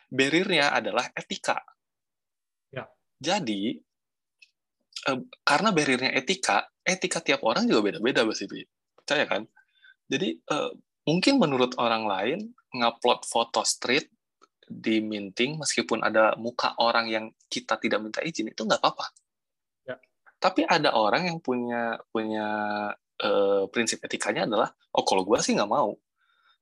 Barriernya 0.10 0.74
adalah 0.74 1.06
etika. 1.16 1.60
Ya. 2.72 2.88
Jadi 3.20 3.80
uh, 5.08 5.20
karena 5.44 5.70
barriernya 5.72 6.12
etika, 6.16 6.68
etika 6.84 7.20
tiap 7.24 7.44
orang 7.46 7.68
juga 7.68 7.94
beda-beda, 7.94 8.26
Mas 8.28 8.44
Percaya 8.96 9.26
kan? 9.28 9.44
Jadi 10.10 10.42
uh, 10.50 10.72
mungkin 11.10 11.42
menurut 11.42 11.74
orang 11.82 12.06
lain 12.06 12.40
ngupload 12.70 13.26
foto 13.26 13.66
street 13.66 14.14
di 14.70 15.02
minting 15.02 15.58
meskipun 15.58 16.06
ada 16.06 16.38
muka 16.38 16.78
orang 16.78 17.10
yang 17.10 17.26
kita 17.50 17.82
tidak 17.82 17.98
minta 18.06 18.22
izin 18.22 18.54
itu 18.54 18.62
nggak 18.62 18.78
apa-apa. 18.78 19.10
Ya. 19.90 19.98
Tapi 20.38 20.70
ada 20.70 20.94
orang 20.94 21.26
yang 21.26 21.42
punya 21.42 21.98
punya 22.14 22.48
uh, 23.26 23.66
prinsip 23.74 24.06
etikanya 24.06 24.46
adalah 24.46 24.70
oh 24.94 25.02
kalau 25.02 25.26
gue 25.26 25.42
sih 25.42 25.58
nggak 25.58 25.72
mau 25.74 25.98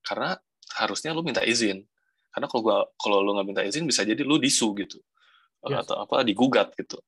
karena 0.07 0.39
harusnya 0.79 1.11
lu 1.11 1.19
minta 1.27 1.43
izin 1.43 1.83
karena 2.31 2.47
kalau 2.47 2.61
gua 2.63 2.77
kalau 2.95 3.19
lu 3.19 3.35
nggak 3.35 3.47
minta 3.51 3.63
izin 3.67 3.83
bisa 3.83 4.07
jadi 4.07 4.23
lu 4.23 4.39
disu 4.39 4.71
gitu 4.79 5.03
yes. 5.67 5.83
atau 5.83 6.07
apa 6.07 6.23
digugat 6.23 6.71
gitu. 6.79 7.03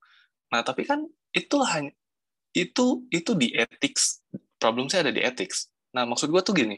Nah 0.51 0.59
tapi 0.67 0.83
kan 0.83 1.07
itu 1.31 1.57
hanya 1.63 1.95
itu 2.51 3.07
itu 3.07 3.31
di 3.39 3.55
ethics 3.55 4.19
problem 4.59 4.91
saya 4.91 5.07
ada 5.07 5.13
di 5.15 5.23
ethics. 5.23 5.71
Nah 5.95 6.03
maksud 6.03 6.27
gue 6.29 6.41
tuh 6.43 6.53
gini, 6.53 6.75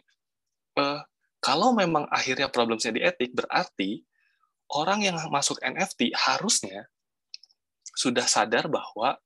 uh, 0.77 1.01
kalau 1.41 1.73
memang 1.73 2.05
akhirnya 2.13 2.47
problemnya 2.53 2.93
di 2.93 3.01
etik, 3.01 3.33
berarti 3.33 4.05
orang 4.71 5.03
yang 5.03 5.17
masuk 5.33 5.57
NFT 5.59 6.13
harusnya 6.15 6.87
sudah 7.97 8.23
sadar 8.29 8.71
bahwa 8.71 9.19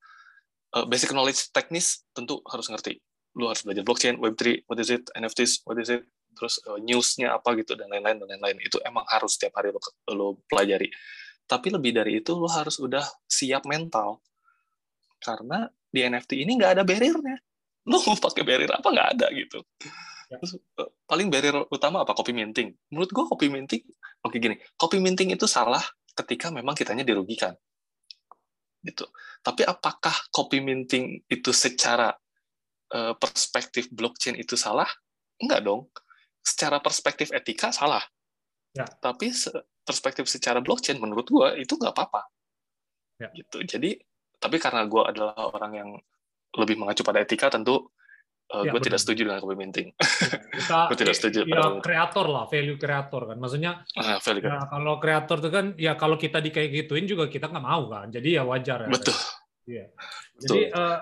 uh, 0.73 0.85
basic 0.87 1.13
knowledge 1.13 1.51
teknis 1.53 2.07
tentu 2.15 2.41
harus 2.49 2.71
ngerti. 2.71 2.97
Lu 3.35 3.51
harus 3.51 3.61
belajar 3.67 3.83
blockchain, 3.83 4.15
Web3, 4.17 4.63
what 4.65 4.79
is 4.79 4.89
it, 4.89 5.03
NFTs, 5.11 5.67
what 5.67 5.75
is 5.75 5.91
it, 5.91 6.07
terus 6.39 6.57
uh, 6.71 6.79
news-nya 6.79 7.35
apa 7.35 7.51
gitu, 7.59 7.75
dan 7.75 7.91
lain-lain, 7.91 8.23
dan 8.23 8.39
lain-lain. 8.39 8.63
Itu 8.63 8.79
emang 8.81 9.03
harus 9.11 9.35
setiap 9.35 9.59
hari 9.59 9.75
lo, 9.75 9.79
lo 10.15 10.39
pelajari. 10.47 10.87
Tapi 11.45 11.67
lebih 11.69 11.91
dari 11.93 12.23
itu, 12.23 12.31
lo 12.33 12.47
harus 12.47 12.79
udah 12.79 13.03
siap 13.27 13.67
mental. 13.67 14.23
Karena 15.19 15.67
di 15.91 15.99
NFT 15.99 16.47
ini 16.47 16.55
nggak 16.55 16.79
ada 16.79 16.83
barrier-nya. 16.87 17.37
Lo 17.85 18.01
mau 18.01 18.17
pakai 18.17 18.43
barrier 18.47 18.71
apa 18.71 18.87
nggak 18.87 19.09
ada 19.19 19.27
gitu. 19.35 19.61
Ya. 20.31 20.41
Terus, 20.41 20.57
uh, 20.81 20.89
paling 21.05 21.29
barrier 21.29 21.65
utama 21.69 22.01
apa? 22.01 22.17
Copy 22.17 22.33
minting. 22.33 22.73
Menurut 22.89 23.09
gue 23.13 23.25
copy 23.29 23.47
minting, 23.49 23.83
oke 24.25 24.37
gini, 24.41 24.57
copy 24.77 24.97
minting 24.97 25.33
itu 25.33 25.45
salah 25.45 25.81
ketika 26.17 26.49
memang 26.49 26.73
kitanya 26.73 27.05
dirugikan. 27.05 27.53
Gitu. 28.81 29.05
Tapi 29.41 29.61
apakah 29.65 30.13
copy 30.33 30.61
minting 30.61 31.21
itu 31.29 31.51
secara 31.53 32.13
uh, 32.93 33.13
perspektif 33.17 33.89
blockchain 33.93 34.37
itu 34.37 34.57
salah? 34.57 34.89
Enggak 35.41 35.61
dong. 35.65 35.89
Secara 36.41 36.81
perspektif 36.81 37.33
etika 37.33 37.73
salah. 37.73 38.01
Ya. 38.73 38.85
Tapi 38.85 39.33
se 39.33 39.49
perspektif 39.85 40.25
secara 40.25 40.65
blockchain 40.65 40.97
menurut 40.97 41.29
gue 41.29 41.61
itu 41.61 41.77
nggak 41.77 41.93
apa-apa. 41.93 42.25
Ya. 43.21 43.29
Gitu. 43.33 43.61
Jadi, 43.65 43.97
tapi 44.41 44.57
karena 44.57 44.85
gue 44.89 45.01
adalah 45.05 45.37
orang 45.53 45.73
yang 45.77 45.89
lebih 46.55 46.79
mengacu 46.79 47.05
pada 47.05 47.21
etika, 47.21 47.51
tentu 47.53 47.93
Uh, 48.45 48.61
ya, 48.61 48.77
gue 48.77 48.81
tidak 48.85 49.01
setuju 49.01 49.25
dengan 49.25 49.41
copy 49.41 49.57
minting. 49.57 49.89
Gue 50.93 50.97
tidak 51.01 51.17
setuju. 51.17 51.49
Ya, 51.49 51.81
kreator 51.81 52.29
lah, 52.29 52.45
value 52.45 52.77
kreator 52.77 53.33
kan. 53.33 53.41
Maksudnya, 53.41 53.81
uh, 53.97 54.21
value 54.21 54.45
ya, 54.45 54.69
kalau 54.69 54.93
kreator 55.01 55.37
itu 55.41 55.49
kan, 55.49 55.65
ya 55.81 55.97
kalau 55.97 56.13
kita 56.13 56.37
di 56.45 56.53
kayak 56.53 56.69
gituin 56.69 57.09
juga 57.09 57.25
kita 57.25 57.49
nggak 57.49 57.65
mau 57.65 57.89
kan. 57.89 58.13
Jadi 58.13 58.37
ya 58.37 58.45
wajar. 58.45 58.85
Ya, 58.85 58.89
Betul. 58.93 59.17
Iya. 59.65 59.85
Jadi, 60.45 60.61
uh, 60.77 60.97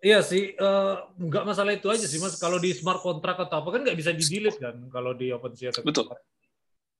iya 0.00 0.18
sih, 0.24 0.56
uh, 0.56 1.04
nggak 1.20 1.44
masalah 1.44 1.76
itu 1.76 1.84
aja 1.92 2.08
sih 2.08 2.16
mas. 2.16 2.40
Kalau 2.40 2.56
di 2.56 2.72
smart 2.72 3.04
contract 3.04 3.44
atau 3.44 3.60
apa 3.60 3.68
kan 3.76 3.80
nggak 3.84 3.98
bisa 4.00 4.16
di 4.16 4.24
delete 4.24 4.56
kan. 4.56 4.80
Kalau 4.88 5.12
di 5.12 5.28
OpenSea 5.36 5.76
atau 5.76 5.84
Betul. 5.84 6.08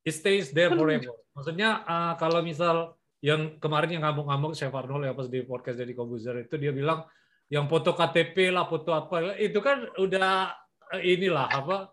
It 0.05 0.13
stays 0.13 0.53
there 0.53 0.77
forever. 0.77 1.17
Maksudnya 1.33 1.89
uh, 1.89 2.13
kalau 2.21 2.45
misal 2.45 3.01
yang 3.25 3.57
kemarin 3.61 3.97
yang 3.97 4.05
ngambung-ngambung 4.05 4.53
Chef 4.57 4.73
Arnold 4.73 5.05
ya 5.05 5.13
pas 5.13 5.29
di 5.29 5.41
podcast 5.45 5.77
dari 5.77 5.93
Kobuzer 5.93 6.41
itu 6.41 6.57
dia 6.57 6.73
bilang 6.73 7.05
yang 7.51 7.67
foto 7.67 7.93
KTP 7.93 8.55
lah, 8.55 8.65
foto 8.71 8.95
apa 8.95 9.35
itu 9.37 9.59
kan 9.59 9.91
udah 9.99 10.55
eh, 10.95 11.19
inilah 11.19 11.51
apa 11.51 11.91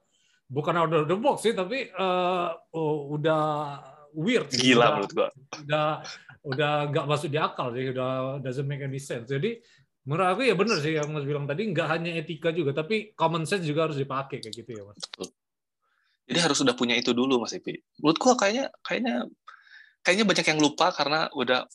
bukan 0.48 0.74
out 0.80 0.94
of 0.94 1.10
the 1.10 1.18
box 1.18 1.44
sih 1.44 1.52
tapi 1.58 1.92
uh, 1.98 2.56
oh, 2.72 3.12
udah 3.18 3.44
weird 4.16 4.48
gila 4.54 4.80
udah, 4.80 4.90
menurut 4.96 5.12
gua 5.12 5.28
udah 5.66 5.88
udah 6.48 6.72
nggak 6.88 7.06
masuk 7.10 7.28
di 7.28 7.36
akal 7.36 7.76
sih 7.76 7.92
udah 7.92 8.40
doesn't 8.40 8.64
make 8.64 8.80
any 8.80 9.02
sense 9.02 9.28
jadi 9.28 9.60
Menurut 10.08 10.24
aku 10.24 10.42
ya 10.48 10.56
benar 10.56 10.80
sih 10.80 10.96
yang 10.96 11.12
Mas 11.12 11.28
bilang 11.28 11.44
tadi, 11.44 11.68
nggak 11.68 11.88
hanya 11.92 12.16
etika 12.16 12.56
juga, 12.56 12.72
tapi 12.72 13.12
common 13.12 13.44
sense 13.44 13.68
juga 13.68 13.92
harus 13.92 14.00
dipakai 14.00 14.40
kayak 14.40 14.56
gitu 14.56 14.72
ya 14.72 14.84
Mas. 14.88 15.04
Jadi 16.32 16.40
harus 16.40 16.58
sudah 16.64 16.72
punya 16.80 16.96
itu 16.96 17.12
dulu 17.12 17.44
Mas 17.44 17.52
Ipi. 17.52 17.76
Menurut 18.00 18.16
gua 18.16 18.40
kayaknya 18.40 18.72
kayaknya 18.88 19.28
kayaknya 20.08 20.24
banyak 20.24 20.48
yang 20.48 20.60
lupa 20.64 20.96
karena 20.96 21.28
udah 21.36 21.68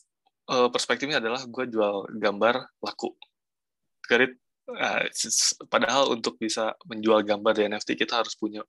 uh, 0.49 0.69
perspektifnya 0.73 1.21
adalah 1.21 1.45
gue 1.45 1.65
jual 1.69 2.09
gambar 2.17 2.81
laku. 2.81 3.13
Garit 4.05 4.33
uh, 4.69 5.07
padahal 5.67 6.13
untuk 6.13 6.39
bisa 6.39 6.75
menjual 6.87 7.23
gambar 7.23 7.53
di 7.55 7.63
NFT 7.71 7.95
kita 7.99 8.23
harus 8.23 8.35
punya 8.35 8.63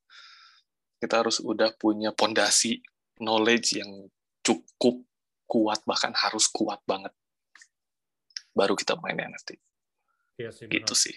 kita 0.99 1.21
harus 1.21 1.43
udah 1.43 1.75
punya 1.77 2.15
pondasi 2.15 2.81
knowledge 3.21 3.79
yang 3.79 4.09
cukup 4.41 5.05
kuat 5.45 5.85
bahkan 5.85 6.13
harus 6.17 6.49
kuat 6.49 6.81
banget 6.89 7.13
baru 8.55 8.79
kita 8.79 8.97
main 9.03 9.19
NFT. 9.19 9.59
Iya 10.39 10.51
sih. 10.55 10.67
Gitu 10.71 10.95
sih. 10.95 11.15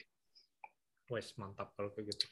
Wes 1.07 1.31
mantap 1.39 1.71
kalau 1.77 1.93
kayak 1.93 2.11
gitu. 2.11 2.25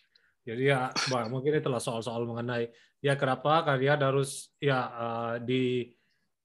Jadi 0.45 0.69
ya, 0.69 0.93
bah, 1.09 1.25
mungkin 1.25 1.57
itulah 1.57 1.81
soal-soal 1.81 2.21
mengenai 2.27 2.69
ya 3.01 3.17
kenapa 3.17 3.65
kalian 3.65 4.01
harus 4.01 4.53
ya 4.61 4.89
uh, 4.93 5.35
di 5.41 5.89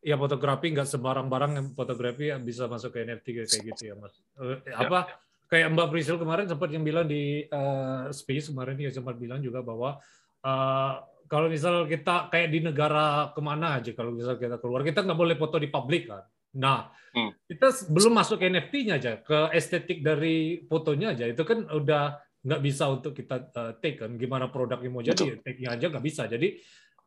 ya 0.00 0.16
fotografi 0.16 0.72
nggak 0.72 0.88
sembarang 0.88 1.28
barang 1.28 1.52
yang 1.56 1.66
fotografi 1.76 2.32
bisa 2.40 2.64
masuk 2.64 2.96
ke 2.96 3.04
NFT 3.04 3.26
kayak 3.44 3.64
gitu 3.74 3.82
ya 3.92 3.94
mas. 3.96 4.16
Uh, 4.36 4.56
apa 4.72 5.00
ya. 5.04 5.16
Kayak 5.50 5.68
Mbak 5.74 5.88
Priscil 5.90 6.16
kemarin 6.16 6.46
sempat 6.46 6.70
yang 6.70 6.86
bilang 6.86 7.10
di 7.10 7.42
uh, 7.50 8.06
Space 8.14 8.54
kemarin 8.54 8.78
dia 8.78 8.94
sempat 8.94 9.18
bilang 9.18 9.42
juga 9.42 9.66
bahwa 9.66 9.98
uh, 10.46 10.92
kalau 11.26 11.50
misal 11.50 11.90
kita 11.90 12.30
kayak 12.30 12.48
di 12.54 12.62
negara 12.62 13.34
ke 13.34 13.40
mana 13.42 13.82
aja 13.82 13.90
kalau 13.92 14.14
misal 14.14 14.38
kita 14.38 14.62
keluar 14.62 14.86
kita 14.86 15.02
nggak 15.02 15.18
boleh 15.18 15.34
foto 15.34 15.58
di 15.58 15.66
publik 15.66 16.06
kan. 16.06 16.22
Nah 16.54 16.90
hmm. 17.14 17.50
kita 17.50 17.90
belum 17.90 18.14
masuk 18.14 18.38
ke 18.38 18.46
NFT-nya 18.46 18.94
aja 19.02 19.12
ke 19.18 19.50
estetik 19.50 20.06
dari 20.06 20.62
fotonya 20.70 21.18
aja 21.18 21.26
itu 21.26 21.42
kan 21.42 21.66
udah 21.66 22.18
nggak 22.40 22.62
bisa 22.64 22.88
untuk 22.88 23.12
kita 23.12 23.52
uh, 23.52 23.76
take 23.82 24.00
kan 24.00 24.16
gimana 24.16 24.48
produknya 24.48 24.88
mau 24.88 25.04
jadi 25.04 25.44
take-nya 25.44 25.76
aja 25.76 25.92
nggak 25.92 26.04
bisa 26.06 26.24
jadi 26.24 26.56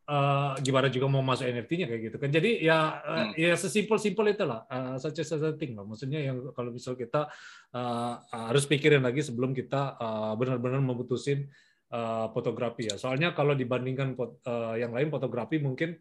uh, 0.07 0.53
gimana 0.59 0.87
juga 0.91 1.07
mau 1.07 1.23
masuk 1.23 1.47
NFT-nya 1.47 1.85
kayak 1.87 2.01
gitu 2.11 2.17
kan. 2.19 2.29
Jadi 2.31 2.51
ya 2.63 2.99
uh, 3.03 3.17
hmm. 3.29 3.39
ya 3.39 3.55
sesimpel-simpel 3.55 4.35
itulah 4.35 4.67
uh, 4.67 4.95
such 4.99 5.23
as 5.23 5.31
thing 5.59 5.75
lah. 5.77 5.85
Maksudnya 5.87 6.19
yang 6.19 6.51
kalau 6.51 6.73
misal 6.73 6.97
kita 6.99 7.31
uh, 7.75 8.13
harus 8.49 8.67
pikirin 8.67 9.03
lagi 9.03 9.23
sebelum 9.23 9.55
kita 9.55 9.95
uh, 9.99 10.33
benar-benar 10.35 10.83
memutusin 10.83 11.47
uh, 11.91 12.27
fotografi 12.31 12.91
ya. 12.91 12.95
Soalnya 12.99 13.31
kalau 13.31 13.55
dibandingkan 13.55 14.15
uh, 14.19 14.75
yang 14.75 14.91
lain 14.91 15.07
fotografi 15.07 15.59
mungkin 15.59 15.95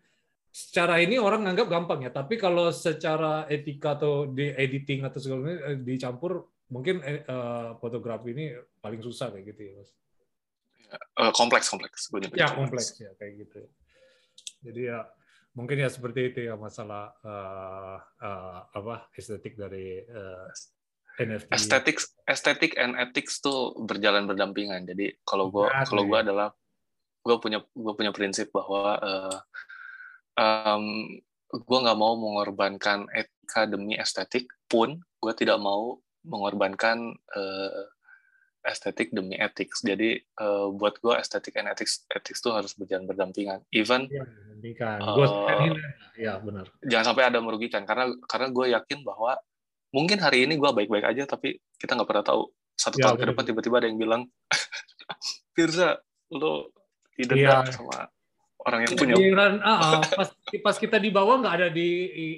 secara 0.53 1.01
ini 1.01 1.17
orang 1.17 1.47
nganggap 1.47 1.69
gampang 1.71 2.07
ya. 2.07 2.11
Tapi 2.11 2.37
kalau 2.37 2.75
secara 2.75 3.47
etika 3.47 3.97
atau 3.97 4.27
di 4.29 4.51
editing 4.53 5.07
atau 5.07 5.19
segala 5.23 5.79
dicampur 5.79 6.51
mungkin 6.73 7.05
uh, 7.05 7.77
fotografi 7.79 8.33
ini 8.33 8.57
paling 8.81 9.05
susah 9.05 9.29
kayak 9.29 9.53
gitu 9.53 9.61
ya 9.71 9.73
mas. 9.77 9.91
Uh, 11.17 11.33
kompleks 11.33 11.73
kompleks. 11.73 12.13
Ya 12.37 12.53
kompleks. 12.53 13.01
ya 13.01 13.13
kayak 13.17 13.49
gitu 13.49 13.65
jadi 14.63 14.81
ya 14.95 14.99
mungkin 15.53 15.85
ya 15.85 15.89
seperti 15.93 16.33
itu 16.33 16.39
ya 16.49 16.57
masalah 16.57 17.13
uh, 17.21 17.99
uh, 18.01 18.59
apa 18.73 19.13
estetik 19.13 19.59
dari 19.59 20.01
uh, 20.01 20.49
NFT 21.21 21.53
estetik 21.53 21.97
estetik 22.25 22.73
and 22.81 22.97
ethics 22.97 23.45
tuh 23.45 23.77
berjalan 23.85 24.25
berdampingan. 24.25 24.89
Jadi 24.89 25.13
kalau 25.29 25.53
gue 25.53 25.69
nah, 25.69 25.85
kalau 25.85 26.09
gue 26.09 26.19
adalah 26.19 26.49
gue 27.23 27.37
punya 27.37 27.61
gue 27.61 27.93
punya 27.93 28.13
prinsip 28.17 28.49
bahwa 28.49 28.97
uh, 28.97 29.39
um, 30.41 30.85
gue 31.53 31.79
nggak 31.85 32.01
mau 32.01 32.17
mengorbankan 32.17 33.13
etika 33.13 33.69
demi 33.69 33.93
estetik 34.01 34.49
pun 34.65 35.05
gue 35.21 35.33
tidak 35.37 35.61
mau 35.61 36.01
mengorbankan 36.25 37.13
uh, 37.37 37.85
estetik 38.63 39.11
demi 39.11 39.35
etik. 39.35 39.75
Jadi 39.75 40.23
uh, 40.39 40.71
buat 40.73 40.99
gue 41.03 41.15
estetik 41.19 41.59
dan 41.59 41.71
etik 41.71 41.91
etik 42.11 42.35
itu 42.39 42.49
harus 42.51 42.73
berjalan 42.79 43.05
berdampingan. 43.11 43.61
Even 43.75 44.07
ya, 44.09 44.25
uh, 45.03 45.75
ya 46.15 46.33
benar. 46.39 46.71
Jangan 46.87 47.13
sampai 47.13 47.25
ada 47.27 47.39
merugikan 47.43 47.83
karena 47.83 48.11
karena 48.31 48.49
gue 48.55 48.67
yakin 48.75 48.99
bahwa 49.03 49.37
mungkin 49.93 50.23
hari 50.23 50.47
ini 50.47 50.57
gue 50.57 50.71
baik-baik 50.71 51.05
aja 51.05 51.29
tapi 51.29 51.59
kita 51.77 51.99
nggak 51.99 52.09
pernah 52.09 52.25
tahu 52.25 52.49
satu 52.73 52.97
ya, 52.97 53.13
tahun 53.13 53.17
ke 53.21 53.27
depan 53.35 53.45
tiba-tiba 53.53 53.77
ada 53.83 53.87
yang 53.91 54.01
bilang 54.01 54.23
Firza 55.55 56.01
lo 56.33 56.73
tidak 57.19 57.37
ya. 57.37 57.61
sama 57.69 58.09
orang 58.63 58.81
yang 58.87 58.93
punya. 58.95 59.15
Giliran, 59.19 59.53
uh, 59.61 60.01
pas, 60.07 60.29
pas 60.39 60.77
kita 60.79 60.97
di 61.03 61.11
bawah 61.11 61.43
nggak 61.43 61.55
ada 61.61 61.69
di 61.69 61.89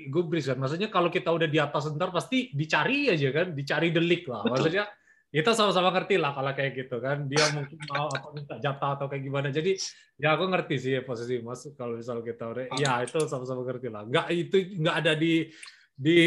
gubris 0.08 0.48
kan. 0.48 0.58
Maksudnya 0.58 0.88
kalau 0.88 1.12
kita 1.12 1.30
udah 1.30 1.48
di 1.48 1.60
atas 1.60 1.86
sebentar 1.86 2.08
pasti 2.10 2.50
dicari 2.56 3.12
aja 3.12 3.28
kan, 3.30 3.52
dicari 3.52 3.92
delik 3.92 4.24
lah. 4.26 4.42
Maksudnya 4.48 4.88
kita 5.34 5.50
sama-sama 5.50 5.90
ngerti 5.90 6.14
lah 6.14 6.30
kalau 6.30 6.54
kayak 6.54 6.72
gitu 6.78 7.02
kan. 7.02 7.26
Dia 7.26 7.50
mungkin 7.50 7.74
mau 7.90 8.06
apa 8.06 8.30
minta 8.30 8.54
jatah 8.62 8.94
atau 8.94 9.10
kayak 9.10 9.22
gimana. 9.26 9.50
Jadi 9.50 9.74
ya 10.14 10.38
aku 10.38 10.46
ngerti 10.46 10.74
sih 10.78 10.92
ya, 10.94 11.02
posisi 11.02 11.42
Mas 11.42 11.66
kalau 11.74 11.98
misal 11.98 12.22
kita 12.22 12.54
udah 12.54 12.70
ya 12.78 13.02
itu 13.02 13.18
sama-sama 13.26 13.66
ngerti 13.66 13.90
lah. 13.90 14.06
Nggak 14.06 14.26
itu 14.30 14.56
nggak 14.78 14.96
ada 15.02 15.12
di 15.18 15.50
di, 15.94 16.18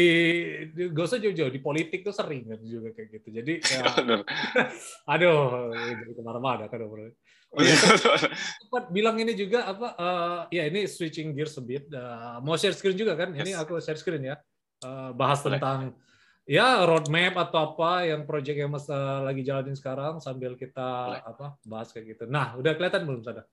di 0.72 0.88
gak 0.88 1.04
usah 1.12 1.20
jauh-jauh 1.20 1.52
di 1.52 1.60
politik 1.60 2.00
tuh 2.00 2.16
sering 2.16 2.48
kan 2.48 2.56
juga 2.64 2.88
kayak 2.96 3.20
gitu 3.20 3.28
jadi 3.36 3.54
ya, 3.60 3.84
aduh 5.12 5.68
jadi 5.76 6.12
ke 6.16 6.22
mana-mana 6.24 6.72
kan 6.72 6.80
Oh, 7.48 7.64
iya. 7.64 7.76
Sempat 8.60 8.92
bilang 8.92 9.16
ini 9.16 9.32
juga 9.32 9.72
apa? 9.72 9.88
Uh, 9.96 10.40
ya 10.52 10.68
ini 10.68 10.84
switching 10.84 11.32
gear 11.32 11.48
sebit. 11.48 11.88
Uh, 11.88 12.44
mau 12.44 12.60
share 12.60 12.76
screen 12.76 12.92
juga 12.92 13.16
kan? 13.16 13.32
Yes. 13.32 13.40
Ini 13.40 13.52
aku 13.56 13.80
share 13.80 13.96
screen 13.96 14.20
ya. 14.20 14.36
Uh, 14.84 15.16
bahas 15.16 15.40
tentang 15.40 15.96
ya 16.48 16.88
roadmap 16.88 17.36
atau 17.36 17.76
apa 17.76 18.08
yang 18.08 18.24
project 18.24 18.56
yang 18.56 18.72
mas 18.72 18.88
uh, 18.88 19.20
lagi 19.20 19.44
jalanin 19.44 19.76
sekarang 19.76 20.16
sambil 20.16 20.56
kita 20.56 20.80
Boleh. 21.12 21.22
apa 21.28 21.46
bahas 21.68 21.92
kayak 21.92 22.16
gitu. 22.16 22.24
Nah, 22.24 22.56
udah 22.56 22.72
kelihatan 22.72 23.04
belum 23.04 23.20
sada? 23.20 23.44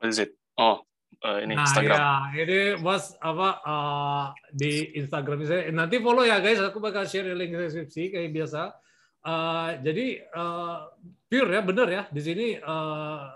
What 0.00 0.08
is 0.08 0.24
it? 0.24 0.32
Oh, 0.56 0.80
uh, 1.20 1.38
ini 1.44 1.52
nah, 1.52 1.68
Instagram. 1.68 1.98
Ya, 2.00 2.12
ini 2.40 2.60
mas 2.80 3.12
apa 3.20 3.48
uh, 3.60 4.24
di 4.48 4.96
Instagram 4.96 5.44
saya. 5.44 5.68
Nanti 5.68 6.00
follow 6.00 6.24
ya 6.24 6.40
guys. 6.40 6.56
Aku 6.64 6.80
bakal 6.80 7.04
share 7.04 7.36
link 7.36 7.52
deskripsi 7.52 8.08
kayak 8.08 8.32
biasa. 8.32 8.72
Uh, 9.20 9.76
jadi 9.84 10.24
uh, 10.32 10.88
pure 11.28 11.52
ya, 11.52 11.60
benar 11.60 11.88
ya. 11.92 12.02
Di 12.08 12.20
sini 12.24 12.56
uh, 12.56 13.28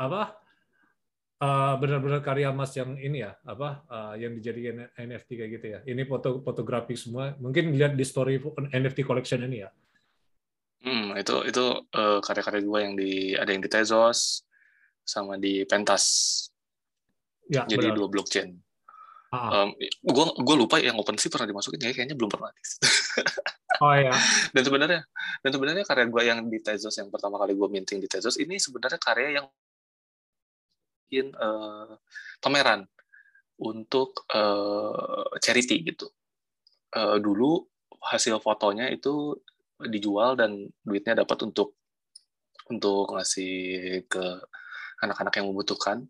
apa 0.00 0.43
uh, 1.40 1.74
benar-benar 1.80 2.20
karya 2.22 2.52
Mas 2.54 2.74
yang 2.76 2.94
ini 2.98 3.24
ya, 3.24 3.34
apa 3.42 3.82
uh, 3.90 4.14
yang 4.14 4.36
dijadikan 4.36 4.86
NFT 4.94 5.28
kayak 5.34 5.50
gitu 5.58 5.66
ya. 5.66 5.78
Ini 5.88 6.02
foto 6.06 6.44
fotografi 6.44 6.94
semua. 6.94 7.34
Mungkin 7.40 7.74
lihat 7.74 7.98
di 7.98 8.04
story 8.06 8.38
NFT 8.70 9.02
collection 9.02 9.42
ini 9.42 9.64
ya. 9.64 9.70
Hmm, 10.84 11.16
itu 11.16 11.48
itu 11.48 11.64
uh, 11.96 12.20
karya-karya 12.20 12.60
gue 12.60 12.78
yang 12.84 12.94
di 12.94 13.12
ada 13.32 13.48
yang 13.48 13.64
di 13.64 13.70
Tezos 13.72 14.44
sama 15.00 15.40
di 15.40 15.64
Pentas. 15.64 16.04
Ya, 17.48 17.64
Jadi 17.64 17.92
benar. 17.92 17.96
dua 17.96 18.08
blockchain. 18.12 18.52
Um, 19.34 19.74
gue 19.82 20.26
gue 20.46 20.56
lupa 20.56 20.78
yang 20.78 20.94
OpenSea 20.94 21.26
pernah 21.26 21.50
dimasukin 21.50 21.82
ya 21.82 21.90
kayaknya 21.90 22.14
belum 22.14 22.30
pernah. 22.30 22.54
oh 23.82 23.94
iya. 23.98 24.14
Dan 24.54 24.62
sebenarnya 24.62 25.00
dan 25.42 25.50
sebenarnya 25.50 25.82
karya 25.82 26.06
gue 26.06 26.22
yang 26.22 26.38
di 26.46 26.58
Tezos 26.62 26.94
yang 26.94 27.10
pertama 27.10 27.42
kali 27.42 27.58
gue 27.58 27.68
minting 27.68 27.98
di 27.98 28.06
Tezos 28.06 28.38
ini 28.38 28.62
sebenarnya 28.62 29.00
karya 29.02 29.42
yang 29.42 29.46
bikin 31.06 31.32
uh, 31.36 31.96
pameran 32.40 32.88
untuk 33.60 34.26
uh, 34.34 35.28
charity 35.38 35.84
gitu. 35.84 36.10
Uh, 36.94 37.18
dulu 37.20 37.64
hasil 38.04 38.38
fotonya 38.42 38.90
itu 38.90 39.38
dijual 39.90 40.38
dan 40.38 40.70
duitnya 40.82 41.22
dapat 41.24 41.50
untuk 41.50 41.76
untuk 42.70 43.12
ngasih 43.12 43.52
ke 44.08 44.24
anak-anak 45.04 45.34
yang 45.36 45.46
membutuhkan. 45.52 46.08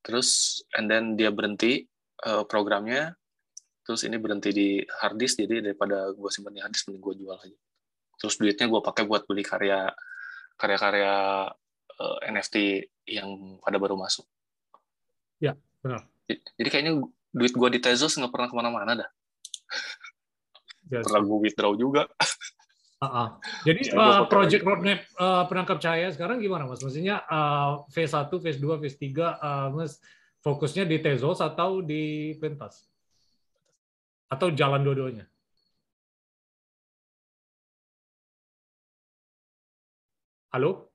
Terus 0.00 0.62
and 0.78 0.86
then 0.86 1.18
dia 1.18 1.34
berhenti 1.34 1.90
uh, 2.24 2.46
programnya 2.46 3.18
terus 3.88 4.04
ini 4.04 4.20
berhenti 4.20 4.52
di 4.52 4.68
hard 4.84 5.16
disk 5.16 5.40
jadi 5.40 5.64
daripada 5.64 6.12
gue 6.12 6.28
simpan 6.28 6.52
di 6.52 6.60
hard 6.60 6.76
disk 6.76 6.92
mending 6.92 7.00
gue 7.00 7.14
jual 7.24 7.40
aja 7.40 7.58
terus 8.20 8.36
duitnya 8.36 8.68
gue 8.68 8.80
pakai 8.84 9.08
buat 9.08 9.24
beli 9.24 9.40
karya 9.40 9.88
karya-karya 10.60 11.14
uh, 11.96 12.18
NFT 12.28 12.84
yang 13.08 13.58
pada 13.64 13.80
baru 13.80 13.96
masuk 13.96 14.28
ya 15.40 15.56
benar 15.80 16.04
jadi 16.28 16.68
kayaknya 16.68 16.92
duit 17.32 17.54
gue 17.56 17.68
di 17.72 17.80
Tezos 17.80 18.14
nggak 18.20 18.32
pernah 18.32 18.48
ke 18.52 18.56
mana-mana 18.56 18.92
dah 19.04 19.10
yes. 20.92 21.02
pernah 21.08 21.20
gue 21.24 21.38
withdraw 21.48 21.72
juga 21.74 22.06
Uh 22.98 23.06
-uh. 23.06 23.28
Jadi 23.62 23.94
uh, 23.94 24.26
project 24.26 24.66
roadmap 24.66 25.06
uh, 25.22 25.46
penangkap 25.46 25.78
cahaya 25.78 26.10
sekarang 26.10 26.42
gimana 26.42 26.66
mas? 26.66 26.82
Maksudnya 26.82 27.22
uh, 27.30 27.86
phase 27.94 28.10
1, 28.10 28.26
phase 28.42 28.58
2, 28.58 28.74
phase 28.82 28.98
3, 28.98 29.38
uh, 29.38 29.70
mas 29.70 30.02
Fokusnya 30.42 30.82
di 30.82 30.98
Tezos 30.98 31.38
atau 31.38 31.78
di 31.78 32.34
Pentas? 32.42 32.90
Atau 34.26 34.50
jalan 34.50 34.82
dua-duanya? 34.82 35.30
Halo? 40.50 40.87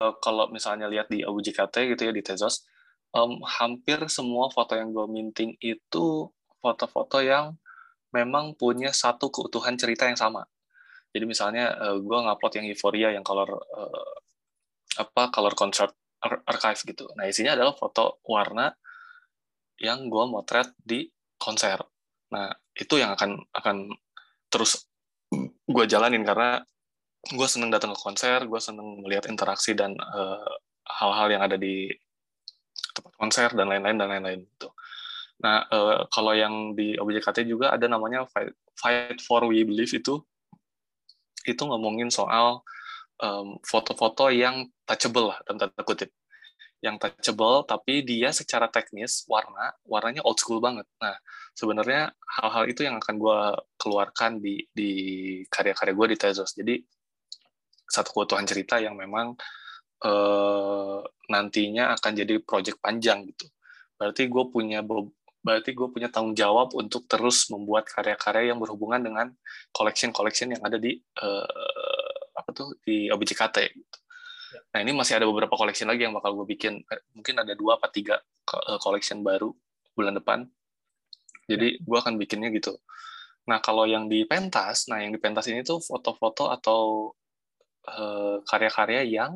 Eh, 0.00 0.14
kalau 0.24 0.48
misalnya 0.48 0.88
lihat 0.88 1.12
di 1.12 1.20
AUJKT 1.20 1.92
gitu 1.92 2.08
ya 2.08 2.12
di 2.16 2.24
Tezos, 2.24 2.64
um, 3.12 3.44
hampir 3.44 4.00
semua 4.08 4.48
foto 4.48 4.72
yang 4.72 4.96
gue 4.96 5.04
minting 5.04 5.60
itu 5.60 6.24
foto-foto 6.64 7.20
yang 7.20 7.60
memang 8.16 8.56
punya 8.56 8.96
satu 8.96 9.28
keutuhan 9.28 9.76
cerita 9.76 10.08
yang 10.08 10.16
sama. 10.16 10.48
Jadi 11.12 11.24
misalnya 11.28 11.76
uh, 11.76 12.00
gue 12.00 12.16
ngupload 12.16 12.52
yang 12.56 12.66
Euphoria 12.72 13.08
yang 13.12 13.20
color 13.20 13.52
uh, 13.52 14.14
apa 14.96 15.28
color 15.28 15.52
concert 15.52 15.92
archive 16.48 16.80
gitu. 16.80 17.04
Nah 17.16 17.28
isinya 17.28 17.52
adalah 17.56 17.76
foto 17.76 18.24
warna 18.24 18.72
yang 19.80 20.08
gue 20.08 20.24
motret 20.28 20.72
di 20.80 21.08
konser. 21.36 21.76
Nah 22.32 22.48
itu 22.72 22.96
yang 22.96 23.12
akan 23.12 23.36
akan 23.52 23.76
terus 24.48 24.80
gue 25.74 25.84
jalanin 25.84 26.24
karena 26.24 26.64
gue 27.28 27.48
seneng 27.48 27.68
datang 27.68 27.92
ke 27.92 28.00
konser, 28.00 28.48
gue 28.48 28.60
seneng 28.60 29.04
melihat 29.04 29.28
interaksi 29.28 29.76
dan 29.76 29.92
hal-hal 30.88 31.28
uh, 31.28 31.32
yang 31.32 31.42
ada 31.44 31.60
di 31.60 31.92
tempat 32.96 33.12
konser 33.20 33.48
dan 33.52 33.68
lain-lain 33.68 33.96
dan 34.00 34.08
lain-lain 34.08 34.40
gitu. 34.56 34.72
Nah, 35.40 35.64
uh, 35.68 36.04
kalau 36.08 36.32
yang 36.32 36.72
di 36.72 36.96
OBJKT 36.96 37.44
juga 37.48 37.72
ada 37.72 37.88
namanya 37.88 38.24
Fight, 38.28 38.52
Fight 38.76 39.18
for 39.20 39.44
We 39.48 39.64
Believe 39.64 39.92
itu, 39.92 40.20
itu 41.48 41.62
ngomongin 41.64 42.12
soal 42.12 42.64
foto-foto 43.68 44.32
um, 44.32 44.32
yang 44.32 44.64
touchable 44.88 45.36
lah, 45.36 45.38
dalam 45.44 45.60
tanda 45.60 45.84
kutip. 45.84 46.08
Yang 46.80 47.04
touchable, 47.04 47.68
tapi 47.68 48.00
dia 48.00 48.32
secara 48.32 48.64
teknis, 48.72 49.28
warna, 49.28 49.76
warnanya 49.84 50.24
old 50.24 50.40
school 50.40 50.56
banget. 50.56 50.88
Nah, 50.96 51.20
sebenarnya 51.52 52.16
hal-hal 52.40 52.64
itu 52.72 52.88
yang 52.88 52.96
akan 52.96 53.20
gue 53.20 53.40
keluarkan 53.76 54.40
di, 54.40 54.64
di 54.72 54.92
karya-karya 55.52 55.92
gue 55.92 56.06
di 56.08 56.16
Tezos. 56.16 56.56
Jadi, 56.56 56.80
satu 57.90 58.14
keutuhan 58.14 58.46
cerita 58.46 58.78
yang 58.78 58.94
memang 58.94 59.34
uh, 60.06 61.02
nantinya 61.26 61.98
akan 61.98 62.12
jadi 62.14 62.38
project 62.40 62.78
panjang 62.78 63.26
gitu. 63.26 63.50
Berarti 63.98 64.30
gue 64.30 64.44
punya 64.48 64.80
berarti 65.40 65.72
gue 65.72 65.88
punya 65.88 66.12
tanggung 66.12 66.36
jawab 66.36 66.76
untuk 66.76 67.08
terus 67.08 67.48
membuat 67.48 67.88
karya-karya 67.88 68.52
yang 68.52 68.60
berhubungan 68.60 69.00
dengan 69.00 69.26
collection-collection 69.72 70.56
yang 70.56 70.62
ada 70.62 70.76
di 70.76 71.00
uh, 71.20 72.14
apa 72.36 72.50
tuh 72.52 72.76
di 72.84 73.08
OBJKT. 73.08 73.56
Gitu. 73.72 73.98
Ya. 74.50 74.60
Nah 74.76 74.78
ini 74.84 74.92
masih 74.92 75.16
ada 75.16 75.26
beberapa 75.26 75.54
collection 75.56 75.88
lagi 75.88 76.04
yang 76.04 76.14
bakal 76.14 76.36
gue 76.36 76.46
bikin. 76.46 76.84
Eh, 76.86 77.00
mungkin 77.16 77.40
ada 77.40 77.52
dua 77.56 77.80
atau 77.80 77.90
tiga 77.92 78.20
eh, 78.20 78.78
collection 78.80 79.24
baru 79.24 79.52
bulan 79.96 80.16
depan. 80.16 80.44
Jadi 81.48 81.80
ya. 81.80 81.82
gue 81.82 81.98
akan 81.98 82.14
bikinnya 82.20 82.52
gitu. 82.52 82.76
Nah 83.48 83.58
kalau 83.64 83.88
yang 83.88 84.06
di 84.06 84.28
pentas, 84.28 84.86
nah 84.92 85.00
yang 85.00 85.10
di 85.14 85.20
pentas 85.22 85.48
ini 85.48 85.64
tuh 85.64 85.80
foto-foto 85.80 86.52
atau 86.52 87.12
karya-karya 88.44 89.02
uh, 89.02 89.08
yang 89.08 89.32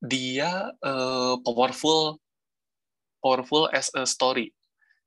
dia 0.00 0.70
uh, 0.80 1.34
powerful 1.40 2.20
powerful 3.20 3.66
as 3.72 3.90
a 3.96 4.04
story. 4.06 4.52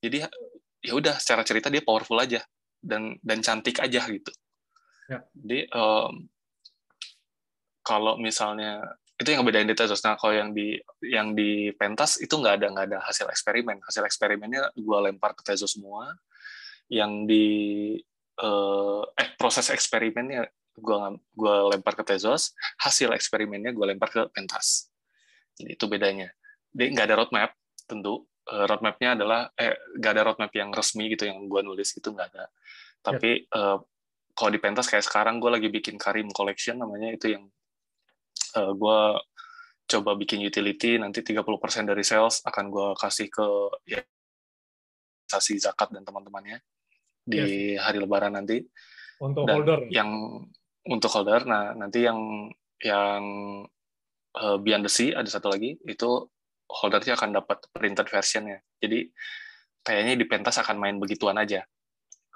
Jadi 0.04 0.26
ya 0.80 0.94
udah 0.96 1.16
secara 1.20 1.44
cerita 1.44 1.68
dia 1.68 1.84
powerful 1.84 2.20
aja 2.20 2.44
dan 2.80 3.16
dan 3.24 3.40
cantik 3.44 3.80
aja 3.80 4.04
gitu. 4.08 4.32
Ya. 5.10 5.24
Jadi 5.36 5.68
um, 5.74 6.30
kalau 7.84 8.20
misalnya 8.22 8.86
itu 9.20 9.36
yang 9.36 9.44
bedain 9.44 9.68
di 9.68 9.76
Tezos. 9.76 10.00
Nah 10.06 10.16
kalau 10.16 10.32
yang 10.32 10.56
di 10.56 10.80
yang 11.04 11.36
di 11.36 11.76
pentas 11.76 12.22
itu 12.24 12.32
nggak 12.40 12.56
ada 12.64 12.68
nggak 12.72 12.86
ada 12.94 13.00
hasil 13.04 13.28
eksperimen. 13.28 13.84
Hasil 13.84 14.08
eksperimennya 14.08 14.72
gue 14.78 15.00
lempar 15.04 15.36
ke 15.36 15.44
Tezos 15.44 15.76
semua. 15.76 16.16
Yang 16.88 17.12
di 17.28 17.48
uh, 18.42 19.04
eh 19.14 19.30
proses 19.36 19.70
eksperimennya 19.70 20.48
gue 20.80 20.98
gue 21.36 21.56
lempar 21.76 21.94
ke 22.00 22.04
Tezos. 22.08 22.56
Hasil 22.82 23.12
eksperimennya 23.14 23.76
gue 23.76 23.86
lempar 23.86 24.10
ke 24.10 24.22
pentas. 24.32 24.90
Jadi 25.60 25.76
itu 25.76 25.86
bedanya. 25.92 26.32
Dia 26.72 26.88
nggak 26.90 27.06
ada 27.06 27.16
roadmap 27.20 27.52
tentu 27.90 28.30
uh, 28.50 28.66
roadmapnya 28.70 29.18
adalah 29.18 29.50
eh 29.54 29.78
gak 29.98 30.12
ada 30.18 30.22
roadmap 30.30 30.52
yang 30.54 30.70
resmi 30.74 31.10
gitu 31.14 31.30
yang 31.30 31.46
gue 31.46 31.62
nulis 31.62 31.94
itu 31.98 32.10
nggak 32.10 32.30
ada 32.34 32.46
tapi 33.00 33.46
yeah. 33.50 33.76
uh, 33.76 33.78
kalau 34.34 34.52
di 34.52 34.60
pentas 34.62 34.88
kayak 34.88 35.04
sekarang 35.04 35.40
gue 35.40 35.52
lagi 35.52 35.68
bikin 35.68 35.96
Karim 36.00 36.32
Collection 36.32 36.80
namanya 36.80 37.12
itu 37.12 37.36
yang 37.36 37.44
uh, 38.56 38.72
gue 38.76 39.00
coba 39.90 40.12
bikin 40.14 40.46
utility 40.46 41.02
nanti 41.02 41.26
30% 41.26 41.44
dari 41.90 42.06
sales 42.06 42.46
akan 42.46 42.66
gue 42.70 42.88
kasih 43.00 43.28
ke 43.34 43.48
ya 43.90 44.02
zakat 45.30 45.94
dan 45.94 46.06
teman-temannya 46.06 46.62
di 47.26 47.74
yes. 47.78 47.82
hari 47.86 47.98
lebaran 48.02 48.34
nanti 48.38 48.62
untuk 49.22 49.46
dan 49.46 49.62
holder 49.62 49.80
yang 49.90 50.10
untuk 50.90 51.14
holder 51.14 51.46
nah 51.46 51.78
nanti 51.78 52.04
yang 52.04 52.50
yang 52.82 53.24
uh, 54.36 54.58
Beyond 54.58 54.84
the 54.90 54.92
Sea 54.92 55.14
ada 55.14 55.30
satu 55.30 55.54
lagi 55.54 55.78
itu 55.86 56.10
holdernya 56.70 57.18
akan 57.18 57.30
dapat 57.42 57.66
printed 57.74 58.08
versionnya. 58.08 58.62
Jadi 58.78 59.10
kayaknya 59.82 60.14
di 60.22 60.26
pentas 60.30 60.62
akan 60.62 60.78
main 60.78 60.96
begituan 61.02 61.36
aja. 61.42 61.66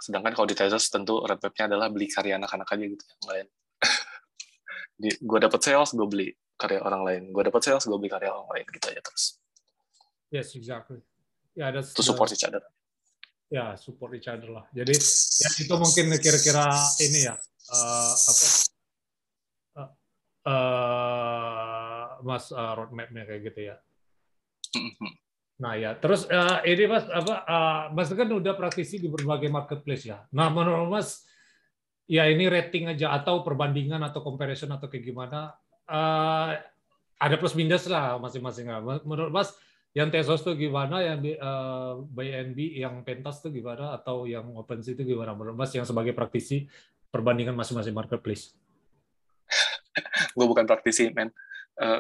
Sedangkan 0.02 0.34
kalau 0.34 0.50
di 0.50 0.58
Tezos 0.58 0.90
tentu 0.90 1.22
roadmapnya 1.22 1.70
adalah 1.70 1.88
beli 1.88 2.10
karya 2.10 2.36
anak-anak 2.42 2.68
aja 2.68 2.86
gitu 2.90 3.04
yang 3.08 3.26
lain. 3.30 3.48
gue 5.30 5.40
dapat 5.40 5.60
sales, 5.64 5.96
gue 5.96 6.08
beli 6.10 6.28
karya 6.58 6.82
orang 6.84 7.02
lain. 7.06 7.24
Gue 7.32 7.44
dapat 7.46 7.62
sales, 7.64 7.86
gue 7.86 7.96
beli 7.96 8.12
karya 8.12 8.34
orang 8.34 8.50
lain 8.52 8.66
gitu 8.74 8.86
aja 8.90 9.00
terus. 9.00 9.38
Yes, 10.34 10.58
exactly. 10.58 11.00
Ya, 11.54 11.70
ada 11.70 11.86
to 11.86 12.02
support 12.02 12.34
each 12.34 12.44
other. 12.44 12.60
Ya, 13.54 13.78
support 13.78 14.18
each 14.18 14.26
other 14.26 14.50
lah. 14.50 14.66
Jadi 14.74 14.98
ya 15.40 15.50
itu 15.62 15.74
mungkin 15.78 16.10
kira-kira 16.18 16.66
ini 17.06 17.30
ya 17.30 17.38
uh, 17.72 18.14
apa 18.14 18.46
uh, 19.78 19.90
uh, 20.50 22.06
mas 22.26 22.52
uh, 22.52 22.74
roadmapnya 22.76 23.24
kayak 23.24 23.42
gitu 23.52 23.60
ya. 23.72 23.76
Nah 25.62 25.78
ya, 25.78 25.96
terus 25.96 26.26
uh, 26.28 26.60
ini 26.66 26.84
mas 26.90 27.06
apa 27.08 27.36
uh, 27.46 27.82
mas 27.94 28.10
kan 28.12 28.28
udah 28.28 28.58
praktisi 28.58 29.00
di 29.00 29.08
berbagai 29.08 29.48
marketplace 29.48 30.10
ya. 30.10 30.26
Nah 30.34 30.50
menurut 30.50 30.90
mas 30.90 31.24
ya 32.10 32.28
ini 32.28 32.52
rating 32.52 32.92
aja 32.92 33.16
atau 33.16 33.46
perbandingan 33.46 34.02
atau 34.04 34.20
comparison 34.26 34.74
atau 34.76 34.92
kayak 34.92 35.06
gimana? 35.08 35.56
Uh, 35.88 36.58
ada 37.24 37.36
plus 37.40 37.56
minus 37.56 37.88
lah 37.88 38.20
masing-masing. 38.20 38.68
Menurut 39.08 39.32
mas 39.32 39.56
yang 39.94 40.10
Tesos 40.10 40.42
tuh 40.42 40.58
gimana, 40.58 41.06
yang 41.06 41.22
uh, 41.38 42.02
BNB 42.10 42.82
yang 42.82 43.06
Pentas 43.06 43.40
tuh 43.46 43.54
gimana, 43.54 43.94
atau 43.94 44.26
yang 44.26 44.50
OpenSea 44.58 44.98
itu 44.98 45.14
gimana? 45.14 45.38
Menurut 45.38 45.54
mas 45.56 45.70
yang 45.72 45.86
sebagai 45.86 46.18
praktisi 46.18 46.66
perbandingan 47.14 47.54
masing-masing 47.54 47.94
marketplace? 47.94 48.58
gue 50.36 50.46
bukan 50.50 50.66
praktisi, 50.66 51.14
men. 51.14 51.30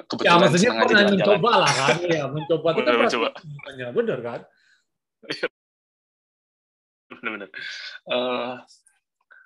Kebetulan 0.09 0.37
ya, 0.37 0.41
maksudnya 0.41 0.71
pernah 0.85 1.09
mencoba 1.09 1.51
lah 1.65 1.71
kan? 1.73 1.97
Ya 2.05 2.25
mencoba 2.29 2.67
itu 2.77 2.81
kan 2.81 2.97
mencoba. 2.97 3.29
Bukannya, 3.37 3.87
bener 3.93 4.19
kan? 4.25 4.41
Bener-bener 7.13 7.49
uh, 8.09 8.57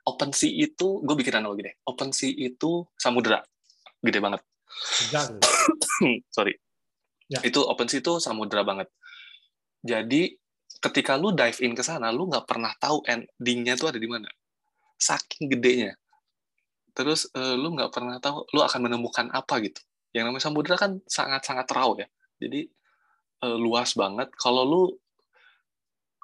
OpenSea 0.08 0.48
itu 0.48 1.04
gue 1.04 1.16
bikin 1.20 1.36
analogi 1.36 1.68
deh. 1.68 1.76
OpenSea 1.84 2.32
itu 2.32 2.88
samudra 2.96 3.44
gede 4.00 4.20
banget. 4.24 4.42
Sorry. 6.36 6.56
Ya. 7.28 7.44
itu 7.44 7.60
OpenSea 7.60 8.00
itu 8.00 8.24
samudra 8.24 8.64
banget. 8.64 8.88
Jadi 9.84 10.32
ketika 10.80 11.20
lu 11.20 11.36
dive 11.36 11.60
in 11.64 11.76
ke 11.76 11.84
sana 11.84 12.12
lu 12.12 12.28
nggak 12.32 12.48
pernah 12.48 12.72
tahu 12.80 13.04
endingnya 13.04 13.76
tuh 13.76 13.92
ada 13.92 14.00
di 14.00 14.08
mana 14.08 14.28
saking 14.98 15.50
gedenya 15.54 15.94
terus 16.98 17.30
uh, 17.38 17.54
lu 17.54 17.78
nggak 17.78 17.94
pernah 17.94 18.18
tahu 18.18 18.46
lu 18.52 18.62
akan 18.66 18.90
menemukan 18.90 19.30
apa 19.30 19.62
gitu 19.62 19.82
yang 20.18 20.26
namanya 20.30 20.50
samudra 20.50 20.76
kan 20.80 20.98
sangat-sangat 21.06 21.68
raw 21.70 21.94
ya. 21.94 22.08
Jadi 22.42 22.66
uh, 23.46 23.58
luas 23.58 23.94
banget. 23.94 24.34
Kalau 24.34 24.64
lu 24.66 24.82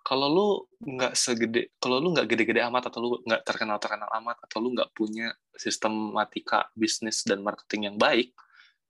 kalau 0.03 0.27
lu 0.27 0.47
nggak 0.83 1.15
segede, 1.15 1.71
kalau 1.79 2.03
lu 2.03 2.11
nggak 2.11 2.27
gede-gede 2.27 2.59
amat 2.67 2.91
atau 2.91 2.99
lu 2.99 3.09
nggak 3.23 3.39
terkenal-terkenal 3.47 4.11
amat 4.19 4.35
atau 4.43 4.59
lu 4.59 4.75
nggak 4.75 4.91
punya 4.91 5.31
sistematika 5.55 6.67
bisnis 6.75 7.23
dan 7.23 7.39
marketing 7.39 7.87
yang 7.93 7.95
baik, 7.95 8.35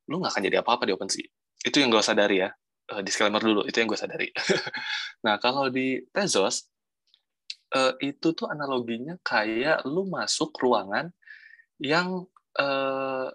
lu 0.09 0.17
nggak 0.17 0.33
akan 0.33 0.43
jadi 0.49 0.57
apa-apa 0.65 0.89
di 0.89 0.93
OpenSea. 0.97 1.29
Itu 1.61 1.77
yang 1.85 1.93
gue 1.93 2.01
sadari 2.01 2.41
ya. 2.41 2.49
Uh, 2.89 2.99
disclaimer 3.05 3.39
dulu, 3.39 3.61
itu 3.63 3.77
yang 3.77 3.87
gue 3.87 3.99
sadari. 3.99 4.33
nah, 5.25 5.37
kalau 5.37 5.69
di 5.69 6.01
Tezos, 6.09 6.67
uh, 7.73 7.93
itu 7.99 8.31
tuh 8.37 8.47
analoginya 8.47 9.17
kayak 9.25 9.83
lu 9.89 10.05
masuk 10.07 10.53
ruangan 10.61 11.09
yang 11.81 12.23
uh, 12.61 13.27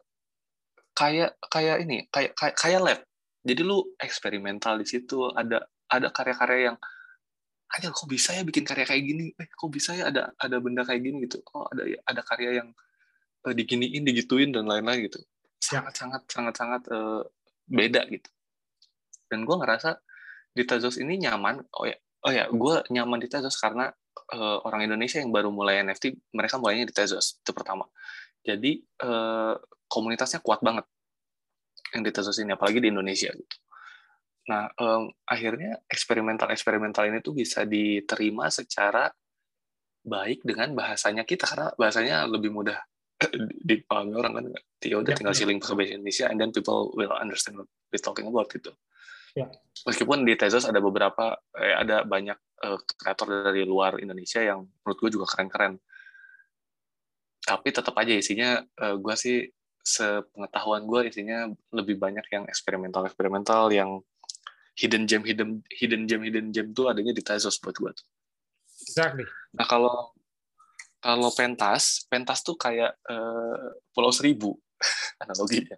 kayak 0.94 1.38
kayak 1.50 1.76
ini 1.84 2.06
kayak 2.10 2.32
kayak 2.38 2.54
kayak 2.58 2.80
lab. 2.82 3.00
Jadi 3.46 3.60
lu 3.62 3.82
eksperimental 3.98 4.78
di 4.82 4.86
situ 4.86 5.30
ada 5.34 5.66
ada 5.90 6.08
karya-karya 6.10 6.74
yang 6.74 6.78
aja 7.68 7.92
kok 7.92 8.08
bisa 8.08 8.32
ya 8.32 8.42
bikin 8.42 8.64
karya 8.64 8.86
kayak 8.88 9.04
gini? 9.04 9.30
Eh 9.36 9.48
kok 9.50 9.70
bisa 9.70 9.94
ya 9.94 10.10
ada 10.10 10.32
ada 10.40 10.56
benda 10.58 10.82
kayak 10.86 11.02
gini? 11.02 11.26
Gitu. 11.26 11.42
Oh 11.54 11.66
ada 11.68 11.84
ada 12.06 12.20
karya 12.24 12.62
yang 12.64 12.68
uh, 13.46 13.54
diginiin 13.54 14.02
digituin 14.06 14.50
dan 14.54 14.66
lain-lain 14.66 15.06
gitu. 15.10 15.20
Sangat 15.58 15.94
ya. 15.94 16.06
sangat 16.06 16.22
sangat 16.30 16.54
sangat 16.56 16.82
uh, 16.90 17.22
beda 17.68 18.06
gitu. 18.10 18.30
Dan 19.28 19.44
gue 19.44 19.56
ngerasa 19.60 20.00
di 20.56 20.64
Tazos 20.64 20.96
ini 20.98 21.20
nyaman. 21.20 21.62
Oh 21.76 21.84
ya 21.86 21.96
oh 22.26 22.32
ya 22.32 22.50
gue 22.50 22.74
nyaman 22.90 23.22
di 23.22 23.28
Tazos 23.30 23.54
karena 23.60 23.92
uh, 24.34 24.58
orang 24.66 24.86
Indonesia 24.86 25.18
yang 25.22 25.30
baru 25.30 25.52
mulai 25.52 25.82
NFT 25.84 26.34
mereka 26.34 26.58
mulainya 26.58 26.88
di 26.88 26.94
Tezos 26.94 27.38
itu 27.40 27.50
pertama. 27.54 27.86
Jadi 28.42 28.80
uh, 29.04 29.54
komunitasnya 29.88 30.40
kuat 30.44 30.62
banget 30.62 30.84
yang 31.96 32.04
di 32.04 32.12
Tesos 32.12 32.36
ini, 32.38 32.52
apalagi 32.52 32.84
di 32.84 32.92
Indonesia 32.92 33.32
gitu. 33.32 33.56
Nah, 34.48 34.72
um, 34.80 35.12
akhirnya 35.28 35.76
eksperimental-eksperimental 35.84 37.04
ini 37.12 37.20
tuh 37.20 37.36
bisa 37.36 37.68
diterima 37.68 38.48
secara 38.48 39.12
baik 40.08 40.40
dengan 40.40 40.72
bahasanya 40.72 41.28
kita 41.28 41.44
karena 41.44 41.68
bahasanya 41.76 42.24
lebih 42.24 42.48
mudah 42.48 42.80
dipahami 43.68 44.16
orang 44.16 44.32
kan 44.40 44.44
ya 44.80 44.96
udah 44.96 45.12
tinggal 45.12 45.36
shilling 45.36 45.60
pakai 45.60 45.74
bahasa 45.76 45.92
Indonesia 45.98 46.26
and 46.32 46.38
then 46.40 46.50
people 46.54 46.94
will 46.96 47.12
understand 47.12 47.60
what 47.60 47.68
we're 47.92 48.00
talking 48.00 48.24
about 48.24 48.48
gitu 48.48 48.72
Ya. 49.36 49.46
meskipun 49.84 50.24
di 50.24 50.34
Tezos 50.34 50.64
ada 50.64 50.80
beberapa 50.80 51.36
eh, 51.56 51.76
ada 51.76 52.02
banyak 52.04 52.38
eh, 52.64 52.78
kreator 52.96 53.48
dari 53.48 53.62
luar 53.68 54.00
Indonesia 54.00 54.40
yang 54.40 54.64
menurut 54.84 54.98
gue 55.00 55.10
juga 55.20 55.26
keren-keren 55.28 55.76
tapi 57.44 57.68
tetap 57.72 57.94
aja 57.96 58.12
isinya 58.12 58.60
eh, 58.64 58.96
gue 58.96 59.14
sih 59.16 59.44
sepengetahuan 59.84 60.84
gue 60.84 61.08
isinya 61.08 61.48
lebih 61.72 61.96
banyak 61.96 62.24
yang 62.28 62.44
eksperimental 62.44 63.08
eksperimental 63.08 63.72
yang 63.72 64.04
hidden 64.76 65.08
gem 65.08 65.24
hidden 65.24 65.64
hidden 65.72 66.04
gem 66.04 66.20
hidden 66.22 66.46
gem 66.52 66.66
tuh 66.76 66.92
adanya 66.92 67.16
di 67.16 67.24
Tezos 67.24 67.56
buat 67.60 67.76
gue 67.76 67.92
tuh 67.92 68.06
Exactly. 68.78 69.26
Nah 69.58 69.66
kalau 69.66 70.14
kalau 70.98 71.30
pentas, 71.30 72.06
pentas 72.10 72.42
tuh 72.42 72.58
kayak 72.58 72.94
eh, 73.06 73.64
Pulau 73.94 74.10
Seribu 74.10 74.58
analoginya. 75.22 75.76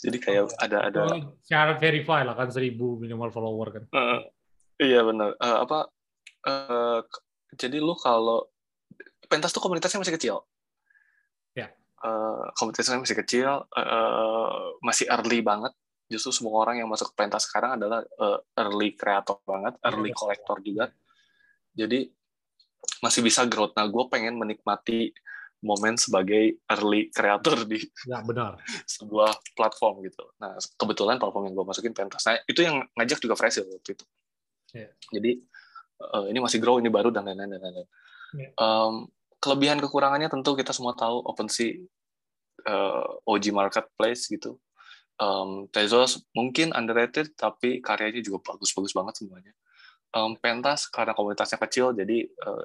Jadi 0.00 0.16
kayak 0.16 0.44
Oh, 0.48 0.56
ada 0.56 0.78
ada 0.88 1.00
syarat 1.44 1.76
verify 1.78 2.24
lah 2.24 2.34
kan 2.34 2.48
seribu 2.48 2.96
minimal 2.96 3.28
follower 3.30 3.68
kan. 3.76 3.84
eh, 3.92 4.20
iya 4.80 5.04
benar 5.04 5.36
Eh, 5.36 5.58
apa 5.64 5.88
eh, 6.48 7.00
k- 7.04 7.24
jadi 7.60 7.76
lu 7.82 7.92
kalau 7.98 8.48
pentas 9.28 9.52
tuh 9.52 9.60
komunitasnya 9.62 10.00
masih 10.00 10.16
kecil. 10.16 10.36
Ya. 11.54 11.68
Eh, 12.00 12.44
komunitasnya 12.56 12.96
masih 12.98 13.18
kecil, 13.20 13.68
eh, 13.76 14.60
masih 14.80 15.06
early 15.12 15.44
banget. 15.44 15.70
Justru 16.10 16.34
semua 16.34 16.66
orang 16.66 16.82
yang 16.82 16.88
masuk 16.90 17.14
ke 17.14 17.22
pentas 17.22 17.46
sekarang 17.46 17.76
adalah 17.78 18.02
eh, 18.02 18.38
early 18.58 18.96
creator 18.96 19.38
banget, 19.44 19.76
early 19.84 20.10
betul. 20.10 20.18
collector 20.18 20.56
juga. 20.64 20.84
Jadi 21.76 22.08
masih 23.04 23.20
bisa 23.22 23.44
growth. 23.46 23.76
Nah, 23.76 23.86
gue 23.86 24.04
pengen 24.10 24.34
menikmati 24.36 25.12
momen 25.60 25.94
sebagai 26.00 26.56
early 26.72 27.12
creator 27.12 27.68
di 27.68 27.80
Ya 28.08 28.24
benar. 28.24 28.56
sebuah 28.96 29.36
platform 29.52 30.00
gitu. 30.08 30.24
Nah, 30.40 30.56
kebetulan 30.80 31.20
platform 31.20 31.52
yang 31.52 31.54
gue 31.56 31.66
masukin 31.68 31.92
pentas. 31.92 32.24
Nah, 32.24 32.40
itu 32.48 32.64
yang 32.64 32.80
ngajak 32.96 33.20
juga 33.20 33.36
Fresil 33.36 33.68
waktu 33.68 33.92
itu. 33.92 34.04
Iya. 34.72 34.88
Jadi 35.12 35.32
eh, 36.00 36.24
ini 36.32 36.38
masih 36.40 36.58
grow, 36.58 36.80
ini 36.80 36.88
baru 36.88 37.12
dan 37.12 37.28
lain-lain 37.28 37.56
dan 37.56 37.60
lain-lain. 37.60 37.88
Iya. 38.40 38.50
Em, 38.56 38.94
kelebihan 39.40 39.78
kekurangannya 39.84 40.32
tentu 40.32 40.56
kita 40.56 40.72
semua 40.72 40.96
tahu 40.96 41.20
OpenSea 41.28 41.76
eh, 42.64 43.04
OG 43.28 43.44
marketplace 43.52 44.32
gitu. 44.32 44.56
Em, 45.20 45.68
Tezos 45.68 46.24
mungkin 46.32 46.72
underrated 46.72 47.36
tapi 47.36 47.84
karyanya 47.84 48.24
juga 48.24 48.40
bagus-bagus 48.56 48.96
banget 48.96 49.20
semuanya. 49.20 49.52
Em, 50.16 50.32
Pentas 50.40 50.88
karena 50.88 51.12
komunitasnya 51.12 51.60
kecil 51.60 51.92
jadi 51.92 52.24
eh, 52.24 52.64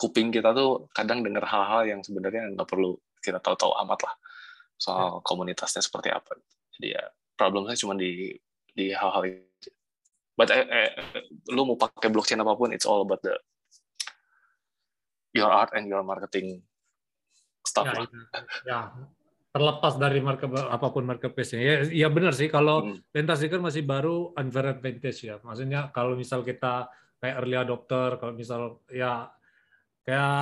kuping 0.00 0.34
kita 0.34 0.50
tuh 0.54 0.90
kadang 0.90 1.22
dengar 1.22 1.46
hal-hal 1.46 1.86
yang 1.86 2.00
sebenarnya 2.02 2.50
nggak 2.54 2.68
perlu 2.68 2.98
kita 3.22 3.38
tahu-tahu 3.40 3.72
amat 3.86 4.00
lah 4.04 4.14
soal 4.74 5.22
komunitasnya 5.22 5.80
seperti 5.80 6.10
apa. 6.10 6.34
Jadi 6.76 6.92
ya 6.92 7.04
problemnya 7.38 7.78
cuma 7.78 7.94
di 7.94 8.34
di 8.74 8.90
hal-hal 8.90 9.22
itu. 9.30 9.70
But 10.34 10.50
eh, 10.50 10.66
eh, 10.66 10.90
lu 11.54 11.62
mau 11.62 11.78
pakai 11.78 12.10
blockchain 12.10 12.42
apa 12.42 12.58
pun, 12.58 12.74
it's 12.74 12.84
all 12.84 13.06
about 13.06 13.22
the 13.22 13.38
your 15.30 15.46
art 15.50 15.70
and 15.78 15.86
your 15.86 16.02
marketing 16.02 16.62
stuff 17.62 17.86
Ya, 17.86 17.92
lah. 17.94 18.02
itu. 18.06 18.16
ya 18.66 18.78
terlepas 19.54 19.94
dari 20.02 20.18
market 20.18 20.50
apa 20.50 20.90
pun 20.90 21.06
marketplace-nya. 21.06 21.62
Ya, 21.62 21.74
ya 21.86 22.08
benar 22.10 22.34
sih 22.34 22.50
kalau 22.50 22.90
Hmm. 22.90 22.98
kan 23.14 23.62
masih 23.62 23.86
baru 23.86 24.34
unfair 24.34 24.74
advantage 24.74 25.22
ya. 25.22 25.38
Maksudnya 25.38 25.94
kalau 25.94 26.18
misal 26.18 26.42
kita 26.42 26.90
kayak 27.22 27.38
early 27.38 27.54
adopter, 27.54 28.18
kalau 28.18 28.34
misal 28.34 28.82
ya 28.90 29.30
kayak 30.04 30.36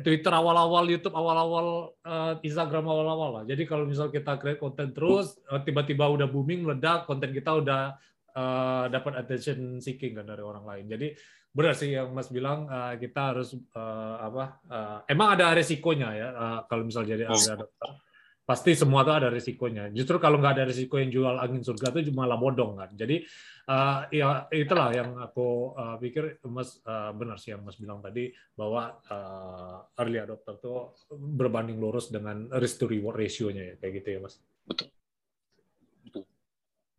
Twitter 0.00 0.32
awal-awal, 0.32 0.88
YouTube 0.88 1.12
awal-awal, 1.12 1.92
eh, 2.00 2.34
Instagram 2.40 2.88
awal-awal 2.88 3.30
lah. 3.40 3.44
Jadi 3.44 3.68
kalau 3.68 3.84
misal 3.84 4.08
kita 4.08 4.40
create 4.40 4.56
konten 4.56 4.96
terus, 4.96 5.36
eh, 5.52 5.60
tiba-tiba 5.60 6.08
udah 6.08 6.24
booming, 6.24 6.64
meledak, 6.64 7.04
konten 7.04 7.30
kita 7.30 7.52
udah 7.52 7.92
eh, 8.34 8.84
dapat 8.88 9.12
attention 9.20 9.78
seeking 9.78 10.16
kan 10.16 10.24
dari 10.24 10.40
orang 10.40 10.64
lain. 10.64 10.84
Jadi 10.88 11.12
benar 11.54 11.78
sih 11.78 11.94
yang 11.94 12.10
Mas 12.16 12.32
bilang 12.32 12.66
eh, 12.66 12.96
kita 12.98 13.36
harus 13.36 13.52
eh, 13.54 14.16
apa? 14.24 14.58
eh, 14.72 14.98
emang 15.12 15.36
ada 15.36 15.52
resikonya 15.52 16.08
ya 16.16 16.28
eh, 16.32 16.60
kalau 16.66 16.82
misal 16.88 17.04
jadi 17.04 17.28
adopter. 17.28 18.00
Pasti 18.44 18.76
semua 18.76 19.00
tuh 19.08 19.16
ada 19.16 19.32
risikonya. 19.32 19.88
Justru 19.88 20.20
kalau 20.20 20.36
nggak 20.36 20.60
ada 20.60 20.64
risiko 20.68 21.00
yang 21.00 21.08
jual 21.08 21.40
angin 21.40 21.64
surga 21.64 21.96
itu 21.96 22.12
cuma 22.12 22.28
lah 22.28 22.36
bodong 22.36 22.76
kan. 22.76 22.92
Jadi 22.92 23.24
eh, 23.64 23.98
ya 24.12 24.44
itulah 24.48 24.88
yang 24.90 25.16
aku 25.16 25.46
eh, 25.74 25.96
pikir 25.98 26.24
Mas 26.46 26.78
eh, 26.80 27.10
benar 27.12 27.36
sih 27.36 27.50
yang 27.50 27.62
Mas 27.62 27.76
bilang 27.76 27.98
tadi 27.98 28.28
bahwa 28.52 29.00
eh, 29.04 30.00
early 30.00 30.18
adopter 30.18 30.56
tuh 30.58 30.92
berbanding 31.10 31.76
lurus 31.76 32.08
dengan 32.08 32.48
risk 32.56 32.80
to 32.80 32.86
reward 32.86 33.16
ratio-nya 33.16 33.64
ya 33.64 33.74
kayak 33.76 33.92
gitu 33.98 34.08
ya 34.10 34.20
Mas. 34.20 34.34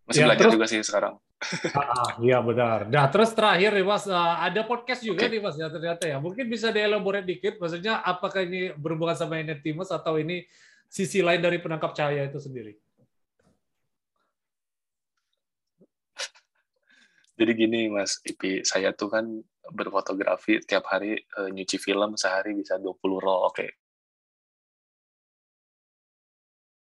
Masih 0.05 0.22
Ya, 0.22 0.26
belajar 0.30 0.41
terus- 0.45 0.53
juga 0.53 0.68
sih 0.70 0.82
sekarang. 0.82 1.16
Ah, 1.76 2.16
iya 2.24 2.39
benar. 2.41 2.88
Nah, 2.89 3.05
terus 3.11 3.30
terakhir 3.36 3.70
nih 3.76 3.86
Mas, 3.86 4.07
ada 4.09 4.61
podcast 4.66 5.03
juga 5.03 5.28
Oke. 5.28 5.34
nih 5.36 5.41
Mas 5.43 5.57
ya 5.59 5.68
ternyata 5.70 6.03
ya. 6.07 6.18
Mungkin 6.18 6.47
bisa 6.47 6.72
dielaborate 6.72 7.28
dikit, 7.28 7.59
maksudnya 7.59 8.01
apakah 8.01 8.41
ini 8.41 8.72
berhubungan 8.74 9.13
sama 9.13 9.38
NFT 9.38 9.76
Mas 9.76 9.91
atau 9.91 10.16
ini 10.18 10.47
sisi 10.88 11.20
lain 11.22 11.43
dari 11.43 11.59
penangkap 11.59 11.91
cahaya 11.93 12.26
itu 12.26 12.39
sendiri? 12.39 12.80
Jadi 17.36 17.52
gini 17.62 17.80
Mas 17.92 18.24
Ipi, 18.24 18.64
saya 18.64 18.96
tuh 18.96 19.10
kan 19.12 19.26
berfotografi 19.78 20.64
tiap 20.64 20.88
hari 20.92 21.20
eh, 21.20 21.50
nyuci 21.56 21.78
film 21.86 22.16
sehari 22.16 22.56
bisa 22.56 22.80
20 22.80 23.20
roll. 23.20 23.42
Oke. 23.52 23.68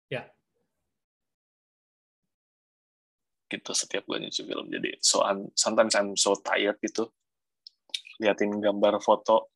Ya. 0.10 0.30
Gitu 3.52 3.72
setiap 3.76 4.04
gue 4.08 4.18
nyuci 4.24 4.42
film. 4.48 4.66
Jadi 4.72 4.90
so 5.04 5.26
I'm, 5.28 5.52
sometimes 5.58 5.94
I'm 6.00 6.16
so 6.16 6.38
tired 6.40 6.80
gitu 6.80 7.12
liatin 8.20 8.60
gambar 8.60 9.00
foto 9.04 9.56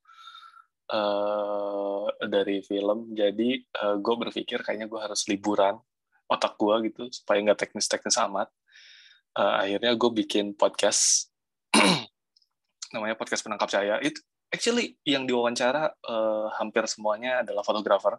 eh, 0.92 2.06
dari 2.28 2.60
film. 2.64 3.16
Jadi 3.16 3.50
eh, 3.60 3.96
gue 4.04 4.16
berpikir 4.20 4.60
kayaknya 4.64 4.88
gue 4.92 5.00
harus 5.00 5.28
liburan 5.32 5.80
otak 6.28 6.56
gue 6.58 6.76
gitu 6.90 7.04
supaya 7.14 7.40
nggak 7.44 7.60
teknis-teknis 7.68 8.18
amat. 8.28 8.50
Eh, 9.34 9.54
akhirnya 9.66 9.98
gue 9.98 10.12
bikin 10.14 10.54
podcast. 10.54 11.34
Namanya 12.94 13.18
podcast 13.18 13.42
penangkap 13.42 13.66
cahaya. 13.66 13.98
Itu 13.98 14.22
actually 14.54 14.94
yang 15.10 15.26
diwawancara 15.26 15.90
eh, 15.90 16.48
hampir 16.62 16.86
semuanya 16.86 17.42
adalah 17.42 17.66
fotografer 17.66 18.14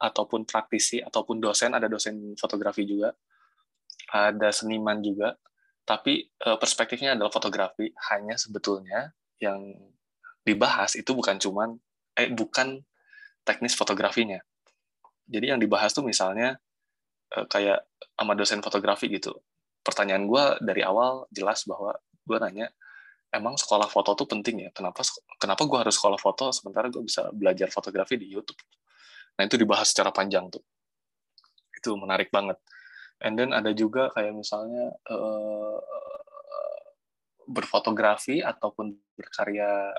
ataupun 0.00 0.48
praktisi 0.48 1.04
ataupun 1.04 1.44
dosen. 1.44 1.76
Ada 1.76 1.92
dosen 1.92 2.32
fotografi 2.40 2.88
juga. 2.88 3.12
Ada 4.16 4.48
seniman 4.64 5.04
juga. 5.04 5.36
Tapi 5.84 6.24
eh, 6.24 6.56
perspektifnya 6.56 7.20
adalah 7.20 7.28
fotografi. 7.28 7.92
Hanya 8.08 8.40
sebetulnya 8.40 9.12
yang 9.44 9.60
dibahas 10.40 10.96
itu 10.96 11.12
bukan 11.12 11.36
cuman 11.36 11.76
eh 12.16 12.32
bukan 12.32 12.80
teknis 13.44 13.76
fotografinya. 13.76 14.40
Jadi 15.28 15.52
yang 15.52 15.60
dibahas 15.60 15.92
tuh 15.92 16.02
misalnya 16.02 16.56
kayak 17.30 17.86
sama 18.18 18.34
dosen 18.34 18.58
fotografi 18.58 19.06
gitu 19.06 19.30
pertanyaan 19.80 20.24
gue 20.28 20.44
dari 20.60 20.82
awal 20.84 21.26
jelas 21.32 21.64
bahwa 21.64 21.96
gue 22.24 22.36
nanya 22.40 22.68
emang 23.30 23.54
sekolah 23.56 23.86
foto 23.86 24.18
tuh 24.18 24.28
penting 24.28 24.68
ya? 24.68 24.70
Kenapa 24.74 25.06
kenapa 25.38 25.62
gue 25.64 25.78
harus 25.78 25.94
sekolah 25.96 26.18
foto 26.18 26.50
sementara 26.50 26.90
gue 26.90 27.02
bisa 27.02 27.30
belajar 27.32 27.70
fotografi 27.70 28.18
di 28.18 28.28
YouTube? 28.28 28.58
Nah 29.38 29.46
itu 29.46 29.56
dibahas 29.56 29.90
secara 29.94 30.10
panjang 30.10 30.50
tuh. 30.50 30.62
Itu 31.74 31.96
menarik 31.96 32.28
banget. 32.28 32.58
And 33.20 33.36
then 33.36 33.52
ada 33.52 33.72
juga 33.76 34.08
kayak 34.12 34.32
misalnya 34.32 34.96
eh, 35.08 35.78
berfotografi 37.50 38.40
ataupun 38.40 38.94
berkarya 39.18 39.94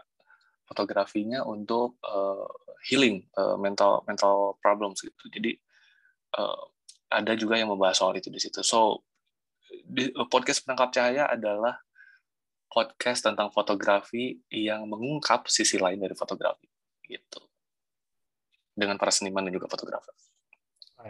fotografinya 0.66 1.44
untuk 1.44 2.00
eh, 2.06 2.48
healing 2.88 3.22
eh, 3.24 3.58
mental 3.60 4.08
mental 4.08 4.56
problems 4.64 5.04
gitu. 5.04 5.24
Jadi 5.28 5.52
eh, 6.38 6.62
ada 7.12 7.34
juga 7.36 7.60
yang 7.60 7.70
membahas 7.76 8.00
soal 8.00 8.16
itu 8.16 8.32
di 8.32 8.40
situ. 8.40 8.64
So 8.64 9.04
podcast 10.28 10.64
penangkap 10.64 10.90
cahaya 10.92 11.28
adalah 11.28 11.80
podcast 12.72 13.28
tentang 13.28 13.52
fotografi 13.52 14.40
yang 14.48 14.88
mengungkap 14.88 15.52
sisi 15.52 15.76
lain 15.76 16.00
dari 16.00 16.16
fotografi 16.16 16.68
gitu. 17.04 17.44
Dengan 18.72 18.96
para 18.96 19.12
seniman 19.12 19.44
dan 19.44 19.54
juga 19.60 19.68
fotografer. 19.68 20.16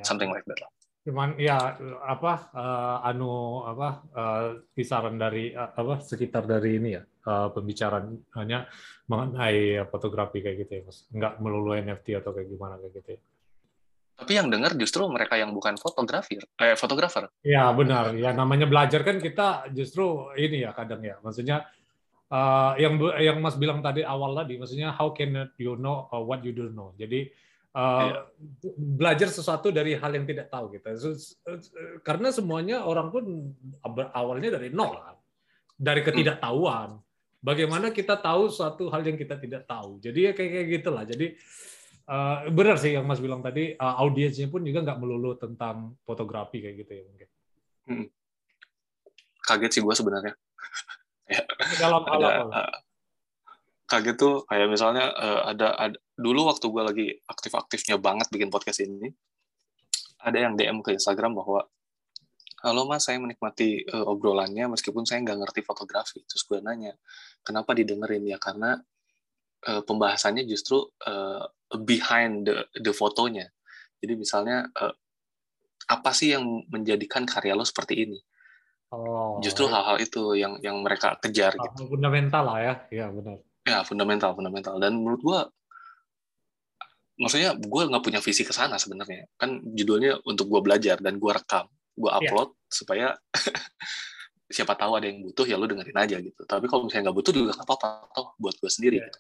Something 0.02 0.34
like 0.34 0.48
that 0.50 0.58
lah. 0.66 0.72
Cuman 1.02 1.34
ya 1.38 1.58
apa 2.06 2.54
eh, 2.54 3.10
anu 3.10 3.66
apa 3.66 3.90
eh, 4.14 4.50
kisaran 4.74 5.18
dari 5.18 5.54
eh, 5.54 5.70
apa 5.74 6.02
sekitar 6.02 6.46
dari 6.46 6.78
ini 6.78 6.90
ya 6.98 7.02
eh, 7.06 7.48
pembicaraan 7.54 8.22
hanya 8.38 8.66
mengenai 9.10 9.86
fotografi 9.90 10.42
kayak 10.42 10.58
gitu 10.66 10.72
ya 10.78 10.82
mas. 10.86 10.98
Nggak 11.14 11.34
melulu 11.42 11.78
NFT 11.78 12.22
atau 12.22 12.34
kayak 12.34 12.50
gimana 12.50 12.78
kayak 12.82 12.94
gitu 13.02 13.10
ya 13.18 13.22
tapi 14.22 14.38
yang 14.38 14.54
dengar 14.54 14.78
justru 14.78 15.02
mereka 15.10 15.36
yang 15.36 15.50
bukan 15.50 15.76
fotografer 15.82 16.46
eh 16.62 16.78
fotografer 16.78 17.26
ya 17.42 17.74
benar 17.74 18.14
ya 18.14 18.32
namanya 18.38 18.70
belajar 18.70 19.02
kan 19.02 19.18
kita 19.18 19.74
justru 19.74 20.30
ini 20.38 20.62
ya 20.62 20.72
kadang 20.78 21.02
ya 21.02 21.18
maksudnya 21.26 21.66
uh, 22.32 22.74
yang 22.80 22.96
yang 23.20 23.38
Mas 23.44 23.60
bilang 23.60 23.84
tadi 23.84 24.02
awal 24.02 24.34
tadi, 24.34 24.56
maksudnya 24.56 24.96
how 24.96 25.12
can 25.12 25.52
you 25.60 25.76
know 25.76 26.08
uh, 26.10 26.24
what 26.24 26.42
you 26.42 26.56
don't 26.56 26.74
know. 26.74 26.96
Jadi 26.96 27.28
uh, 27.76 28.24
yeah. 28.64 28.72
belajar 28.80 29.28
sesuatu 29.28 29.70
dari 29.70 30.00
hal 30.00 30.12
yang 30.16 30.26
tidak 30.26 30.48
tahu 30.48 30.72
kita. 30.72 30.96
Gitu. 30.96 31.12
Karena 32.02 32.32
semuanya 32.32 32.88
orang 32.88 33.12
pun 33.12 33.52
awalnya 34.16 34.58
dari 34.58 34.72
nol 34.72 34.96
kan, 34.96 35.16
dari 35.76 36.02
ketidaktahuan. 36.02 36.98
Bagaimana 37.42 37.90
kita 37.90 38.22
tahu 38.22 38.54
suatu 38.54 38.94
hal 38.94 39.02
yang 39.02 39.18
kita 39.18 39.34
tidak 39.42 39.66
tahu. 39.66 39.98
Jadi 39.98 40.30
ya 40.30 40.32
kayak 40.32 40.52
kayak 40.54 40.68
gitulah. 40.78 41.04
Jadi 41.10 41.34
uh, 42.12 42.38
benar 42.52 42.76
sih 42.76 42.92
yang 42.92 43.08
Mas 43.08 43.24
bilang 43.24 43.40
tadi, 43.40 43.72
uh, 43.80 43.96
audiensnya 44.04 44.52
pun 44.52 44.68
juga 44.68 44.84
nggak 44.84 45.00
melulu 45.00 45.40
tentang 45.40 45.96
fotografi 46.04 46.60
kayak 46.60 46.76
gitu 46.84 46.92
ya 46.92 47.04
mungkin. 47.08 47.30
Hmm. 47.88 48.08
Kaget 49.48 49.72
sih 49.80 49.82
gue 49.82 49.96
sebenarnya. 49.96 50.34
ya. 51.34 51.42
Dalam 51.80 52.04
hal 52.04 52.22
apa? 52.22 52.44
Uh, 52.52 52.76
kaget 53.88 54.16
tuh 54.20 54.44
kayak 54.48 54.68
misalnya 54.68 55.12
uh, 55.16 55.42
ada, 55.52 55.76
ada 55.80 55.98
dulu 56.16 56.48
waktu 56.52 56.66
gue 56.68 56.84
lagi 56.84 57.08
aktif-aktifnya 57.28 57.96
banget 57.98 58.28
bikin 58.30 58.52
podcast 58.52 58.84
ini, 58.84 59.10
ada 60.22 60.38
yang 60.38 60.54
DM 60.60 60.84
ke 60.86 60.94
Instagram 60.94 61.40
bahwa 61.40 61.66
halo 62.62 62.86
mas 62.86 63.10
saya 63.10 63.18
menikmati 63.18 63.82
uh, 63.90 64.06
obrolannya 64.06 64.70
meskipun 64.70 65.02
saya 65.02 65.26
nggak 65.26 65.40
ngerti 65.42 65.62
fotografi 65.66 66.22
terus 66.30 66.46
gue 66.46 66.62
nanya 66.62 66.94
kenapa 67.42 67.74
didengerin 67.74 68.22
ya 68.30 68.38
karena 68.38 68.78
uh, 69.66 69.82
pembahasannya 69.82 70.46
justru 70.46 70.86
uh, 71.10 71.42
behind 71.80 72.48
the 72.48 72.68
the 72.76 72.92
fotonya. 72.92 73.48
Jadi 74.02 74.14
misalnya 74.18 74.68
uh, 74.76 74.94
apa 75.88 76.12
sih 76.12 76.36
yang 76.36 76.44
menjadikan 76.68 77.24
karya 77.24 77.56
lo 77.56 77.64
seperti 77.64 78.08
ini? 78.08 78.20
Oh, 78.92 79.40
justru 79.40 79.72
hal-hal 79.72 80.04
itu 80.04 80.36
yang 80.36 80.60
yang 80.60 80.84
mereka 80.84 81.16
kejar 81.24 81.56
hal 81.56 81.64
gitu. 81.72 81.88
fundamental 81.88 82.44
lah 82.44 82.60
ya. 82.60 82.74
Ya 82.92 83.06
benar. 83.08 83.38
Ya 83.64 83.78
fundamental 83.88 84.36
fundamental. 84.36 84.76
Dan 84.84 85.00
menurut 85.00 85.22
gue 85.24 85.40
maksudnya 87.22 87.56
gue 87.56 87.82
nggak 87.88 88.04
punya 88.04 88.20
visi 88.20 88.44
ke 88.44 88.52
sana 88.52 88.76
sebenarnya. 88.76 89.32
Kan 89.40 89.64
judulnya 89.64 90.20
untuk 90.28 90.52
gue 90.52 90.60
belajar 90.60 91.00
dan 91.00 91.16
gue 91.16 91.32
rekam. 91.32 91.72
Gue 91.96 92.12
iya. 92.12 92.20
upload 92.20 92.50
yeah. 92.52 92.68
supaya 92.68 93.08
siapa 94.56 94.76
tahu 94.76 95.00
ada 95.00 95.08
yang 95.08 95.24
butuh 95.24 95.48
ya 95.48 95.56
lu 95.56 95.72
dengerin 95.72 95.96
aja 95.96 96.20
gitu. 96.20 96.42
Tapi 96.44 96.68
kalau 96.68 96.84
misalnya 96.84 97.12
nggak 97.12 97.18
butuh 97.24 97.32
juga 97.32 97.56
nggak 97.56 97.68
apa-apa 97.68 98.12
toh 98.12 98.36
buat 98.36 98.60
gue 98.60 98.68
sendiri 98.68 99.00
yeah. 99.00 99.08
gitu 99.08 99.20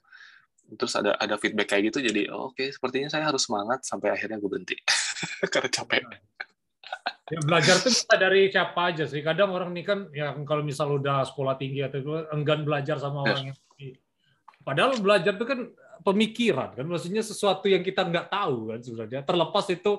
terus 0.76 0.94
ada 0.96 1.16
ada 1.20 1.36
feedback 1.36 1.76
kayak 1.76 1.92
gitu 1.92 2.00
jadi 2.04 2.32
oh, 2.32 2.52
oke 2.52 2.60
okay, 2.60 2.68
sepertinya 2.72 3.12
saya 3.12 3.28
harus 3.28 3.44
semangat 3.44 3.84
sampai 3.84 4.14
akhirnya 4.14 4.40
gue 4.40 4.50
berhenti. 4.50 4.78
Karena 5.54 5.70
capek. 5.70 6.04
Ya, 7.32 7.40
belajar 7.48 7.80
tuh 7.80 7.92
bisa 7.96 8.16
dari 8.20 8.52
siapa 8.52 8.92
aja 8.92 9.08
sih. 9.08 9.24
Kadang 9.24 9.56
orang 9.56 9.72
ini 9.72 9.84
kan 9.88 10.12
ya 10.12 10.36
kalau 10.44 10.64
misal 10.64 11.00
udah 11.00 11.24
sekolah 11.24 11.56
tinggi 11.56 11.80
atau 11.84 12.28
enggan 12.36 12.68
belajar 12.68 13.00
sama 13.00 13.24
orang 13.24 13.52
yang 13.52 13.58
padahal 14.62 14.94
belajar 15.02 15.34
tuh 15.42 15.48
kan 15.50 15.60
pemikiran 16.06 16.70
kan 16.78 16.86
maksudnya 16.86 17.26
sesuatu 17.26 17.66
yang 17.66 17.82
kita 17.82 18.06
nggak 18.06 18.28
tahu 18.28 18.76
kan 18.76 18.80
sebenarnya. 18.84 19.22
Terlepas 19.24 19.66
itu 19.72 19.92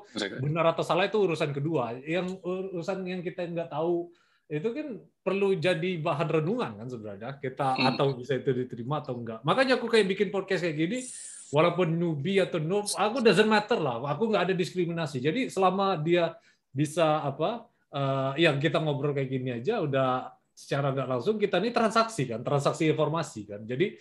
benar 0.44 0.76
atau 0.76 0.84
salah 0.84 1.08
itu 1.08 1.18
urusan 1.18 1.50
kedua. 1.56 1.96
Yang 2.04 2.36
urusan 2.44 3.00
yang 3.08 3.24
kita 3.24 3.48
nggak 3.48 3.72
tahu 3.72 4.12
itu 4.52 4.68
kan 4.68 5.00
perlu 5.24 5.56
jadi 5.56 5.96
bahan 5.96 6.28
renungan 6.28 6.84
kan 6.84 6.88
sebenarnya 6.92 7.40
kita 7.40 7.72
hmm. 7.72 7.88
atau 7.96 8.06
bisa 8.20 8.36
itu 8.36 8.52
diterima 8.52 9.00
atau 9.00 9.16
enggak. 9.16 9.40
Makanya 9.48 9.80
aku 9.80 9.88
kayak 9.88 10.12
bikin 10.12 10.28
podcast 10.28 10.60
kayak 10.68 10.76
gini 10.76 11.00
walaupun 11.48 11.96
newbie 11.96 12.36
atau 12.36 12.60
noob 12.60 12.84
aku 12.92 13.24
doesn't 13.24 13.48
matter 13.48 13.80
lah. 13.80 14.04
Aku 14.12 14.28
nggak 14.28 14.52
ada 14.52 14.54
diskriminasi. 14.54 15.24
Jadi 15.24 15.48
selama 15.48 15.96
dia 15.96 16.36
bisa 16.68 17.24
apa 17.24 17.64
uh, 17.96 18.36
yang 18.36 18.60
kita 18.60 18.76
ngobrol 18.76 19.16
kayak 19.16 19.32
gini 19.32 19.56
aja 19.56 19.80
udah 19.80 20.36
secara 20.52 20.92
nggak 20.92 21.08
langsung 21.08 21.40
kita 21.40 21.56
ini 21.56 21.72
transaksi 21.72 22.28
kan 22.28 22.44
transaksi 22.44 22.92
informasi 22.92 23.48
kan. 23.48 23.64
Jadi 23.64 23.96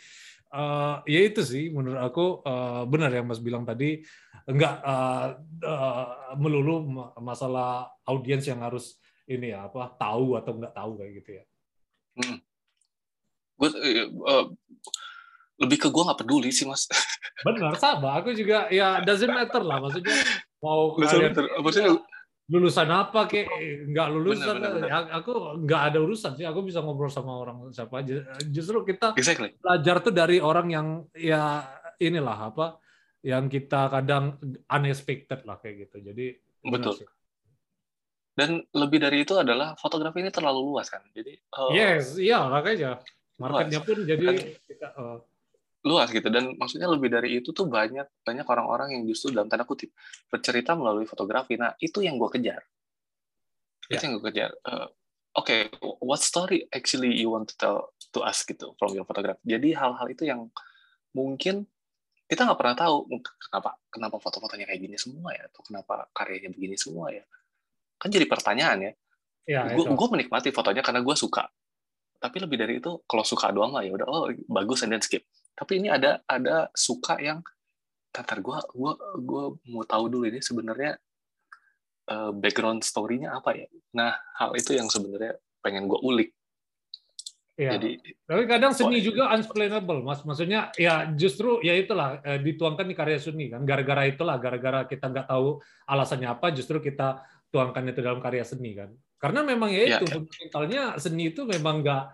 uh, 0.52 1.00
ya 1.08 1.20
itu 1.32 1.48
sih 1.48 1.72
menurut 1.72 2.04
aku 2.04 2.44
uh, 2.44 2.84
benar 2.92 3.08
yang 3.16 3.24
Mas 3.24 3.40
bilang 3.40 3.64
tadi. 3.64 4.04
Enggak 4.52 4.84
uh, 4.84 5.40
uh, 5.64 6.36
melulu 6.36 7.08
masalah 7.24 7.88
audiens 8.04 8.44
yang 8.44 8.60
harus 8.60 9.00
ini 9.38 9.56
ya 9.56 9.68
apa 9.68 9.96
tahu 9.96 10.36
atau 10.40 10.52
enggak 10.58 10.74
tahu 10.76 10.92
kayak 11.00 11.12
gitu 11.24 11.30
ya. 11.40 11.44
Hmm. 12.20 12.38
Gue 13.56 13.70
uh, 13.72 14.46
lebih 15.62 15.78
ke 15.78 15.88
gue 15.94 16.04
nggak 16.04 16.20
peduli 16.26 16.50
sih 16.50 16.66
mas. 16.66 16.90
Benar 17.46 17.78
sama, 17.78 18.18
aku 18.18 18.34
juga 18.34 18.70
ya 18.74 19.02
doesn't 19.06 19.30
matter 19.30 19.62
lah 19.62 19.82
maksudnya 19.82 20.14
mau 20.62 20.94
kalian, 20.94 21.34
maksudnya 21.62 21.92
lulusan 22.52 22.90
apa 22.92 23.32
kayak 23.32 23.48
nggak 23.96 24.08
lulusan 24.12 24.60
bener, 24.60 24.72
bener, 24.76 24.90
bener. 24.92 25.16
Aku 25.24 25.32
nggak 25.64 25.82
ada 25.94 25.98
urusan 26.04 26.36
sih 26.36 26.44
aku 26.44 26.68
bisa 26.68 26.84
ngobrol 26.84 27.08
sama 27.08 27.40
orang 27.40 27.72
siapa 27.72 28.04
aja 28.04 28.28
justru 28.52 28.84
kita 28.84 29.16
exactly. 29.16 29.56
belajar 29.58 30.04
tuh 30.04 30.12
dari 30.12 30.44
orang 30.44 30.68
yang 30.68 30.88
ya 31.16 31.64
inilah 31.96 32.52
apa 32.52 32.82
yang 33.24 33.48
kita 33.48 33.88
kadang 33.88 34.36
unexpected 34.68 35.48
lah 35.48 35.62
kayak 35.64 35.88
gitu 35.88 36.12
jadi 36.12 36.26
betul 36.68 36.94
sih. 36.98 37.08
Dan 38.32 38.64
lebih 38.72 39.04
dari 39.04 39.28
itu 39.28 39.36
adalah 39.36 39.76
fotografi 39.76 40.24
ini 40.24 40.32
terlalu 40.32 40.74
luas 40.74 40.88
kan? 40.88 41.04
Jadi 41.12 41.36
uh, 41.58 41.72
yes 41.76 42.16
iya 42.16 42.48
makanya. 42.48 43.04
Marketnya 43.42 43.82
pun 43.82 43.98
jadi 44.06 44.24
kan, 44.24 44.36
kita, 44.70 44.88
uh, 44.96 45.18
luas 45.84 46.08
gitu. 46.14 46.30
Dan 46.32 46.56
maksudnya 46.56 46.88
lebih 46.88 47.12
dari 47.12 47.42
itu 47.42 47.52
tuh 47.52 47.68
banyak 47.68 48.08
banyak 48.24 48.46
orang-orang 48.48 48.96
yang 48.96 49.04
justru 49.10 49.36
dalam 49.36 49.52
tanda 49.52 49.68
kutip 49.68 49.92
bercerita 50.32 50.78
melalui 50.78 51.04
fotografi. 51.04 51.60
Nah 51.60 51.76
itu 51.84 52.00
yang 52.00 52.16
gue 52.16 52.30
kejar. 52.32 52.62
Yeah. 53.92 54.00
itu 54.00 54.04
yang 54.08 54.14
gue 54.22 54.26
kejar. 54.32 54.52
Uh, 54.64 54.88
oke 55.36 55.48
okay, 55.48 55.68
what 56.00 56.24
story 56.24 56.68
actually 56.72 57.12
you 57.12 57.32
want 57.32 57.52
to 57.52 57.56
tell 57.60 57.92
to 58.12 58.24
us 58.24 58.44
gitu 58.44 58.76
from 58.76 58.92
your 58.92 59.08
photograph 59.08 59.40
jadi 59.48 59.72
hal-hal 59.80 60.08
itu 60.12 60.28
yang 60.28 60.52
mungkin 61.16 61.64
kita 62.28 62.48
nggak 62.48 62.60
pernah 62.60 62.76
tahu 62.76 62.96
kenapa 63.48 63.76
kenapa 63.92 64.16
foto-fotonya 64.20 64.64
kayak 64.64 64.82
gini 64.88 64.96
semua 64.96 65.36
ya? 65.36 65.52
Atau 65.52 65.68
kenapa 65.68 66.08
karyanya 66.16 66.48
begini 66.52 66.80
semua 66.80 67.12
ya 67.12 67.24
kan 68.02 68.10
jadi 68.10 68.26
pertanyaan 68.26 68.78
ya, 68.82 68.92
ya 69.46 69.62
gue 69.78 70.08
menikmati 70.10 70.50
fotonya 70.50 70.82
karena 70.82 71.06
gue 71.06 71.14
suka. 71.14 71.46
Tapi 72.18 72.38
lebih 72.42 72.58
dari 72.58 72.74
itu 72.82 73.06
kalau 73.06 73.22
suka 73.22 73.54
doang 73.54 73.78
lah 73.78 73.86
ya 73.86 73.94
udah 73.94 74.08
oh 74.10 74.26
bagus 74.50 74.82
and 74.82 74.98
then 74.98 75.02
skip. 75.06 75.22
Tapi 75.54 75.78
ini 75.78 75.94
ada 75.94 76.26
ada 76.26 76.74
suka 76.74 77.22
yang 77.22 77.46
tatar 78.10 78.42
gue 78.42 78.58
gue 78.74 78.94
gue 79.22 79.44
mau 79.70 79.86
tahu 79.86 80.10
dulu 80.10 80.26
ini 80.26 80.42
sebenarnya 80.42 80.98
uh, 82.10 82.34
background 82.34 82.82
story-nya 82.82 83.38
apa 83.38 83.54
ya. 83.54 83.70
Nah 83.94 84.18
hal 84.42 84.58
itu 84.58 84.74
yang 84.74 84.90
sebenarnya 84.90 85.38
pengen 85.62 85.86
gue 85.86 86.02
ulik. 86.02 86.34
Ya. 87.60 87.78
Jadi, 87.78 88.02
tapi 88.26 88.50
kadang 88.50 88.74
seni 88.74 89.06
juga 89.06 89.30
unexplainable, 89.38 90.02
mas. 90.02 90.26
Maksudnya 90.26 90.74
ya 90.82 91.06
justru 91.14 91.62
ya 91.62 91.78
itulah 91.78 92.18
eh, 92.26 92.42
dituangkan 92.42 92.90
di 92.90 92.98
karya 92.98 93.22
seni 93.22 93.54
kan. 93.54 93.62
Gara-gara 93.62 94.10
itulah, 94.10 94.42
gara-gara 94.42 94.90
kita 94.90 95.14
nggak 95.14 95.30
tahu 95.30 95.62
alasannya 95.86 96.26
apa, 96.32 96.50
justru 96.58 96.82
kita 96.82 97.22
tuangkan 97.52 97.84
itu 97.92 98.00
dalam 98.00 98.24
karya 98.24 98.48
seni 98.48 98.74
kan. 98.74 98.90
Karena 99.22 99.46
memang 99.46 99.70
ya, 99.70 99.86
ya 99.86 99.88
itu 100.00 100.06
ya, 100.10 100.14
fundamentalnya 100.18 100.82
seni 100.98 101.30
itu 101.30 101.44
memang 101.46 101.84
nggak 101.86 102.06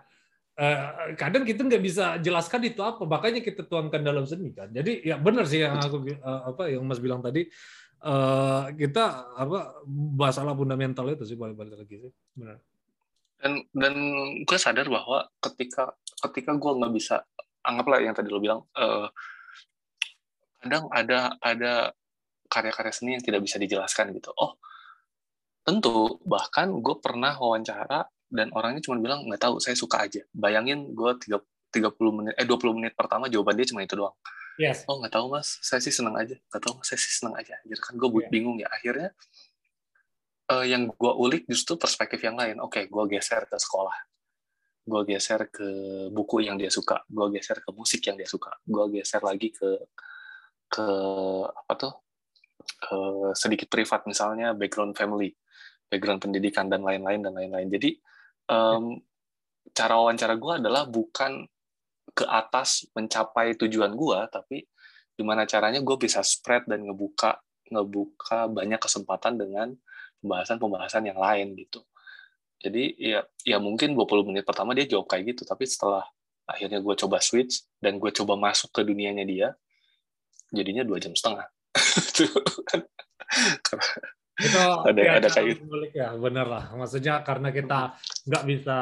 Uh, 0.58 1.14
kadang 1.14 1.46
kita 1.46 1.62
nggak 1.62 1.78
bisa 1.78 2.18
jelaskan 2.18 2.58
itu 2.66 2.82
apa, 2.82 3.06
makanya 3.06 3.46
kita 3.46 3.62
tuangkan 3.62 4.02
dalam 4.02 4.26
seni 4.26 4.50
kan. 4.50 4.66
Jadi 4.74 5.06
ya 5.06 5.14
benar 5.14 5.46
sih 5.46 5.62
yang 5.62 5.78
aku 5.78 6.02
uh, 6.18 6.50
apa 6.50 6.66
yang 6.66 6.82
Mas 6.82 6.98
bilang 6.98 7.22
tadi 7.22 7.46
uh, 8.02 8.66
kita 8.74 9.38
apa 9.38 9.86
masalah 10.18 10.58
fundamental 10.58 11.06
itu 11.14 11.22
sih 11.30 11.38
balik 11.38 11.54
balik 11.54 11.78
lagi 11.78 12.02
sih 12.02 12.12
benar. 12.34 12.58
Dan 13.38 13.70
dan 13.70 13.94
gue 14.42 14.58
sadar 14.58 14.90
bahwa 14.90 15.30
ketika 15.38 15.94
ketika 16.26 16.58
gue 16.58 16.72
nggak 16.74 16.90
bisa 16.90 17.22
anggaplah 17.62 18.02
yang 18.02 18.18
tadi 18.18 18.26
lo 18.26 18.42
bilang 18.42 18.66
uh, 18.74 19.06
kadang 20.58 20.90
ada 20.90 21.38
ada 21.38 21.94
karya-karya 22.50 22.90
seni 22.90 23.14
yang 23.14 23.22
tidak 23.22 23.46
bisa 23.46 23.62
dijelaskan 23.62 24.10
gitu. 24.10 24.34
Oh 24.34 24.58
tentu 25.68 26.16
bahkan 26.24 26.72
gue 26.72 26.96
pernah 26.96 27.36
wawancara 27.36 28.08
dan 28.32 28.48
orangnya 28.56 28.80
cuma 28.80 28.96
bilang 28.96 29.28
nggak 29.28 29.36
tahu 29.44 29.60
saya 29.60 29.76
suka 29.76 30.08
aja. 30.08 30.24
Bayangin 30.32 30.96
gue 30.96 31.12
tiga 31.20 31.44
tiga 31.68 31.92
puluh 31.92 32.16
menit 32.16 32.32
eh 32.40 32.48
dua 32.48 32.56
puluh 32.56 32.72
menit 32.72 32.96
pertama 32.96 33.28
jawaban 33.28 33.52
dia 33.52 33.68
cuma 33.68 33.84
itu 33.84 33.92
doang. 33.92 34.16
Yes. 34.58 34.82
oh 34.90 34.98
nggak 34.98 35.14
tahu 35.14 35.30
mas 35.36 35.60
saya 35.60 35.84
sih 35.84 35.92
senang 35.92 36.16
aja. 36.16 36.40
Nggak 36.48 36.62
tahu 36.64 36.80
saya 36.80 36.96
sih 36.96 37.12
senang 37.12 37.36
aja. 37.36 37.60
Jadi 37.68 37.80
kan 37.84 37.94
gue 38.00 38.08
yeah. 38.08 38.32
bingung 38.32 38.56
ya. 38.56 38.68
Akhirnya 38.72 39.12
uh, 40.48 40.64
yang 40.64 40.88
gue 40.88 41.12
ulik 41.20 41.44
justru 41.44 41.76
perspektif 41.76 42.24
yang 42.24 42.40
lain. 42.40 42.56
Oke 42.64 42.80
okay, 42.80 42.84
gue 42.88 43.04
geser 43.12 43.44
ke 43.44 43.60
sekolah. 43.60 43.96
Gue 44.88 45.04
geser 45.04 45.52
ke 45.52 45.68
buku 46.08 46.48
yang 46.48 46.56
dia 46.56 46.72
suka. 46.72 47.04
Gue 47.12 47.28
geser 47.36 47.60
ke 47.60 47.70
musik 47.76 48.00
yang 48.08 48.16
dia 48.16 48.26
suka. 48.26 48.56
Gue 48.64 48.88
geser 48.88 49.20
lagi 49.20 49.52
ke 49.52 49.68
ke 50.68 50.88
apa 51.44 51.72
tuh 51.76 51.94
ke 52.68 52.98
sedikit 53.32 53.68
privat 53.68 54.04
misalnya 54.04 54.52
background 54.52 54.92
family 54.92 55.32
background 55.88 56.22
pendidikan 56.22 56.68
dan 56.68 56.84
lain-lain 56.84 57.24
dan 57.24 57.32
lain-lain. 57.34 57.68
Jadi 57.72 57.90
um, 58.52 59.00
cara 59.72 59.94
wawancara 59.96 60.36
gue 60.36 60.54
adalah 60.64 60.88
bukan 60.88 61.44
ke 62.12 62.24
atas 62.24 62.88
mencapai 62.96 63.56
tujuan 63.56 63.92
gue, 63.92 64.18
tapi 64.32 64.64
gimana 65.18 65.44
caranya 65.44 65.82
gue 65.82 65.96
bisa 65.98 66.22
spread 66.22 66.68
dan 66.70 66.86
ngebuka 66.86 67.42
ngebuka 67.68 68.48
banyak 68.48 68.80
kesempatan 68.80 69.36
dengan 69.36 69.68
pembahasan-pembahasan 70.24 71.04
yang 71.08 71.20
lain 71.20 71.52
gitu. 71.58 71.84
Jadi 72.58 72.96
ya 72.98 73.22
ya 73.44 73.62
mungkin 73.62 73.94
20 73.94 74.28
menit 74.28 74.44
pertama 74.48 74.74
dia 74.74 74.88
jawab 74.88 75.06
kayak 75.06 75.36
gitu, 75.36 75.42
tapi 75.46 75.68
setelah 75.68 76.02
akhirnya 76.48 76.80
gue 76.80 76.94
coba 76.96 77.20
switch 77.20 77.68
dan 77.76 78.00
gue 78.00 78.08
coba 78.08 78.40
masuk 78.40 78.72
ke 78.72 78.80
dunianya 78.80 79.28
dia 79.28 79.52
jadinya 80.48 80.80
dua 80.80 80.96
jam 80.96 81.12
setengah 81.12 81.44
itu 84.38 84.58
ada 84.86 85.00
ya, 85.02 85.12
ada 85.18 85.28
kayak 85.28 85.58
ya 85.90 86.08
bener 86.14 86.46
lah. 86.46 86.64
Maksudnya 86.78 87.26
karena 87.26 87.50
kita 87.50 87.98
nggak 88.30 88.44
bisa 88.46 88.78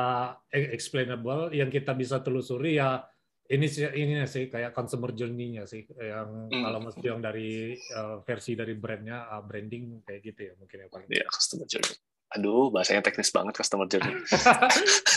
explainable 0.53 1.49
yang 1.49 1.73
kita 1.73 1.97
bisa 1.97 2.21
telusuri 2.21 2.77
ya 2.77 3.01
ini 3.47 3.67
sih 3.71 3.87
ini 3.87 4.27
sih 4.27 4.51
kayak 4.53 4.77
consumer 4.77 5.17
journey-nya 5.17 5.65
sih. 5.65 5.89
Yang 5.97 6.29
hmm. 6.53 6.63
kalau 6.63 6.81
mesti 6.85 7.07
yang 7.09 7.21
dari 7.25 7.73
uh, 7.97 8.21
versi 8.21 8.53
dari 8.53 8.77
brandnya 8.77 9.33
uh, 9.33 9.43
branding 9.43 10.05
kayak 10.05 10.21
gitu 10.29 10.41
ya 10.51 10.53
mungkin 10.61 10.77
ya 10.85 10.87
paling 10.93 11.09
ya 11.09 11.27
customer 11.31 11.65
journey. 11.65 11.97
Aduh 12.35 12.69
bahasanya 12.75 13.07
teknis 13.07 13.31
banget 13.33 13.55
customer 13.57 13.87
journey. 13.89 14.13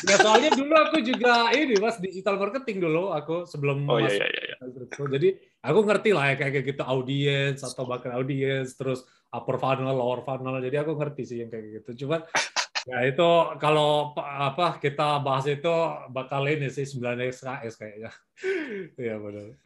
Ya 0.08 0.16
soalnya 0.16 0.56
dulu 0.56 0.72
aku 0.80 1.04
juga 1.04 1.52
ini 1.52 1.76
mas 1.76 2.00
digital 2.00 2.40
marketing 2.40 2.80
dulu 2.80 3.12
aku 3.12 3.44
sebelum 3.44 3.84
oh, 3.92 4.00
iya, 4.00 4.08
masuk 4.08 4.24
iya, 4.24 4.28
iya, 4.32 4.56
iya. 4.56 5.08
jadi 5.12 5.30
aku 5.60 5.80
ngerti 5.84 6.10
lah 6.16 6.32
ya 6.32 6.36
kayak 6.40 6.64
gitu 6.64 6.84
audience 6.84 7.62
atau 7.64 7.84
bahkan 7.84 8.16
audience 8.16 8.76
terus 8.80 9.04
upper 9.30 9.60
funnel, 9.62 9.94
lower 9.94 10.24
funnel. 10.26 10.58
Jadi 10.60 10.78
aku 10.80 10.98
ngerti 10.98 11.24
sih 11.26 11.38
yang 11.44 11.52
kayak 11.52 11.84
gitu. 11.84 12.06
Cuman 12.06 12.24
ya 12.90 12.98
itu 13.06 13.30
kalau 13.60 14.16
apa 14.18 14.80
kita 14.80 15.20
bahas 15.22 15.46
itu 15.46 15.74
bakal 16.10 16.48
ini 16.48 16.72
sih 16.72 16.88
9 16.88 17.20
SKS 17.32 17.74
kayaknya. 17.78 18.12
Iya 18.96 19.18
benar. 19.18 19.58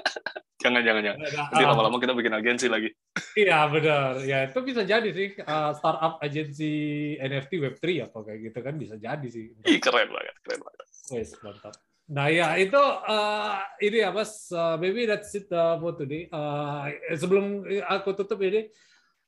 Jangan 0.62 0.78
jangan 0.86 1.02
jangan. 1.02 1.18
Nanti 1.26 1.64
lama-lama 1.66 1.98
kita 1.98 2.14
bikin 2.14 2.38
agensi 2.38 2.70
lagi. 2.70 2.94
Iya 3.34 3.66
benar. 3.66 4.22
Ya 4.22 4.46
itu 4.46 4.62
bisa 4.62 4.86
jadi 4.86 5.10
sih 5.10 5.34
uh, 5.42 5.74
startup 5.74 6.22
agensi 6.22 6.70
NFT 7.18 7.58
Web3 7.58 8.06
apa 8.06 8.18
kayak 8.22 8.40
gitu 8.46 8.58
kan 8.62 8.78
bisa 8.78 8.94
jadi 8.94 9.26
sih. 9.26 9.50
Ih, 9.66 9.82
keren 9.82 10.14
banget, 10.14 10.38
keren 10.46 10.62
banget. 10.62 10.86
Wes, 11.10 11.34
mantap. 11.42 11.74
Nah 12.10 12.26
ya 12.28 12.58
itu 12.58 12.80
uh, 12.80 13.62
ini 13.78 14.02
ya 14.02 14.10
mas, 14.10 14.50
uh, 14.50 14.74
maybe 14.80 15.06
that's 15.06 15.30
it 15.38 15.46
uh, 15.54 15.78
for 15.78 15.94
today. 15.94 16.26
Uh, 16.32 16.90
sebelum 17.14 17.62
aku 17.86 18.16
tutup 18.18 18.42
ini, 18.42 18.66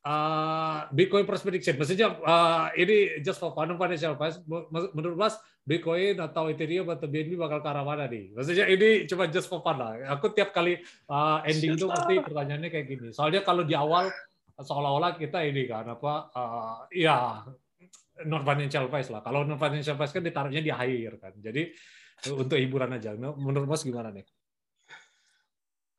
uh, 0.04 0.86
Bitcoin 0.92 1.24
prediction. 1.24 1.74
Maksudnya 1.80 2.12
uh, 2.22 2.70
ini 2.76 3.20
just 3.24 3.40
for 3.40 3.56
fun 3.56 3.72
financial 3.74 4.14
advice. 4.14 4.38
Menurut 4.70 5.16
Mas, 5.16 5.34
Bitcoin 5.64 6.20
atau 6.20 6.52
Ethereum 6.52 6.92
atau 6.92 7.08
BNB 7.08 7.40
bakal 7.40 7.64
ke 7.64 7.68
arah 7.72 7.84
mana 7.84 8.04
nih? 8.04 8.36
Maksudnya 8.36 8.68
ini 8.68 9.08
cuma 9.08 9.24
just 9.26 9.48
for 9.48 9.64
fun 9.64 9.80
lah. 9.80 9.96
Aku 10.14 10.30
tiap 10.36 10.52
kali 10.52 10.78
uh, 11.08 11.40
ending 11.48 11.80
tuh 11.80 11.88
pasti 11.88 12.20
pertanyaannya 12.20 12.68
kayak 12.68 12.86
gini. 12.86 13.08
Soalnya 13.10 13.40
kalau 13.42 13.64
di 13.64 13.72
awal 13.72 14.12
seolah-olah 14.54 15.18
kita 15.18 15.42
ini 15.42 15.66
kan 15.66 15.88
apa? 15.88 16.30
Uh, 16.36 16.78
ya 16.94 17.42
non 18.28 18.44
financial 18.46 18.86
advice 18.86 19.10
lah. 19.10 19.24
Kalau 19.24 19.42
non 19.42 19.58
financial 19.58 19.96
advice 19.98 20.12
kan 20.14 20.22
ditaruhnya 20.22 20.62
di 20.62 20.70
akhir 20.70 21.18
kan. 21.18 21.32
Jadi 21.40 21.72
untuk 22.32 22.56
hiburan 22.56 22.96
aja. 22.96 23.12
Menurut 23.16 23.68
Mas 23.68 23.84
gimana 23.84 24.08
nih? 24.08 24.24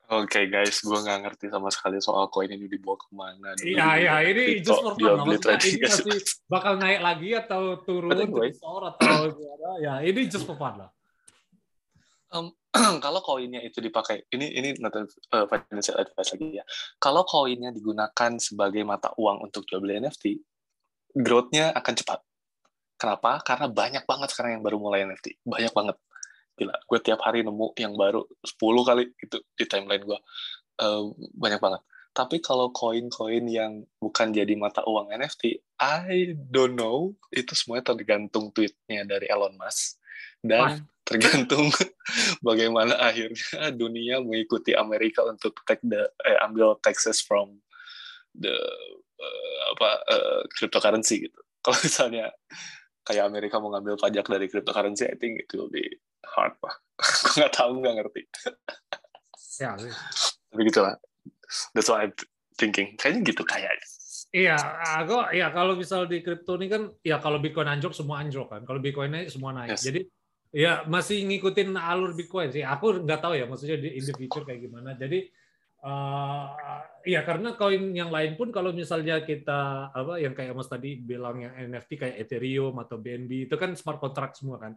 Oke 0.06 0.38
okay, 0.38 0.44
guys, 0.46 0.86
gue 0.86 0.94
nggak 0.94 1.18
ngerti 1.26 1.50
sama 1.50 1.66
sekali 1.66 1.98
soal 1.98 2.30
koin 2.30 2.46
ini 2.46 2.70
dibawa 2.70 2.94
ke 2.94 3.10
mana. 3.10 3.58
Iya 3.58 3.88
iya, 3.98 4.14
ini 4.22 4.62
just 4.62 4.78
for 4.78 4.94
fun. 4.94 5.18
Maksudnya 5.26 5.58
ini 5.66 5.82
masih 5.82 6.22
bakal 6.46 6.72
naik 6.78 7.00
lagi 7.02 7.28
atau 7.34 7.82
turun, 7.82 8.14
atau 8.14 8.30
gimana? 8.30 9.70
Ya 9.82 9.98
ini 10.06 10.30
just 10.30 10.46
for 10.46 10.54
fun 10.54 10.78
lah. 10.78 10.90
Um, 12.30 12.54
kalau 13.04 13.18
koinnya 13.18 13.58
itu 13.66 13.82
dipakai, 13.82 14.30
ini 14.30 14.46
ini 14.54 14.78
not 14.78 14.94
uh, 14.94 15.46
financial 15.50 15.98
advice 15.98 16.38
lagi 16.38 16.62
ya. 16.62 16.64
Kalau 17.02 17.26
koinnya 17.26 17.74
digunakan 17.74 18.30
sebagai 18.38 18.86
mata 18.86 19.10
uang 19.18 19.42
untuk 19.42 19.66
jual 19.66 19.82
beli 19.82 20.06
NFT, 20.06 20.38
growth-nya 21.18 21.74
akan 21.74 21.94
cepat. 21.98 22.22
Kenapa? 22.94 23.42
Karena 23.42 23.66
banyak 23.66 24.06
banget 24.06 24.28
sekarang 24.30 24.54
yang 24.54 24.62
baru 24.62 24.78
mulai 24.78 25.02
NFT, 25.02 25.42
banyak 25.42 25.74
banget 25.74 25.98
gila 26.56 26.72
gue 26.72 26.98
tiap 27.04 27.20
hari 27.20 27.44
nemu 27.44 27.76
yang 27.76 27.92
baru 27.94 28.24
10 28.42 28.88
kali 28.88 29.04
gitu 29.20 29.38
di 29.56 29.64
timeline 29.68 30.04
gue. 30.04 30.20
Uh, 30.76 31.12
banyak 31.36 31.60
banget. 31.60 31.80
Tapi 32.16 32.40
kalau 32.40 32.72
koin-koin 32.72 33.44
yang 33.44 33.84
bukan 34.00 34.32
jadi 34.32 34.56
mata 34.56 34.80
uang 34.88 35.12
NFT 35.12 35.60
I 35.76 36.32
don't 36.32 36.72
know 36.72 37.12
itu 37.28 37.52
semuanya 37.52 37.92
tergantung 37.92 38.48
tweetnya 38.56 39.04
dari 39.04 39.28
Elon 39.28 39.52
Musk. 39.60 40.00
Dan 40.40 40.80
Mas. 40.80 41.04
tergantung 41.04 41.68
bagaimana 42.48 42.96
akhirnya 42.96 43.68
dunia 43.76 44.24
mengikuti 44.24 44.72
Amerika 44.72 45.28
untuk 45.28 45.60
take 45.68 45.84
the 45.84 46.08
eh, 46.24 46.40
ambil 46.40 46.80
taxes 46.80 47.20
from 47.20 47.60
the 48.32 48.56
uh, 49.20 49.60
apa 49.76 49.90
uh, 50.08 50.40
cryptocurrency 50.56 51.28
gitu. 51.28 51.40
Kalau 51.64 51.78
misalnya 51.84 52.32
kayak 53.04 53.28
Amerika 53.28 53.60
mau 53.60 53.70
ngambil 53.76 54.00
pajak 54.00 54.26
dari 54.26 54.46
cryptocurrency 54.48 55.04
I 55.06 55.16
think 55.20 55.44
it 55.44 55.50
will 55.52 55.70
be 55.70 55.84
hard 56.34 56.54
pak 56.58 56.74
gue 57.22 57.32
nggak 57.44 57.54
tahu 57.54 57.70
nggak 57.82 57.94
ngerti 58.02 58.22
ya 59.62 59.72
tapi 60.50 60.62
gitulah 60.66 60.94
that's 61.72 61.86
what 61.86 62.02
I'm 62.02 62.12
thinking 62.56 62.96
kayaknya 62.98 63.20
gitu 63.30 63.42
kayaknya 63.46 63.86
Iya, 64.34 64.58
aku 65.00 65.32
ya 65.32 65.48
kalau 65.54 65.78
misal 65.78 66.04
di 66.04 66.20
kripto 66.20 66.60
ini 66.60 66.66
kan 66.68 66.92
ya 67.00 67.16
kalau 67.22 67.40
Bitcoin 67.40 67.72
anjlok 67.72 67.96
semua 67.96 68.20
anjlok 68.20 68.52
kan. 68.52 68.62
Kalau 68.68 68.84
Bitcoin 68.84 69.08
naik 69.14 69.32
semua 69.32 69.54
naik. 69.56 69.78
Yes. 69.78 69.86
Jadi 69.86 70.00
ya 70.52 70.84
masih 70.84 71.24
ngikutin 71.24 71.72
alur 71.72 72.12
Bitcoin 72.12 72.52
sih. 72.52 72.60
Aku 72.60 73.00
nggak 73.00 73.20
tahu 73.22 73.32
ya 73.38 73.48
maksudnya 73.48 73.80
di 73.80 73.96
in 73.96 74.04
the 74.04 74.12
future 74.12 74.44
kayak 74.44 74.60
gimana. 74.66 74.92
Jadi 74.92 75.24
uh, 75.88 76.44
ya 77.06 77.24
karena 77.24 77.56
koin 77.56 77.96
yang 77.96 78.12
lain 78.12 78.36
pun 78.36 78.52
kalau 78.52 78.76
misalnya 78.76 79.24
kita 79.24 79.94
apa 79.94 80.20
yang 80.20 80.36
kayak 80.36 80.52
Mas 80.52 80.68
tadi 80.68 81.00
bilang 81.00 81.40
yang 81.40 81.56
NFT 81.72 81.90
kayak 81.96 82.16
Ethereum 82.26 82.76
atau 82.82 83.00
BNB 83.00 83.48
itu 83.48 83.56
kan 83.56 83.72
smart 83.72 84.02
contract 84.02 84.36
semua 84.36 84.60
kan. 84.60 84.76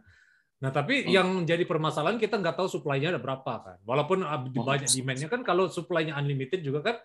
Nah, 0.60 0.68
tapi 0.68 1.08
oh. 1.08 1.12
yang 1.12 1.28
jadi 1.48 1.64
permasalahan 1.64 2.20
kita 2.20 2.36
nggak 2.36 2.60
tahu 2.60 2.68
supply-nya 2.68 3.16
ada 3.16 3.20
berapa 3.20 3.52
kan. 3.64 3.76
Walaupun 3.80 4.20
oh. 4.20 4.64
banyak 4.64 4.92
demand-nya 4.92 5.28
kan 5.32 5.40
kalau 5.40 5.72
supply-nya 5.72 6.20
unlimited 6.20 6.60
juga 6.60 6.84
kan 6.84 6.96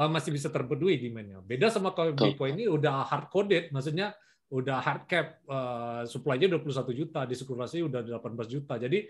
uh, 0.00 0.08
masih 0.08 0.32
bisa 0.32 0.48
terpenuhi 0.48 0.96
demand-nya. 0.96 1.44
Beda 1.44 1.68
sama 1.68 1.92
kalau 1.92 2.16
Bitcoin 2.16 2.56
ini 2.56 2.64
udah 2.64 3.04
hard 3.04 3.28
coded, 3.28 3.68
maksudnya 3.76 4.16
udah 4.48 4.80
hard 4.80 5.04
cap 5.04 5.44
uh, 5.44 6.08
supply-nya 6.08 6.48
21 6.56 6.96
juta, 6.96 7.20
di 7.28 7.34
sirkulasi 7.36 7.84
udah 7.84 8.00
18 8.00 8.24
juta. 8.48 8.80
Jadi 8.80 9.04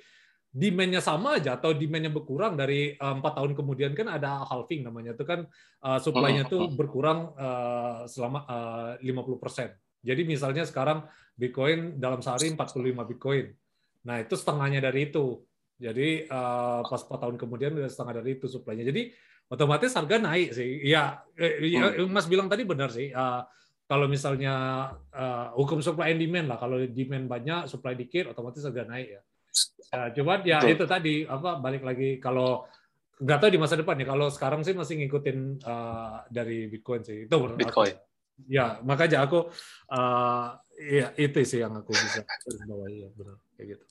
demand-nya 0.54 0.98
sama 0.98 1.38
aja 1.38 1.54
atau 1.54 1.70
demand-nya 1.70 2.10
berkurang 2.10 2.58
dari 2.58 2.98
empat 2.98 3.32
uh, 3.34 3.36
tahun 3.42 3.58
kemudian 3.58 3.90
kan 3.94 4.10
ada 4.10 4.42
halving 4.46 4.86
namanya 4.86 5.14
itu 5.14 5.22
kan 5.22 5.46
uh, 5.86 5.98
supply-nya 6.02 6.50
tuh 6.50 6.66
berkurang 6.74 7.30
uh, 7.38 8.10
selama 8.10 8.42
uh, 8.50 8.92
50%. 8.98 10.02
Jadi 10.02 10.22
misalnya 10.26 10.66
sekarang 10.66 11.06
Bitcoin 11.38 11.98
dalam 12.02 12.22
sehari 12.22 12.50
45 12.50 13.10
Bitcoin 13.14 13.54
Nah, 14.04 14.20
itu 14.20 14.34
setengahnya 14.36 14.84
dari 14.84 15.08
itu. 15.08 15.40
Jadi 15.74 16.30
uh, 16.30 16.86
pas 16.86 17.02
4 17.02 17.10
tahun 17.18 17.36
kemudian 17.36 17.74
udah 17.74 17.90
setengah 17.90 18.22
dari 18.22 18.38
itu 18.38 18.46
suplainya. 18.46 18.86
Jadi 18.86 19.10
otomatis 19.50 19.90
harga 19.92 20.16
naik 20.22 20.54
sih. 20.54 20.86
Ya, 20.86 21.24
hmm. 21.36 22.08
Mas 22.08 22.30
bilang 22.30 22.46
tadi 22.46 22.62
benar 22.62 22.92
sih. 22.94 23.10
Uh, 23.10 23.42
kalau 23.84 24.08
misalnya 24.08 24.54
uh, 25.12 25.52
hukum 25.58 25.84
supply 25.84 26.16
and 26.16 26.20
demand 26.22 26.48
lah, 26.48 26.56
kalau 26.56 26.80
demand 26.80 27.28
banyak, 27.28 27.68
supply 27.68 27.92
dikit, 27.92 28.32
otomatis 28.32 28.64
harga 28.64 28.88
naik 28.88 29.08
ya. 29.18 29.22
Ya, 29.94 30.00
cuman 30.10 30.38
ya 30.42 30.58
Betul. 30.58 30.72
itu 30.74 30.84
tadi 30.90 31.14
apa 31.28 31.62
balik 31.62 31.86
lagi 31.86 32.18
kalau 32.18 32.66
nggak 33.22 33.38
tahu 33.38 33.50
di 33.52 33.60
masa 33.60 33.78
depan 33.78 34.00
ya. 34.00 34.06
Kalau 34.08 34.26
sekarang 34.32 34.60
sih 34.66 34.74
masih 34.74 35.04
ngikutin 35.04 35.38
uh, 35.62 36.26
dari 36.32 36.66
Bitcoin 36.66 37.04
sih. 37.04 37.28
Itu 37.28 37.38
menurut 37.38 37.60
Bitcoin. 37.60 37.94
Aku. 37.94 38.12
Ya, 38.50 38.82
makanya 38.82 39.22
aku 39.22 39.46
uh, 39.94 40.58
ya 40.74 41.14
itu 41.14 41.38
sih 41.46 41.62
yang 41.62 41.78
aku 41.78 41.94
bisa 41.94 42.26
bawa 42.68 42.90
ya 42.90 43.06
benar 43.14 43.38
kayak 43.54 43.78
gitu. 43.78 43.84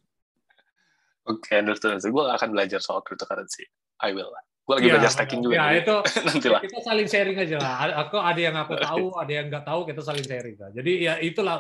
Oke, 1.23 1.55
okay, 1.55 1.63
understood. 1.63 1.95
Gue 2.03 2.23
akan 2.27 2.49
belajar 2.51 2.83
soal 2.83 2.99
cryptocurrency. 3.03 3.63
I 4.03 4.11
will. 4.11 4.31
Gue 4.63 4.79
lagi 4.79 4.87
ya, 4.87 4.93
belajar 4.95 5.11
staking 5.11 5.43
juga. 5.43 5.55
Ya, 5.59 5.65
itu 5.83 5.95
nanti 6.27 6.47
lah. 6.47 6.61
Kita 6.63 6.79
saling 6.79 7.07
sharing 7.07 7.37
aja 7.39 7.55
lah. 7.59 7.75
Aku 8.07 8.15
ada 8.15 8.39
yang 8.39 8.55
aku 8.55 8.73
tahu, 8.79 9.05
ada 9.19 9.31
yang 9.31 9.45
nggak 9.51 9.65
tahu, 9.67 9.79
kita 9.83 10.01
saling 10.03 10.23
sharing 10.23 10.55
lah. 10.55 10.71
Jadi 10.71 10.91
ya 11.03 11.13
itulah 11.19 11.59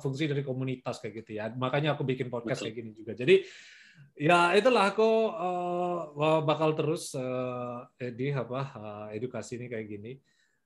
fungsi 0.00 0.28
dari 0.28 0.44
komunitas 0.44 1.00
kayak 1.00 1.24
gitu 1.24 1.40
ya. 1.40 1.48
Makanya 1.48 1.96
aku 1.96 2.04
bikin 2.04 2.28
podcast 2.28 2.60
Betul. 2.60 2.68
kayak 2.68 2.76
gini 2.76 2.90
juga. 2.92 3.12
Jadi 3.16 3.34
ya 4.20 4.52
itulah 4.52 4.92
aku 4.92 5.10
uh, 5.32 6.40
bakal 6.44 6.76
terus 6.76 7.16
uh, 7.16 7.88
di 7.96 8.32
apa 8.36 8.60
uh, 8.76 9.06
edukasi 9.16 9.56
ini 9.56 9.72
kayak 9.72 9.88
gini. 9.88 10.12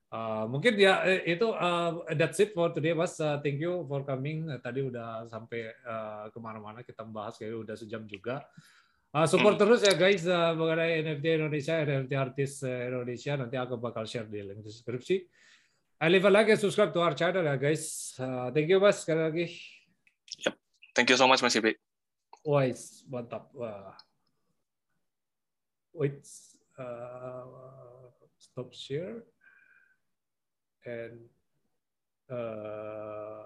Uh, 0.07 0.47
mungkin 0.47 0.79
ya 0.79 1.03
itu 1.27 1.51
uh, 1.51 1.99
that's 2.15 2.39
it 2.39 2.55
for 2.55 2.71
today 2.71 2.95
mas. 2.95 3.19
Uh, 3.19 3.43
thank 3.43 3.59
you 3.59 3.83
for 3.91 4.07
coming. 4.07 4.47
Uh, 4.47 4.63
tadi 4.63 4.87
udah 4.87 5.27
sampai 5.27 5.67
uh, 5.83 6.31
ke 6.31 6.39
mana-mana 6.39 6.87
kita 6.87 7.03
bahas 7.03 7.35
kayak 7.35 7.59
udah 7.59 7.75
sejam 7.75 8.07
juga. 8.07 8.47
Uh, 9.11 9.27
support 9.27 9.59
hmm. 9.59 9.63
terus 9.67 9.81
ya 9.83 9.95
guys 9.99 10.23
uh, 10.31 10.55
mengenai 10.55 11.03
NFT 11.03 11.43
Indonesia 11.43 11.75
NFT 11.83 12.13
artis 12.15 12.63
Indonesia. 12.63 13.33
Nanti 13.35 13.57
aku 13.59 13.83
bakal 13.83 14.07
share 14.07 14.31
di 14.31 14.47
link 14.47 14.63
deskripsi. 14.63 15.27
I 15.99 16.07
leave 16.13 16.29
a 16.29 16.31
like 16.31 16.53
and 16.53 16.61
subscribe 16.61 16.93
to 16.95 17.01
our 17.03 17.17
channel 17.17 17.43
ya 17.43 17.59
guys. 17.59 18.15
Uh, 18.21 18.55
thank 18.55 18.71
you 18.71 18.79
mas 18.79 19.03
sekali 19.03 19.21
lagi. 19.27 19.47
Yep. 20.47 20.55
thank 20.95 21.09
you 21.11 21.19
so 21.19 21.27
much 21.27 21.43
mas 21.43 21.57
Ibi. 21.59 21.75
Wise 22.47 23.03
mantap. 23.11 23.51
Wah. 23.59 23.99
Wait 25.97 26.23
uh, 26.79 27.43
stop 28.39 28.71
share 28.71 29.25
and 30.87 31.18
uh, 32.30 33.43